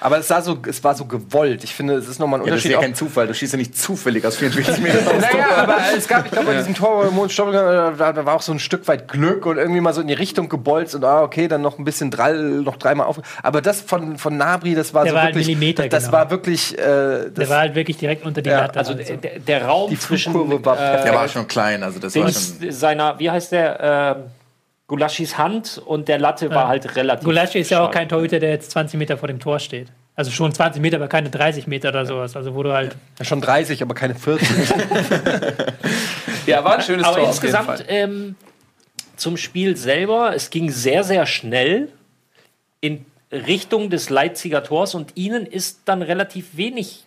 [0.00, 1.64] Aber es, sah so, es war so gewollt.
[1.64, 2.82] Ich finde, es ist nochmal ein Ja, das ist Unterschied.
[2.82, 3.26] ja kein Zufall.
[3.26, 4.98] Du schießt ja nicht zufällig aus 44 Metern.
[5.06, 5.40] aufs Tor.
[5.40, 8.34] naja, aber es gab, ich glaube, bei diesem Tor, wo Moritz Stoppelkamp, da, da war
[8.34, 11.04] auch so ein Stück weit Glück und irgendwie mal so in die Richtung gebolzt und
[11.04, 13.18] ah, okay, dann noch ein bisschen drall, noch dreimal auf.
[13.42, 16.18] Aber das von, von Nabri, das war Der so war halt wirklich, Millimeter das genau.
[16.18, 18.78] war wirklich, äh, Der das, war halt wirklich direkt unter die Ja, Latte.
[18.78, 21.04] Also der, der- der Raum die zwischen Flugkurve war perfekt.
[21.06, 22.70] Der war schon klein, also das war schon.
[22.72, 24.24] seiner, wie heißt der, ähm,
[24.92, 27.24] Gulaschis Hand und der Latte war halt relativ.
[27.24, 29.88] Gulaschi ist ja auch kein Torhüter, der jetzt 20 Meter vor dem Tor steht.
[30.14, 32.36] Also schon 20 Meter, aber keine 30 Meter oder sowas.
[32.36, 32.94] Also wo du halt.
[33.22, 34.46] schon 30, aber keine 40.
[36.46, 37.28] Ja, war ein schönes Aber Tor.
[37.28, 37.84] auf jeden insgesamt Fall.
[37.88, 38.34] ähm,
[39.16, 41.88] zum Spiel selber, es ging sehr, sehr schnell
[42.82, 47.04] in Richtung des Leipziger Tors und ihnen ist dann relativ wenig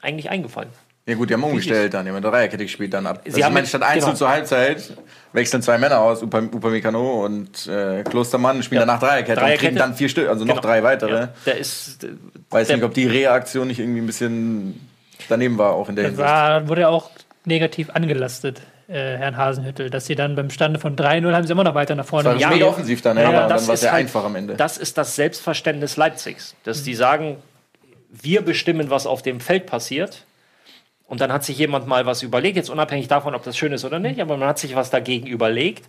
[0.00, 0.70] eigentlich eingefallen.
[1.06, 3.20] Ja gut, die haben umgestellt dann, die haben eine Dreierkette gespielt dann ab.
[3.24, 4.16] Sie also ich haben- meine, statt 1 genau.
[4.16, 4.92] zur Halbzeit
[5.32, 8.86] wechseln zwei Männer aus, Upa- Upamecano und äh, Klostermann, spielen Ja.
[8.86, 9.64] danach Dreierkette, und Dreierkette.
[9.66, 10.66] kriegen dann vier Stück, also noch Genau.
[10.66, 11.12] drei weitere.
[11.20, 12.04] Ja, der ist.
[12.04, 12.08] äh,
[12.50, 14.88] Weiß der, nicht, ob die Reaktion nicht irgendwie ein bisschen
[15.28, 16.26] daneben war, auch in der Hinsicht.
[16.28, 17.10] war, wurde auch
[17.44, 19.88] negativ angelastet, äh, Herrn Hasenhüttel.
[19.90, 22.34] Dass sie dann beim Stande von 3-0 haben sie immer noch weiter nach vorne Das
[22.34, 22.70] war Ja, mega ja.
[22.70, 24.54] offensiv dann, ja, Ja, das dann war es sehr halt- einfach am Ende.
[24.54, 27.38] Das ist das Selbstverständnis Leipzigs, dass die sagen,
[28.10, 30.24] wir bestimmen, was auf dem Feld passiert.
[31.10, 33.84] Und dann hat sich jemand mal was überlegt, jetzt unabhängig davon, ob das schön ist
[33.84, 35.84] oder nicht, aber man hat sich was dagegen überlegt.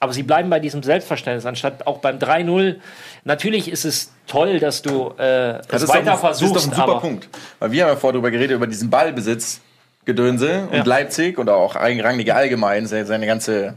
[0.00, 2.76] Aber sie bleiben bei diesem Selbstverständnis, anstatt auch beim 3-0.
[3.24, 6.68] Natürlich ist es toll, dass du äh, Das doch, weiter ein- das ist doch versuchst,
[6.68, 7.28] ein super Punkt.
[7.58, 9.62] Weil wir haben ja vorher darüber geredet, über diesen Ballbesitz,
[10.04, 10.84] Gedönse und Ja.
[10.84, 13.74] Leipzig und auch Rangnick allgemein, seine ganze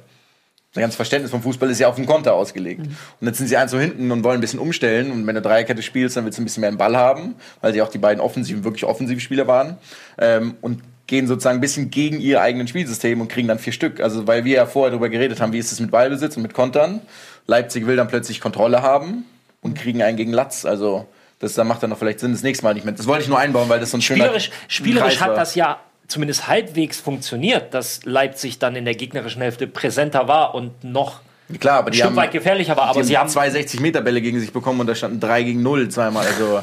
[0.71, 2.81] sein ganzes Verständnis vom Fußball ist ja auf den Konter ausgelegt.
[2.81, 2.95] Mhm.
[3.21, 5.11] Und jetzt sind sie eins so hinten und wollen ein bisschen umstellen.
[5.11, 7.73] Und wenn du Dreierkette spielst, dann willst du ein bisschen mehr den Ball haben, weil
[7.73, 9.77] sie auch die beiden offensiven, wirklich offensive Spieler waren.
[10.19, 13.99] Ähm, und gehen sozusagen ein bisschen gegen ihr eigenes Spielsystem und kriegen dann vier Stück.
[13.99, 16.53] Also weil wir ja vorher darüber geredet haben, wie ist es mit Ballbesitz und mit
[16.53, 17.01] Kontern.
[17.47, 19.25] Leipzig will dann plötzlich Kontrolle haben
[19.61, 20.65] und kriegen einen gegen Latz.
[20.65, 21.07] Also
[21.39, 22.93] das da macht dann noch vielleicht Sinn, das nächste Mal nicht mehr.
[22.93, 25.35] Das wollte ich nur einbauen, weil das so ein schöner spielerisch, spielerisch Kreis hat war.
[25.35, 25.79] das ja
[26.09, 31.21] zumindest halbwegs funktioniert, dass Leipzig dann in der gegnerischen Hälfte präsenter war und noch
[31.59, 32.89] Klar, aber ein die Stück haben, weit gefährlicher war.
[32.89, 35.89] Aber die sie haben zwei 60-Meter-Bälle gegen sich bekommen und da standen drei gegen null
[35.89, 36.27] zweimal.
[36.27, 36.61] Also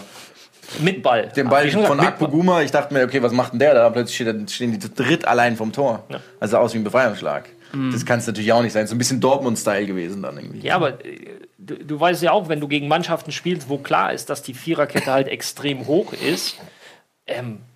[0.79, 1.29] mit Ball.
[1.35, 3.91] den Ball von gesagt, mit Akpoguma, ich dachte mir, okay, was macht denn der da?
[3.91, 4.17] Plötzlich
[4.53, 6.05] stehen die zu dritt allein vom Tor.
[6.39, 7.49] Also aus wie ein Befreiungsschlag.
[7.93, 8.87] Das kann es natürlich auch nicht sein.
[8.87, 10.61] So ein bisschen Dortmund-Style gewesen dann irgendwie.
[10.61, 11.19] Ja, aber äh,
[11.59, 14.55] du, du weißt ja auch, wenn du gegen Mannschaften spielst, wo klar ist, dass die
[14.55, 16.57] Viererkette halt extrem hoch ist.
[17.27, 17.76] Ähm, äh,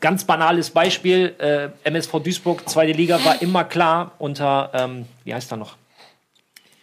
[0.00, 5.52] ganz banales Beispiel: äh, MSV Duisburg, zweite Liga, war immer klar unter, ähm, wie heißt
[5.52, 5.76] er noch?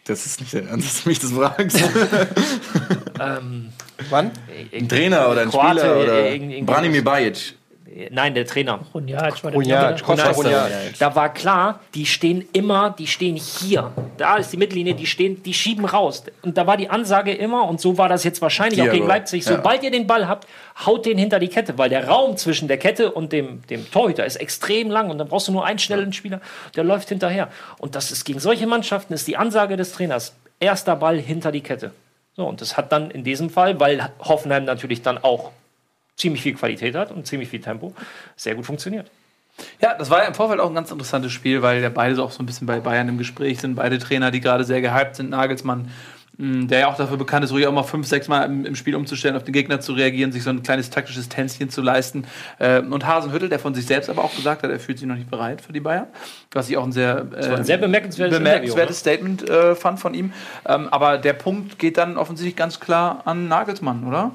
[0.06, 1.80] Das ist nicht der Ernst, dass du mich das fragst.
[4.10, 4.32] Wann?
[4.74, 7.54] ein Trainer oder ein Kroate, Spieler äh, oder irgend- Branimir Bajic.
[8.12, 8.80] Nein, der Trainer.
[8.94, 10.06] Und ja, ich war der Runja, Torhüter.
[10.06, 10.68] Costa Nein, Runja.
[11.00, 13.92] Da war klar, die stehen immer, die stehen hier.
[14.18, 16.24] Da ist die Mittellinie, die stehen, die schieben raus.
[16.42, 19.46] Und da war die Ansage immer, und so war das jetzt wahrscheinlich auch gegen Leipzig,
[19.46, 19.56] Ja.
[19.58, 20.48] sobald ihr den Ball habt,
[20.86, 24.26] haut den hinter die Kette, weil der Raum zwischen der Kette und dem, dem Torhüter
[24.26, 26.42] ist extrem lang und dann brauchst du nur einen schnellen Spieler,
[26.76, 27.50] der läuft hinterher.
[27.78, 31.62] Und das ist gegen solche Mannschaften ist die Ansage des Trainers, erster Ball hinter die
[31.62, 31.92] Kette.
[32.38, 35.52] So, und das hat dann in diesem Fall, weil Hoffenheim natürlich dann auch
[36.18, 37.94] ziemlich viel Qualität hat und ziemlich viel Tempo,
[38.36, 39.10] sehr gut funktioniert.
[39.82, 42.24] Ja, das war ja im Vorfeld auch ein ganz interessantes Spiel, weil ja beide so
[42.24, 43.76] auch so ein bisschen bei Bayern im Gespräch sind.
[43.76, 45.30] Beide Trainer, die gerade sehr gehypt sind.
[45.30, 45.90] Nagelsmann
[46.42, 48.96] der ja auch dafür bekannt ist, ruhig auch mal fünf, sechs Mal im, im Spiel
[48.96, 52.26] umzustellen, auf den Gegner zu reagieren, sich so ein kleines taktisches Tänzchen zu leisten.
[52.60, 55.16] Ähm, und Hasenhüttel, der von sich selbst aber auch gesagt hat, er fühlt sich noch
[55.16, 56.08] nicht bereit für die Bayern.
[56.52, 60.34] Was ich auch ein sehr, äh, ein sehr bemerkenswertes bemerkenswertes Statement äh, fand von ihm.
[60.66, 64.32] Ähm, aber der Punkt geht dann offensichtlich ganz klar an Nagelsmann, oder?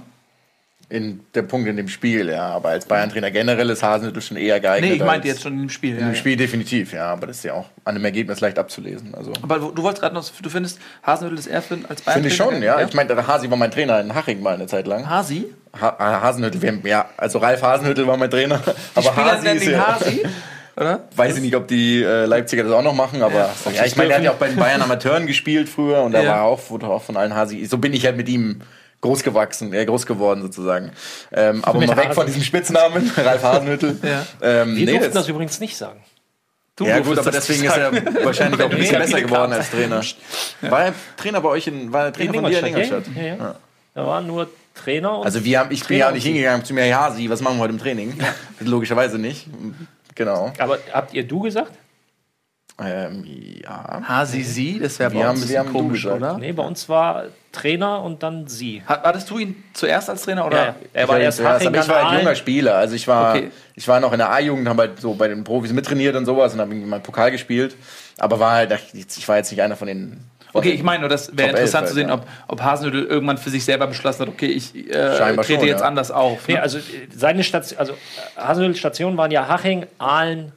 [0.89, 2.47] In der Punkt in dem Spiel, ja.
[2.51, 4.91] Aber als Bayern-Trainer generell ist Hasenhüttl schon eher geeignet.
[4.91, 5.95] Nee, ich meinte jetzt schon im Spiel.
[5.95, 6.18] In Ja, dem ja.
[6.18, 7.07] Spiel definitiv, ja.
[7.07, 9.12] Aber das ist ja auch an dem Ergebnis leicht abzulesen.
[9.16, 9.32] Also.
[9.43, 12.14] Aber du wolltest gerade noch, du findest Hasenhüttl ist eher für, als Bayern.
[12.14, 12.80] Finde ich schon, ja.
[12.82, 15.11] Ich meine, der Hasi war mein Trainer in Haching mal eine Zeit lang.
[15.11, 15.47] Hasi?
[15.80, 18.61] Ha äh, Hasenhüttl, haben, ja, also Ralf Hasenhüttl war mein Trainer.
[18.95, 20.22] Aber Spieler Hasi ist ja, Hasi,
[20.76, 21.01] oder?
[21.16, 24.09] weiß ich nicht, ob die äh, Leipziger das auch noch machen, aber ja, ich meine,
[24.11, 26.30] der hat ja auch bei den Bayern Amateuren gespielt früher und da Ja.
[26.30, 27.64] war auch, wurde auch von allen Hasi.
[27.66, 28.61] So bin ich halt mit ihm
[29.07, 30.92] groß gewachsen, äh, groß geworden sozusagen.
[31.32, 33.96] Ähm, aber Mit mal weg von diesem Spitznamen, Ralf Hasenhüttl.
[34.02, 34.26] Ja.
[34.42, 36.00] Ähm, Wir nee, durften das, das übrigens nicht sagen.
[36.76, 37.90] Du ja gut, aber deswegen ist er
[38.22, 40.02] wahrscheinlich auch ein bisschen besser geworden als Trainer.
[40.61, 43.04] War er Trainer bei euch in, war er Trainer von dir in Ingolstadt?
[43.16, 43.54] Ja, ja, ja.
[43.94, 46.66] Da waren nur Trainer und Also wir haben, ich bin Trainer ja und nicht hingegangen
[46.66, 48.18] zu mir, ja, Sie, was machen wir heute im Training?
[48.61, 49.46] Logischerweise nicht.
[50.14, 50.52] Genau.
[50.59, 51.72] Aber habt ihr du gesagt?
[52.79, 53.24] Ähm,
[53.62, 54.03] ja.
[54.07, 56.20] Hasi, sie, das wäre Wir bei haben- uns wir ein haben komisch, gesagt.
[56.20, 56.37] oder?
[56.39, 58.83] Nee, bei uns war Trainer und dann sie.
[58.85, 60.57] Hat- Hattest du ihn zuerst als Trainer, oder?
[60.66, 62.18] Ja, er war Ich erst Haching, aber ich war halt Aalen.
[62.20, 62.74] junger Spieler.
[62.77, 63.51] Also ich war, Okay.
[63.74, 66.53] ich war noch in der A-Jugend, habe halt so bei den Profis mittrainiert und sowas
[66.53, 67.74] und habe irgendwie mal Pokal gespielt.
[68.18, 70.20] Aber war halt, ich war jetzt nicht einer von den.
[70.53, 73.37] Okay, ich meine nur, das wäre interessant 11 zu sehen, halt, ob, ob Hasenhüttl irgendwann
[73.39, 75.87] für sich selber beschlossen hat, okay, ich äh, trete schon, jetzt ja.
[75.87, 76.47] anders auf.
[76.49, 76.62] Nee, Ne?
[76.62, 76.83] also äh,
[77.14, 77.95] seine Station, also
[78.37, 80.53] Hasenhüttl Stationen waren ja Haching, Aalen,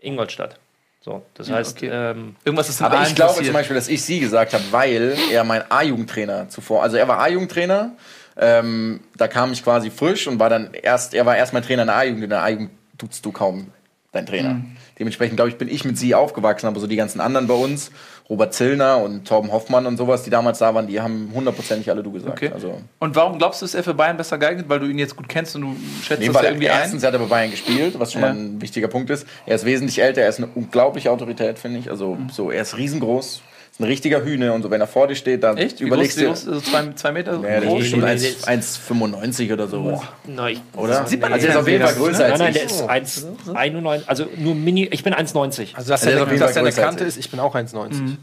[0.00, 0.56] Ingolstadt.
[1.02, 1.88] So, das heißt, okay.
[1.90, 3.46] ähm, Irgendwas ist in Aber ich glaube passiert.
[3.46, 7.20] zum Beispiel, dass ich sie gesagt habe, weil er mein A-Jugendtrainer zuvor, also er war
[7.20, 7.92] A-Jugendtrainer,
[8.36, 11.82] ähm, da kam ich quasi frisch und war dann erst, er war erst mein Trainer
[11.82, 13.72] in der A-Jugend, in der A-Jugend tutst du kaum
[14.12, 14.54] dein Trainer.
[14.54, 14.76] Mhm.
[15.00, 17.90] Dementsprechend, glaube ich, bin ich mit sie aufgewachsen, aber so die ganzen anderen bei uns,
[18.28, 22.02] Robert Zillner und Torben Hoffmann und sowas, die damals da waren, die haben hundertprozentig alle
[22.02, 22.36] du gesagt.
[22.36, 22.50] Okay.
[22.52, 24.66] Also, Und warum glaubst du, ist er für Bayern besser geeignet?
[24.68, 27.02] Weil du ihn jetzt gut kennst und du schätzt nee, das ja er, irgendwie erstens
[27.02, 27.06] ein?
[27.08, 28.28] hat er bei Bayern gespielt, was schon Ja.
[28.28, 29.26] mal ein wichtiger Punkt ist.
[29.46, 31.90] Er ist wesentlich älter, er ist eine unglaubliche Autorität, finde ich.
[31.90, 33.40] Also so, er ist riesengroß,
[33.72, 35.80] ist ein richtiger Hühne und so, wenn er vor dir steht, dann Echt?
[35.80, 36.52] Wie überlegst groß, du.
[36.52, 36.78] ist der?
[36.78, 37.78] Also zwei, zwei Meter Ja, der ist groß?
[37.78, 40.02] bestimmt Nee, 1 nee, 1,95 oder so.
[40.26, 41.06] na, ich, Oder?
[41.06, 42.54] Sieht man also er ist auf jeden Fall größer Nein, als nein, ich.
[42.54, 45.74] der ist 1,91, also nur mini, ich bin 1,90.
[45.76, 47.08] Also, dass Also, der ist er eine, Kante ich.
[47.08, 48.16] ist, ich bin auch 1,90.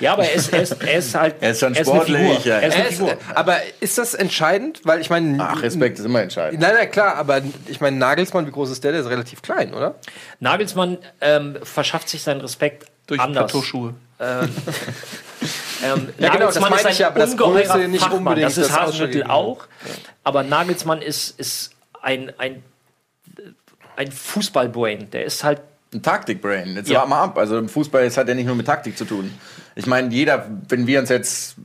[0.00, 1.36] Ja, aber er ist, er ist, er ist halt.
[1.40, 2.46] Er ist schon eine sportlich.
[2.46, 3.16] Er ist eine Er ist, Figur.
[3.32, 4.80] aber ist das entscheidend?
[4.82, 5.36] Weil ich meine.
[5.40, 6.60] Ach, Respekt ist immer entscheidend.
[6.60, 8.90] Nein, nein, klar, aber ich meine, Nagelsmann, wie groß ist der?
[8.90, 9.94] Der ist relativ klein, oder?
[10.40, 13.44] Nagelsmann ähm, verschafft sich seinen Respekt Durch anders.
[13.52, 13.94] Plateauschuhe.
[15.82, 18.00] Ähm, Ja, genau, das Nagelsmann meine ist ein ich ja, aber das ungeheurer Größe nicht
[18.00, 18.18] Fachmann.
[18.20, 19.66] unbedingt Das ist das Hasenhüttl auch.
[20.22, 22.62] Aber Nagelsmann ist, ist ein, ein,
[23.96, 25.10] ein Fußballbrain.
[25.10, 25.60] Der ist halt
[25.92, 26.74] Ein Taktikbrain.
[26.76, 26.98] Jetzt Ja.
[26.98, 27.38] warte mal ab.
[27.38, 29.30] Also im Fußball das hat ja nicht nur mit Taktik zu tun.
[29.74, 31.56] Ich meine, jeder, wenn wir uns jetzt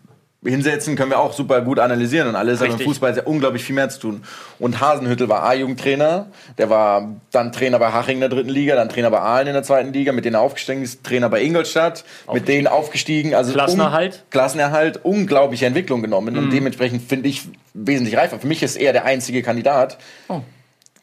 [0.43, 2.79] hinsetzen, können wir auch super gut analysieren und alles, aber im.
[2.79, 4.23] Fußball ist ja unglaublich viel mehr zu tun.
[4.57, 6.27] Und Hasenhüttel war A-Jugendtrainer,
[6.57, 9.53] der war dann Trainer bei Haching in der dritten Liga, dann Trainer bei Aalen in
[9.53, 13.51] der zweiten Liga, mit denen er aufgestiegen ist, Trainer bei Ingolstadt, mit denen aufgestiegen, also
[13.51, 14.13] Klassenerhalt.
[14.13, 16.39] Un Klassenerhalt, unglaubliche Entwicklung genommen Mhm.
[16.43, 18.39] und dementsprechend finde ich wesentlich reifer.
[18.39, 19.97] Für mich ist er der einzige Kandidat,
[20.29, 20.39] Oh.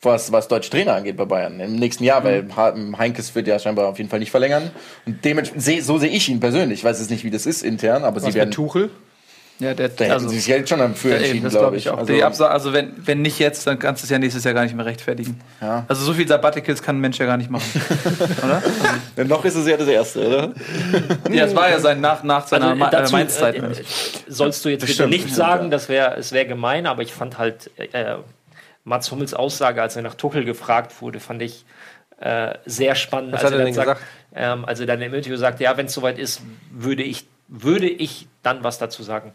[0.00, 2.96] was, was deutsche Trainer angeht bei Bayern im nächsten Jahr, weil Mhm.
[2.98, 4.70] Heinkes wird ja scheinbar auf jeden Fall nicht verlängern.
[5.04, 6.78] Und dementsprechend, so sehe ich ihn persönlich.
[6.80, 8.90] Ich weiß jetzt nicht, wie das ist intern, aber sie Was werden, mit Tuchel?
[9.58, 11.86] Ja, der, da hätten also, sie sich jetzt schon dafür ja, entschieden, glaube ich.
[11.86, 11.98] ich auch.
[11.98, 14.52] Also, Die Absa also wenn, wenn nicht jetzt, dann kannst du es ja nächstes Jahr
[14.52, 15.40] gar nicht mehr rechtfertigen.
[15.62, 15.86] Ja.
[15.88, 17.64] Also so viel Sabbaticals kann ein Mensch ja gar nicht machen.
[18.44, 18.62] oder?
[19.16, 20.52] Denn noch ist es ja das Erste, oder?
[21.30, 23.54] Ja, es war ja sein nach, nach seiner Also, Ma- äh, dazu, äh, Mainz-Zeit.
[23.56, 24.24] äh, ich.
[24.28, 25.70] sollst du jetzt bitte Bestimmt, nicht bestimmt, sagen, ja.
[25.70, 28.16] das wäre es wäre gemein, aber ich fand halt äh,
[28.84, 31.64] Mats Hummels Aussage, als er nach Tuchel gefragt wurde, fand ich
[32.20, 33.32] äh, sehr spannend.
[33.32, 34.06] Was als hat er dann denn sagt, gesagt?
[34.34, 37.88] Ähm, als er dann im Interview sagte, ja, wenn es soweit ist, würde ich, würde
[37.88, 39.32] ich dann was dazu sagen.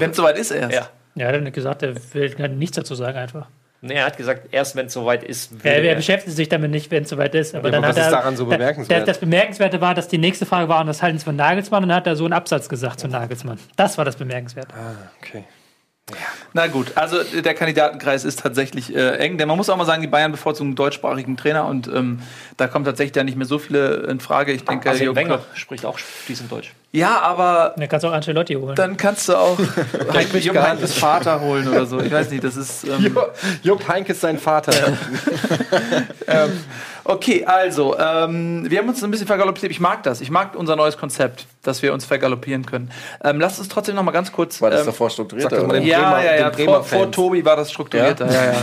[0.00, 0.74] Wenn es soweit ist erst.
[0.74, 0.88] Ja.
[1.16, 3.46] Ja, er hat gesagt, er will gar nichts dazu sagen einfach.
[3.80, 6.90] Nee, er hat gesagt, erst wenn es soweit ist, würde Er, beschäftigt sich damit nicht,
[6.90, 7.54] wenn es soweit ist.
[7.54, 9.00] Aber Ja, dann aber hat was er, ist daran so da- bemerkenswert?
[9.02, 11.82] Das, das Bemerkenswerte war, dass die nächste Frage war, und das halten Sie von Nagelsmann,
[11.82, 13.58] und dann hat er so einen Absatz gesagt zu Nagelsmann.
[13.76, 14.74] Das war das Bemerkenswerte.
[15.22, 15.44] Okay.
[16.56, 20.02] Na gut, also der Kandidatenkreis ist tatsächlich äh, eng, denn man muss auch mal sagen,
[20.02, 22.20] die Bayern bevorzugen einen deutschsprachigen Trainer und ähm,
[22.56, 24.52] da kommen tatsächlich dann nicht mehr so viele in Frage.
[24.52, 26.72] Ich denke, Arsene Jürgen Wenger Klopp- spricht auch fließend Deutsch.
[26.92, 28.76] Ja, aber dann kannst du auch Ancelotti holen.
[28.76, 29.58] dann kannst du auch
[30.14, 31.98] Heinrich gar Heynckes Vater holen oder so.
[32.00, 32.84] Ich weiß nicht, das ist.
[32.84, 33.16] Ähm,
[33.64, 34.72] Jupp Heynckes sein Vater.
[37.04, 39.70] Okay, also, ähm, wir haben uns ein bisschen vergaloppiert.
[39.70, 40.20] Ich mag das.
[40.22, 42.90] Ich mag unser neues Konzept, dass wir uns vergaloppieren können.
[43.22, 44.62] Ähm, lasst uns trotzdem noch mal ganz kurz.
[44.62, 45.50] War das ähm, davor strukturiert?
[45.50, 45.80] sag doch mal oder?
[45.80, 46.50] den- ja, Bremer- ja, ja.
[46.50, 47.10] den Vor, vor.
[47.10, 48.26] Tobi war das strukturierter.
[48.32, 48.44] Ja?
[48.52, 48.62] Ja,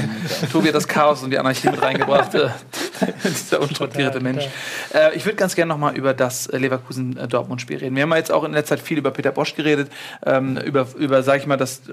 [0.52, 2.32] Tobi hat das Chaos und die Anarchie mit reingebracht.
[3.24, 4.48] Dieser unstrukturierte Mensch.
[4.94, 7.96] Äh, ich würde ganz gerne noch mal über das Leverkusen-Dortmund-Spiel reden.
[7.96, 9.92] Wir haben ja jetzt auch in letzter Zeit viel über Peter Bosch geredet,
[10.26, 11.92] ähm, über, über sage ich mal, das, äh,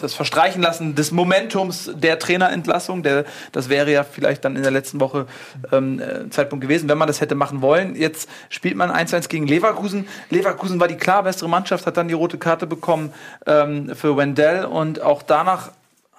[0.00, 3.02] das Verstreichen lassen des Momentums der Trainerentlassung.
[3.02, 5.26] Der, das wäre ja vielleicht dann in der letzten Woche
[5.70, 7.94] ähm, äh, Zeitpunkt gewesen, wenn man das hätte machen wollen.
[7.94, 10.06] Jetzt spielt man 1-1 gegen Leverkusen.
[10.30, 13.12] Leverkusen war die klar bessere Mannschaft, hat dann die rote Karte bekommen
[13.46, 15.70] ähm, für Wendell und auch danach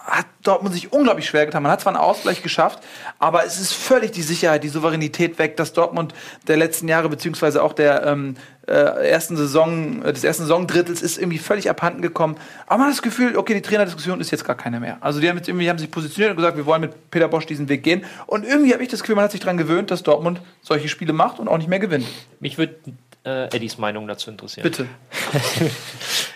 [0.03, 1.63] hat Dortmund sich unglaublich schwer getan.
[1.63, 2.79] Man hat zwar einen Ausgleich geschafft,
[3.19, 6.13] aber es ist völlig die Sicherheit, die Souveränität weg, dass Dortmund
[6.47, 8.35] der letzten Jahre beziehungsweise auch der ähm,
[8.67, 8.73] äh,
[9.09, 12.35] ersten Saison, äh, des ersten Saisondrittels ist irgendwie völlig abhanden gekommen.
[12.67, 14.97] Aber man hat das Gefühl, okay, die Trainerdiskussion ist jetzt gar keine mehr.
[14.99, 17.45] Also die haben jetzt irgendwie haben sich positioniert und gesagt, wir wollen mit Peter Bosch
[17.45, 18.03] diesen Weg gehen.
[18.25, 21.13] Und irgendwie habe ich das Gefühl, man hat sich daran gewöhnt, dass Dortmund solche Spiele
[21.13, 22.05] macht und auch nicht mehr gewinnt.
[22.39, 22.75] Mich würde
[23.25, 24.63] äh, Eddies Meinung dazu interessieren.
[24.63, 24.87] Bitte.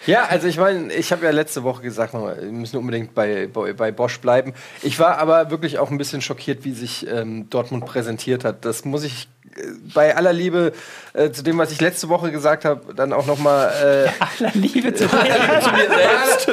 [0.07, 3.73] Ja, also ich meine, ich habe ja letzte Woche gesagt, wir müssen unbedingt bei, bei,
[3.73, 4.53] bei Bosch bleiben.
[4.81, 8.64] Ich war aber wirklich auch ein bisschen schockiert, wie sich ähm, Dortmund präsentiert hat.
[8.64, 9.27] Das muss ich
[9.57, 10.72] äh, bei aller Liebe
[11.11, 14.53] äh, zu dem, was ich letzte Woche gesagt habe, dann auch noch mal äh, Aller
[14.53, 15.61] Liebe zu bei, aller,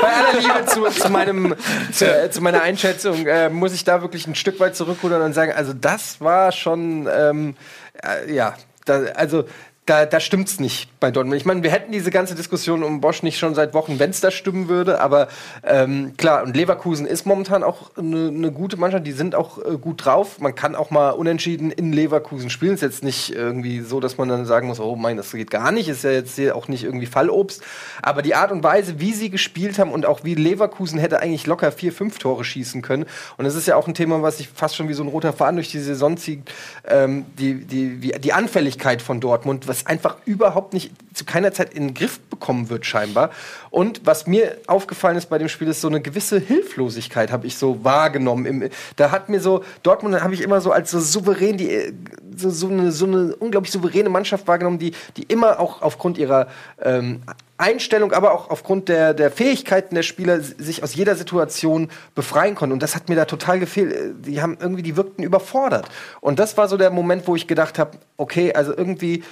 [0.00, 1.54] bei aller Liebe zu, zu, meinem,
[1.92, 5.32] zu, äh, zu meiner Einschätzung äh, muss ich da wirklich ein Stück weit zurückrudern und
[5.32, 7.54] sagen, also das war schon, ähm,
[8.02, 9.44] äh, ja, da, also
[9.86, 11.38] da, da stimmt's nicht bei Dortmund.
[11.38, 14.22] Ich meine, wir hätten diese ganze Diskussion um Bosch nicht schon seit Wochen, wenn es
[14.22, 14.98] da stimmen würde.
[14.98, 15.28] Aber
[15.62, 19.06] ähm, klar, und Leverkusen ist momentan auch eine ne gute Mannschaft.
[19.06, 20.40] Die sind auch äh, gut drauf.
[20.40, 22.74] Man kann auch mal unentschieden in Leverkusen spielen.
[22.74, 25.70] Ist jetzt nicht irgendwie so, dass man dann sagen muss, oh mein, das geht gar
[25.70, 25.90] nicht.
[25.90, 27.62] Ist ja jetzt hier auch nicht irgendwie Fallobst.
[28.00, 31.46] Aber die Art und Weise, wie sie gespielt haben und auch wie Leverkusen hätte eigentlich
[31.46, 33.04] locker vier, fünf Tore schießen können.
[33.36, 35.34] Und das ist ja auch ein Thema, was sich fast schon wie so ein roter
[35.34, 36.50] Faden durch die Saison zieht.
[36.88, 41.74] Ähm, die, die, wie, die Anfälligkeit von Dortmund, was einfach überhaupt nicht zu keiner Zeit
[41.74, 43.30] in den Griff bekommen wird scheinbar.
[43.70, 47.56] Und was mir aufgefallen ist bei dem Spiel, ist so eine gewisse Hilflosigkeit habe ich
[47.56, 48.70] so wahrgenommen.
[48.96, 51.92] Da hat mir so Dortmund habe ich immer so als so souverän die
[52.36, 56.48] so, so, eine, so eine unglaublich souveräne Mannschaft wahrgenommen, die die immer auch aufgrund ihrer
[56.82, 57.22] ähm,
[57.56, 62.72] Einstellung, aber auch aufgrund der, der Fähigkeiten der Spieler sich aus jeder Situation befreien konnten.
[62.72, 64.26] Und das hat mir da total gefehlt.
[64.26, 65.88] Die haben irgendwie, die wirkten überfordert.
[66.20, 69.22] Und das war so der Moment, wo ich gedacht habe, okay, also irgendwie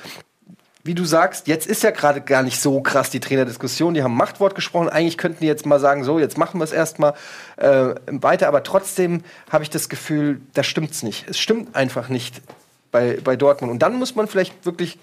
[0.84, 3.94] wie du sagst, jetzt ist ja gerade gar nicht so krass die Trainerdiskussion.
[3.94, 4.88] Die haben Machtwort gesprochen.
[4.88, 7.14] Eigentlich könnten die jetzt mal sagen, so, jetzt machen wir es erstmal
[7.56, 8.48] äh, weiter.
[8.48, 11.28] Aber trotzdem habe ich das Gefühl, da stimmt's nicht.
[11.28, 12.42] Es stimmt einfach nicht
[12.90, 13.72] bei, bei Dortmund.
[13.72, 14.98] Und dann muss man vielleicht wirklich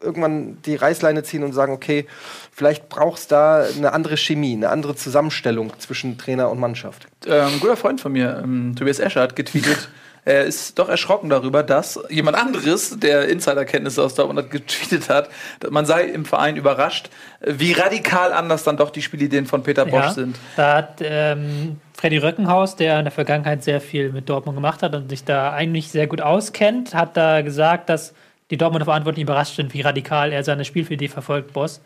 [0.00, 2.06] irgendwann die Reißleine ziehen und sagen, okay,
[2.52, 7.08] vielleicht braucht es da eine andere Chemie, eine andere Zusammenstellung zwischen Trainer und Mannschaft.
[7.26, 9.88] Ähm, ein guter Freund von mir, ähm, Tobias Escher, hat getweetet,
[10.26, 15.30] er ist doch erschrocken darüber, dass jemand anderes, der Insiderkenntnisse aus Dortmund hat, getweetet hat,
[15.70, 17.08] man sei im Verein überrascht,
[17.40, 20.36] wie radikal anders dann doch die Spielideen von Peter Bosch Ja, sind.
[20.56, 24.94] da hat ähm, Freddy Röckenhaus, der in der Vergangenheit sehr viel mit Dortmund gemacht hat
[24.94, 28.12] und sich da eigentlich sehr gut auskennt, hat da gesagt, dass
[28.50, 31.80] die Dortmunder Verantwortlichen überrascht sind, wie radikal er seine Spielidee verfolgt, Boss.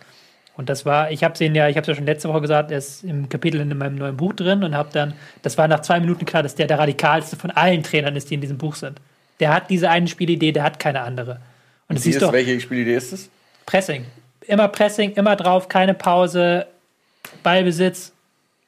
[0.57, 2.71] Und das war, ich habe es ja, ich habe es ja schon letzte Woche gesagt,
[2.71, 5.81] er ist im Kapitel in meinem neuen Buch drin und habe dann, das war nach
[5.81, 8.75] zwei Minuten klar, dass der der radikalste von allen Trainern ist, die in diesem Buch
[8.75, 9.01] sind.
[9.39, 11.41] Der hat diese eine Spielidee, der hat keine andere.
[11.89, 13.31] Und das siehst ist, du welche Spielidee ist es?
[13.65, 14.05] Pressing.
[14.47, 16.67] Immer Pressing, immer drauf, keine Pause,
[17.43, 18.13] Ballbesitz,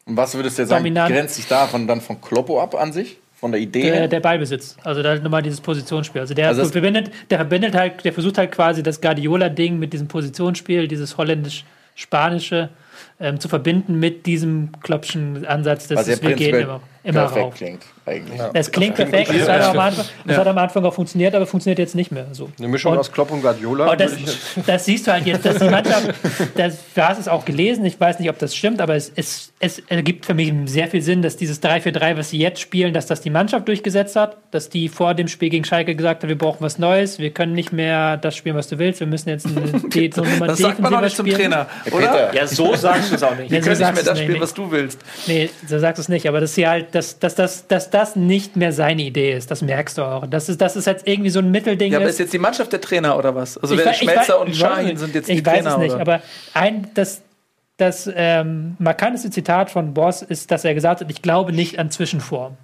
[0.07, 3.19] Und was würdest du jetzt sagen, grenzt sich davon dann von Kloppo ab an sich?
[3.43, 3.83] Von der Idee?
[3.83, 4.77] der, der Ballbesitz.
[4.85, 6.21] Also da nochmal dieses Positionsspiel.
[6.21, 10.07] Also der Also verbindet, der verbindet halt, der versucht halt quasi das Guardiola-Ding mit diesem
[10.07, 12.69] Positionsspiel, dieses holländisch-spanische
[13.19, 17.55] ähm, zu verbinden mit diesem Kloppschen Ansatz, dass es, wir gehen immer, immer perfekt rauf.
[17.55, 18.41] klingt, eigentlich.
[18.55, 21.79] Das klingt perfekt, das, hat, am Anfang, das hat am Anfang auch funktioniert, aber funktioniert
[21.79, 22.51] jetzt nicht mehr so.
[22.59, 23.91] Eine Mischung Und- aus Klopp und Guardiola.
[23.91, 24.13] Und das,
[24.67, 26.13] das siehst du halt jetzt, dass die Mannschaft,
[26.57, 29.53] das, du hast es auch gelesen, ich weiß nicht, ob das stimmt, aber es, es,
[29.59, 33.07] es ergibt für mich sehr viel Sinn, dass dieses 3-4-3, was sie jetzt spielen, dass
[33.07, 36.39] das die Mannschaft durchgesetzt hat, dass die vor dem Spiel gegen Schalke gesagt hat, wir
[36.39, 39.47] brauchen was Neues, wir können nicht mehr das spielen, was du willst, wir müssen jetzt
[39.47, 39.67] eine,
[40.15, 41.51] so eine Nummer Das sagt man doch nicht zum spielen.
[41.51, 42.35] Trainer, oder?
[42.35, 43.51] Ja, so sagst du es auch nicht.
[43.51, 44.43] Ja, Wir so können nicht sagst mehr das es spielen, nicht.
[44.43, 45.01] was du willst.
[45.27, 48.17] Nee, so sagst du es nicht, aber dass sie halt, dass, dass, dass, dass das
[48.17, 50.27] nicht mehr seine Idee ist, das merkst du auch.
[50.27, 52.19] Das ist, das ist jetzt irgendwie so ein Mittelding Ja, aber ist.
[52.19, 53.59] jetzt die Mannschaft der Trainer oder was?
[53.59, 55.55] Also Ich wäre wei- ich Schmelzer und ich weiß Schahin sind jetzt ich die weiß
[55.65, 56.01] Trainer, es nicht, oder?
[56.01, 56.23] aber
[56.55, 57.23] ein das
[57.79, 61.91] das ähm, markanteste Zitat von Boss ist, dass er gesagt hat, ich glaube nicht an
[61.91, 62.57] Zwischenform.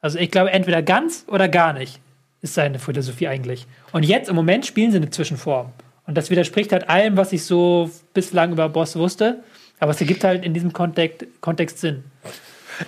[0.00, 2.00] Also ich glaube entweder ganz oder gar nicht,
[2.40, 3.66] ist seine Philosophie eigentlich.
[3.92, 5.72] Und jetzt im Moment spielen sie eine Zwischenform.
[6.06, 9.42] Und das widerspricht halt allem, was ich so bislang über Boss wusste.
[9.78, 12.04] Aber es ergibt halt in diesem Kontext, Kontext Sinn.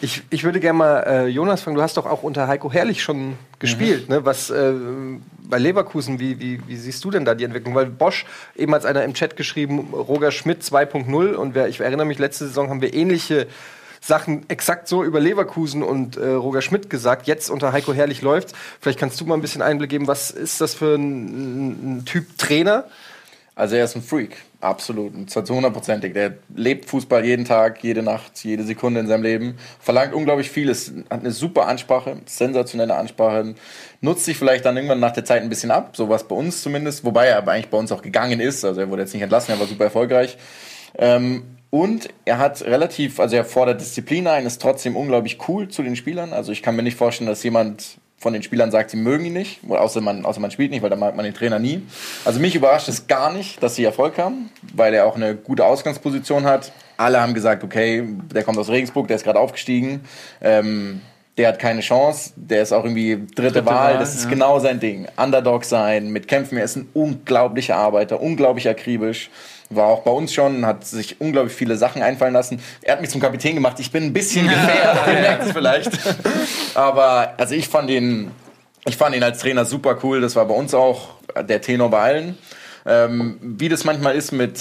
[0.00, 3.02] Ich, ich würde gerne mal, äh, Jonas, fragen, du hast doch auch unter Heiko Herrlich
[3.02, 4.24] schon gespielt, ne?
[4.24, 4.72] Was äh,
[5.42, 7.74] bei Leverkusen, wie, wie, wie siehst du denn da die Entwicklung?
[7.74, 8.26] Weil Bosch,
[8.56, 12.46] eben als einer im Chat geschrieben, Roger Schmidt 2.0 und wer, ich erinnere mich, letzte
[12.46, 13.46] Saison haben wir ähnliche
[14.00, 17.26] Sachen exakt so über Leverkusen und äh, Roger Schmidt gesagt.
[17.26, 18.52] Jetzt unter Heiko Herrlich läuft's.
[18.80, 22.36] Vielleicht kannst du mal ein bisschen Einblick geben, was ist das für ein, ein Typ
[22.36, 22.84] Trainer?
[23.54, 25.30] Also er ist ein Freak, absolut.
[25.30, 26.14] Zu hundertprozentig.
[26.14, 29.56] Der lebt Fußball jeden Tag, jede Nacht, jede Sekunde in seinem Leben.
[29.78, 33.54] Verlangt unglaublich viel, ist, hat eine super Ansprache, sensationelle Ansprache.
[34.00, 37.04] Nutzt sich vielleicht dann irgendwann nach der Zeit ein bisschen ab, sowas bei uns zumindest.
[37.04, 38.64] Wobei er aber eigentlich bei uns auch gegangen ist.
[38.64, 40.36] Also er wurde jetzt nicht entlassen, er war super erfolgreich.
[40.96, 45.82] Ähm, und er hat relativ, also er fordert Disziplin ein, ist trotzdem unglaublich cool zu
[45.82, 46.32] den Spielern.
[46.32, 49.34] Also ich kann mir nicht vorstellen, dass jemand von den Spielern sagt, sie mögen ihn
[49.34, 51.82] nicht, außer man, außer man spielt nicht, weil da mag man den Trainer nie.
[52.24, 55.66] Also mich überrascht es gar nicht, dass sie Erfolg haben, weil er auch eine gute
[55.66, 56.72] Ausgangsposition hat.
[56.96, 58.02] Alle haben gesagt, okay,
[58.34, 60.00] der kommt aus Regensburg, der ist gerade aufgestiegen.
[60.40, 61.02] Ähm,
[61.36, 64.30] der hat keine Chance, der ist auch irgendwie dritte, Dritte Wahl, Wahl, das ist ja.
[64.30, 65.06] genau sein Ding.
[65.18, 69.28] Underdog sein, mit Kämpfen, er ist ein unglaublicher Arbeiter, unglaublich akribisch.
[69.74, 72.60] War auch bei uns schon, hat sich unglaublich viele Sachen einfallen lassen.
[72.82, 75.90] Er hat mich zum Kapitän gemacht, ich bin ein bisschen gefährdet, ihr merkt es vielleicht.
[76.74, 78.30] Aber also ich fand ihn,
[78.86, 81.10] ich fand ihn als Trainer super cool, das war bei uns auch
[81.48, 82.38] der Tenor bei allen.
[82.86, 84.60] Ähm, wie das manchmal ist mit,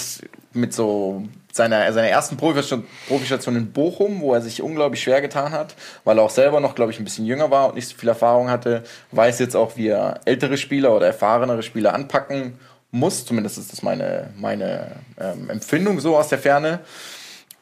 [0.54, 1.24] mit so
[1.54, 6.18] seiner, seiner ersten Profistation, Profistation in Bochum, wo er sich unglaublich schwer getan hat, weil
[6.18, 8.50] er auch selber noch, glaube ich, ein bisschen jünger war und nicht so viel Erfahrung
[8.50, 8.82] hatte,
[9.12, 12.58] weiß jetzt auch, wie er ältere Spieler oder erfahrenere Spieler anpacken
[12.94, 13.26] muss.
[13.26, 16.80] Zumindest ist das meine, meine ähm, Empfindung so aus der Ferne.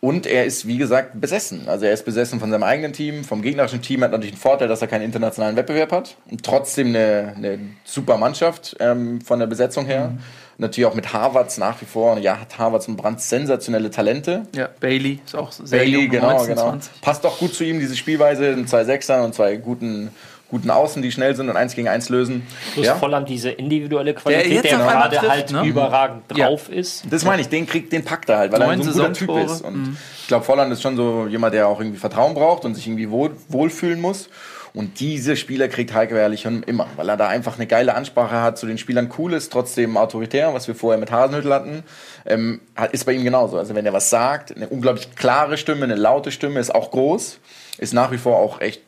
[0.04, 1.68] Und er ist, wie gesagt, besessen.
[1.68, 4.66] Also er ist besessen von seinem eigenen Team, vom gegnerischen Team, hat natürlich einen Vorteil,
[4.66, 6.16] dass er keinen internationalen Wettbewerb hat.
[6.28, 10.18] Und trotzdem eine, eine super Mannschaft ähm, von der Besetzung her.
[10.58, 12.18] Natürlich auch mit Harvards nach wie vor.
[12.18, 14.42] Ja, hat Harvards und Brandt sensationelle Talente.
[14.56, 16.62] Ja, Bailey ist auch sehr Bailey, jung, genau, 19, genau.
[16.70, 17.00] 20.
[17.00, 20.10] Passt auch gut zu ihm, diese Spielweise, zwei Sechsern und zwei guten,
[20.52, 22.46] guten Außen, die schnell sind und eins gegen eins lösen.
[22.74, 22.94] Plus Ja?
[22.94, 25.64] Volland diese individuelle Der Qualität, der, einmal gerade trifft, halt ne?
[25.64, 26.46] überragend Ja.
[26.46, 27.02] drauf ist.
[27.10, 29.12] Das meine ich, den kriegt, den packt er halt, weil Neun er so ein guter
[29.14, 29.62] Typ ist.
[29.62, 29.96] Und Mhm.
[30.20, 33.10] ich glaube, Volland ist schon so jemand, der auch irgendwie Vertrauen braucht und sich irgendwie
[33.10, 34.28] wohl, wohlfühlen muss.
[34.74, 38.56] Und diese Spieler kriegt Heike Herrlich immer, weil er da einfach eine geile Ansprache hat,
[38.56, 41.82] zu den Spielern cool ist, trotzdem autoritär, was wir vorher mit Hasenhüttl hatten,
[42.24, 42.60] ähm,
[42.90, 43.58] ist bei ihm genauso.
[43.58, 47.38] Also wenn er was sagt, eine unglaublich klare Stimme, eine laute Stimme, ist auch groß,
[47.78, 48.80] ist nach wie vor auch echt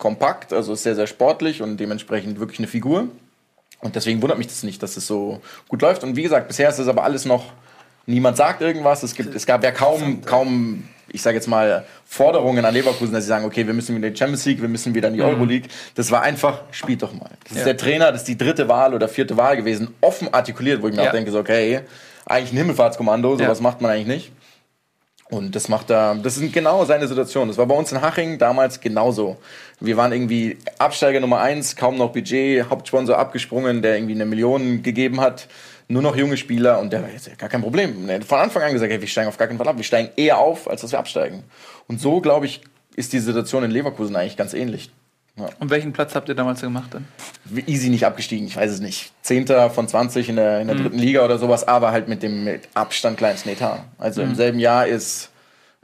[0.00, 3.06] kompakt, also ist sehr, sehr sportlich und dementsprechend wirklich eine Figur.
[3.80, 6.02] Und deswegen wundert mich das nicht, dass es so gut läuft.
[6.02, 7.52] Und wie gesagt, bisher ist es aber alles noch,
[8.06, 9.02] niemand sagt irgendwas.
[9.04, 13.24] Es, gibt, es gab ja kaum, kaum, ich sage jetzt mal, Forderungen an Leverkusen, dass
[13.24, 15.22] sie sagen, okay, wir müssen wieder in die Champions League, wir müssen wieder in die
[15.22, 15.68] Euroleague.
[15.94, 17.30] Das war einfach, spielt doch mal.
[17.48, 20.82] Das ist der Trainer, das ist die dritte Wahl oder vierte Wahl gewesen, offen artikuliert,
[20.82, 21.08] wo ich mir Ja.
[21.08, 21.80] auch denke, so, okay,
[22.26, 23.62] eigentlich ein Himmelfahrtskommando, sowas Ja.
[23.62, 24.32] macht man eigentlich nicht.
[25.30, 27.48] Und das macht er, das ist genau seine Situation.
[27.48, 29.36] Das war bei uns in Haching damals genauso.
[29.78, 34.82] Wir waren irgendwie Absteiger Nummer eins, kaum noch Budget, Hauptsponsor abgesprungen, der irgendwie eine Million
[34.82, 35.46] gegeben hat.
[35.86, 38.08] Nur noch junge Spieler und der war jetzt gar kein Problem.
[38.08, 39.76] Er hat von Anfang an gesagt, hey, wir steigen auf gar keinen Fall ab.
[39.76, 41.44] Wir steigen eher auf, als dass wir absteigen.
[41.88, 42.60] Und so, glaube ich,
[42.96, 44.90] ist die Situation in Leverkusen eigentlich ganz ähnlich.
[45.58, 47.06] Und welchen Platz habt ihr damals gemacht dann?
[47.66, 49.12] Easy nicht abgestiegen, ich weiß es nicht.
[49.22, 52.44] Zehnter von 20 in der, in der dritten Liga oder sowas, aber halt mit dem
[52.44, 53.84] mit Abstand kleinsten Etat.
[53.98, 55.30] Also im selben Jahr ist,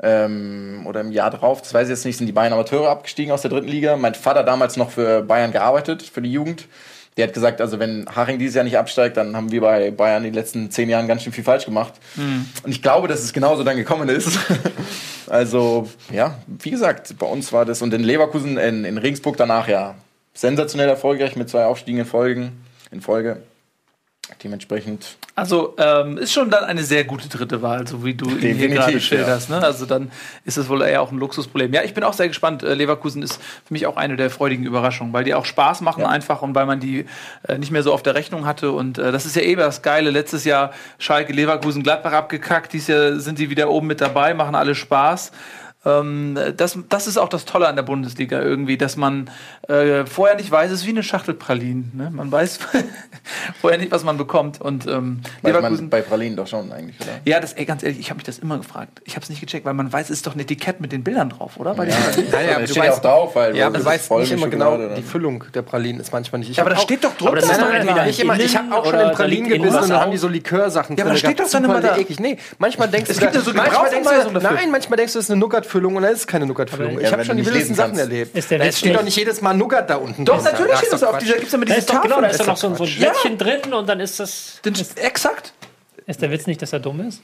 [0.03, 3.33] ähm, oder im Jahr drauf, das weiß ich jetzt nicht, sind die Bayern Amateure abgestiegen
[3.33, 3.97] aus der dritten Liga.
[3.97, 6.66] Mein Vater damals noch für Bayern gearbeitet, für die Jugend.
[7.16, 10.24] Der hat gesagt, also wenn Haching dieses Jahr nicht absteigt, dann haben wir bei Bayern
[10.24, 11.94] in den letzten zehn Jahren ganz schön viel falsch gemacht.
[12.62, 14.38] Und ich glaube, dass es genauso dann gekommen ist.
[15.26, 19.66] also, ja, wie gesagt, bei uns war das und in Leverkusen, in, in Regensburg danach
[19.66, 19.94] ja
[20.34, 23.43] sensationell erfolgreich mit zwei Aufstiegen in Folgen, in Folge.
[24.43, 28.57] Dementsprechend Also ähm, ist schon dann eine sehr gute dritte Wahl, so wie du ihn
[28.57, 29.01] hier gerade ja.
[29.01, 29.51] schilderst.
[29.51, 29.62] Ne?
[29.62, 30.11] Also dann
[30.44, 31.73] ist es wohl eher auch ein Luxusproblem.
[31.73, 32.62] Ja, ich bin auch sehr gespannt.
[32.62, 36.03] Äh, Leverkusen ist für mich auch eine der freudigen Überraschungen, weil die auch Spaß machen
[36.03, 36.09] Ja.
[36.09, 37.07] einfach und weil man die
[37.47, 38.73] äh, nicht mehr so auf der Rechnung hatte.
[38.73, 40.11] Und äh, das ist ja eh das Geile.
[40.11, 42.73] Letztes Jahr Schalke, Leverkusen, Gladbach abgekackt.
[42.73, 45.31] Dieses Jahr sind die wieder oben mit dabei, machen alle Spaß.
[45.86, 49.30] Ähm, das, das ist auch das Tolle an der Bundesliga irgendwie, dass man
[49.68, 51.92] äh, vorher nicht weiß, es ist wie eine Schachtel Pralinen.
[51.94, 52.10] Ne?
[52.12, 52.58] Man weiß
[53.60, 54.60] vorher nicht, was man bekommt.
[54.60, 55.84] Und ähm, weiß Leverkusen.
[55.84, 57.12] man bei Pralinen doch schon eigentlich, oder?
[57.24, 59.00] Ja, das, ey, ganz ehrlich, ich habe mich das immer gefragt.
[59.04, 61.04] Ich habe es nicht gecheckt, weil man weiß, es ist doch ein Etikett mit den
[61.04, 61.74] Bildern drauf, oder?
[61.74, 62.30] Bei Pralinen?
[62.32, 64.48] Naja, Ja, aber steht ja weißt- auch drauf, weil Ja, aber du weißt nicht immer
[64.48, 65.02] genau, die?
[65.02, 66.50] Füllung der Pralinen ist manchmal nicht.
[66.50, 67.36] Ich Ja, aber da steht doch drunter.
[67.36, 68.38] Das doch entweder- entweder nicht immer.
[68.40, 71.04] Ich habe auch schon in Pralinen gebissen und da was haben die so Likörsachen Ja,
[71.04, 72.18] aber drin da steht doch dann immer da- eklig.
[72.20, 75.30] Nee, manchmal denkst Es du, gibt da- ja so nein, manchmal denkst du, es ist
[75.30, 75.38] eine
[75.81, 76.98] Nougat-Füllung und dann ist es keine Nougat-Füllung.
[76.98, 78.01] Ich Ja, habe schon die wildesten Sachen kannst.
[78.03, 78.36] erlebt.
[78.36, 80.24] Ist der Da steht doch nicht- jedes Mal Nougat da unten.
[80.24, 80.44] Doch, drin.
[80.53, 82.23] natürlich steht das doch auf dieser, gibt's immer Da diese ist doch, genau, Tafeln.
[82.23, 83.11] da ist doch Das noch so, ein- Ja.
[83.11, 84.61] Blättchen drin und dann ist das.
[84.65, 85.53] Den- Exakt.
[86.07, 87.20] Ist der Witz nicht, dass er dumm ist?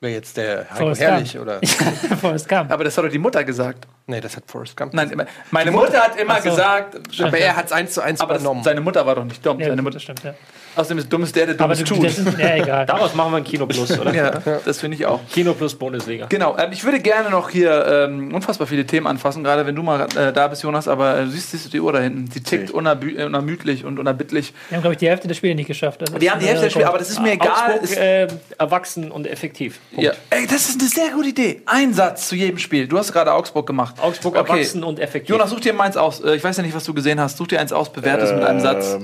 [0.00, 1.42] Wer jetzt der Heiko Forrest Herrlich Gump.
[1.46, 1.60] oder?
[2.20, 2.70] Forrest Gump.
[2.70, 3.86] Aber das hat doch die Mutter gesagt.
[4.06, 4.92] Nee, das hat Forrest Gump.
[4.92, 6.50] Nein, immer- meine Mutter hat immer so.
[6.50, 8.62] gesagt, aber er hat es eins zu eins aber das, übernommen.
[8.62, 9.58] seine Mutter war doch nicht dumm.
[9.58, 10.34] Ja, seine Mutter das stimmt, ja.
[10.76, 12.04] Außerdem ist dumm ist der, der Aber dummes du, tut.
[12.04, 12.86] das ist, ja, egal.
[12.86, 14.14] Daraus machen wir ein Kino Plus, oder?
[14.14, 14.30] Ja,
[14.64, 15.20] das finde ich auch.
[15.32, 16.26] Kino Plus Bundesliga.
[16.28, 19.82] Genau, ähm, ich würde gerne noch hier ähm, unfassbar viele Themen anfassen, gerade wenn du
[19.82, 22.28] mal äh, da bist, Jonas, aber äh, du siehst, siehst du die Uhr da hinten,
[22.28, 24.52] die tickt unerbü- äh, unermüdlich und unerbittlich.
[24.68, 26.02] Wir haben, glaube ich, die Hälfte der Spiele nicht geschafft.
[26.02, 26.88] Das Die haben die Hälfte der Spiele, Rekord.
[26.94, 27.48] aber das ist mir egal.
[27.72, 28.28] Augsburg, Ist, äh,
[28.58, 29.78] erwachsen und effektiv.
[29.94, 30.04] Punkt.
[30.04, 30.12] ja.
[30.30, 31.62] Ey, das ist eine sehr gute Idee.
[31.66, 32.86] Ein Satz zu jedem Spiel.
[32.86, 33.94] Du hast gerade Augsburg gemacht.
[34.00, 34.52] Augsburg Okay.
[34.52, 35.30] erwachsen und effektiv.
[35.30, 36.20] Jonas, such dir meins aus.
[36.20, 37.38] Äh, Ich weiß ja nicht, was du gesehen hast.
[37.38, 38.96] Such dir eins aus, bewerte es mit einem Satz.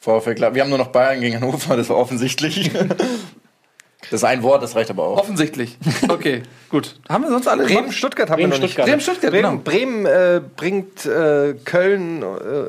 [0.00, 0.54] VfL Gladbach.
[0.54, 2.70] Wir haben nur noch Bayern gegen Hannover, das war offensichtlich.
[4.10, 5.18] das ist ein Wort, das reicht aber auch.
[5.18, 5.78] Offensichtlich.
[6.08, 6.98] Okay, gut.
[7.08, 7.64] Haben wir sonst alle?
[7.64, 8.72] Bremen, Stuttgart haben Bremen, wir noch nicht.
[8.72, 8.86] Stuttgart.
[8.86, 9.56] Bremen, Stuttgart, genau.
[9.56, 12.24] Bremen, Bremen äh, bringt äh, Köln äh,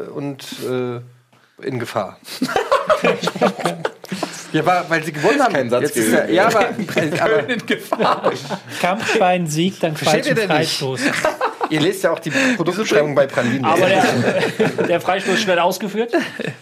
[0.10, 1.00] und äh,
[1.66, 2.20] in Gefahr.
[4.54, 5.54] ja, war, weil sie gewonnen haben.
[5.54, 6.34] kein Satz Jetzt ist gewesen.
[6.34, 6.70] ja, aber,
[7.22, 8.32] aber in Gefahr.
[8.82, 10.36] Kampfbein Sieg, dann falschen?
[10.38, 11.02] Freistoß.
[11.70, 13.66] ihr lest ja auch die Produktbeschreibung bei Pralinen.
[13.66, 14.04] Aber der,
[14.88, 16.12] der Freistoß schnell ausgeführt.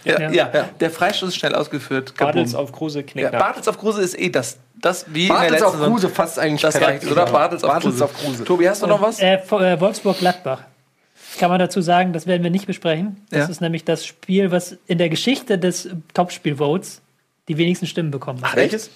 [0.04, 0.30] Ja, Ja.
[0.30, 0.68] ja.
[0.78, 2.14] der Freistoß ist schnell ausgeführt.
[2.16, 3.32] Bartels auf Kruse Ja, knickt.
[3.32, 7.10] Bartels auf Kruse ist eh das, das wie Bartels auf Kruse fast eigentlich Das perfekt.
[7.10, 7.26] oder?
[7.26, 8.04] Bartels auf Bartels Kruse.
[8.04, 8.44] auf Kruse.
[8.44, 9.18] Tobi, hast du noch was?
[9.20, 10.62] Äh, äh, Wolfsburg-Gladbach.
[11.38, 13.24] Kann man dazu sagen, das werden wir nicht besprechen.
[13.30, 13.46] Das Ja.
[13.46, 17.00] ist nämlich das Spiel, was in der Geschichte des Topspiel-Votes
[17.50, 18.54] die wenigsten Stimmen bekommen hat.
[18.54, 18.90] Welches?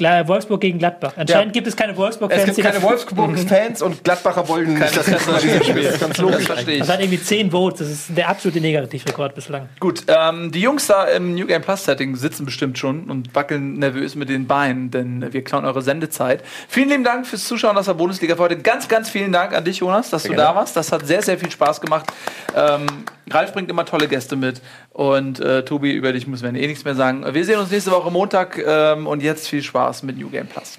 [0.00, 1.14] Wolfsburg gegen Gladbach.
[1.16, 2.48] Anscheinend gibt es keine Wolfsburg-Fans.
[2.48, 5.98] Es gibt keine Wolfsburg-Fans und Gladbacher wollen nicht, dass das Spiel ist.
[5.98, 6.46] Ganz Das logisch.
[6.46, 6.80] verstehe ich.
[6.80, 7.80] Das hat irgendwie 10 Votes.
[7.80, 9.68] Das ist der absolute Negativrekord bislang.
[9.80, 13.80] Gut, ähm, die Jungs da im New Game Plus Setting sitzen bestimmt schon und wackeln
[13.80, 16.44] nervös mit den Beinen, denn wir klauen eure Sendezeit.
[16.68, 18.58] Vielen lieben Dank fürs Zuschauen aus der Bundesliga für heute.
[18.58, 20.76] Ganz, ganz vielen Dank an dich, Jonas, dass du da warst.
[20.76, 22.06] Das hat sehr, sehr viel Spaß gemacht.
[22.54, 22.86] Ähm,
[23.30, 24.60] Ralf bringt immer tolle Gäste mit
[24.92, 27.24] und äh, Tobi, über dich müssen wir eh nichts mehr sagen.
[27.32, 30.78] Wir sehen uns nächste Woche Montag ähm, und jetzt viel Spaß mit New Game Plus.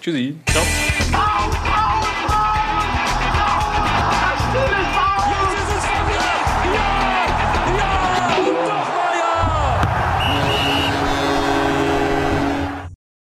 [0.00, 0.36] Tschüssi.
[1.12, 1.79] Out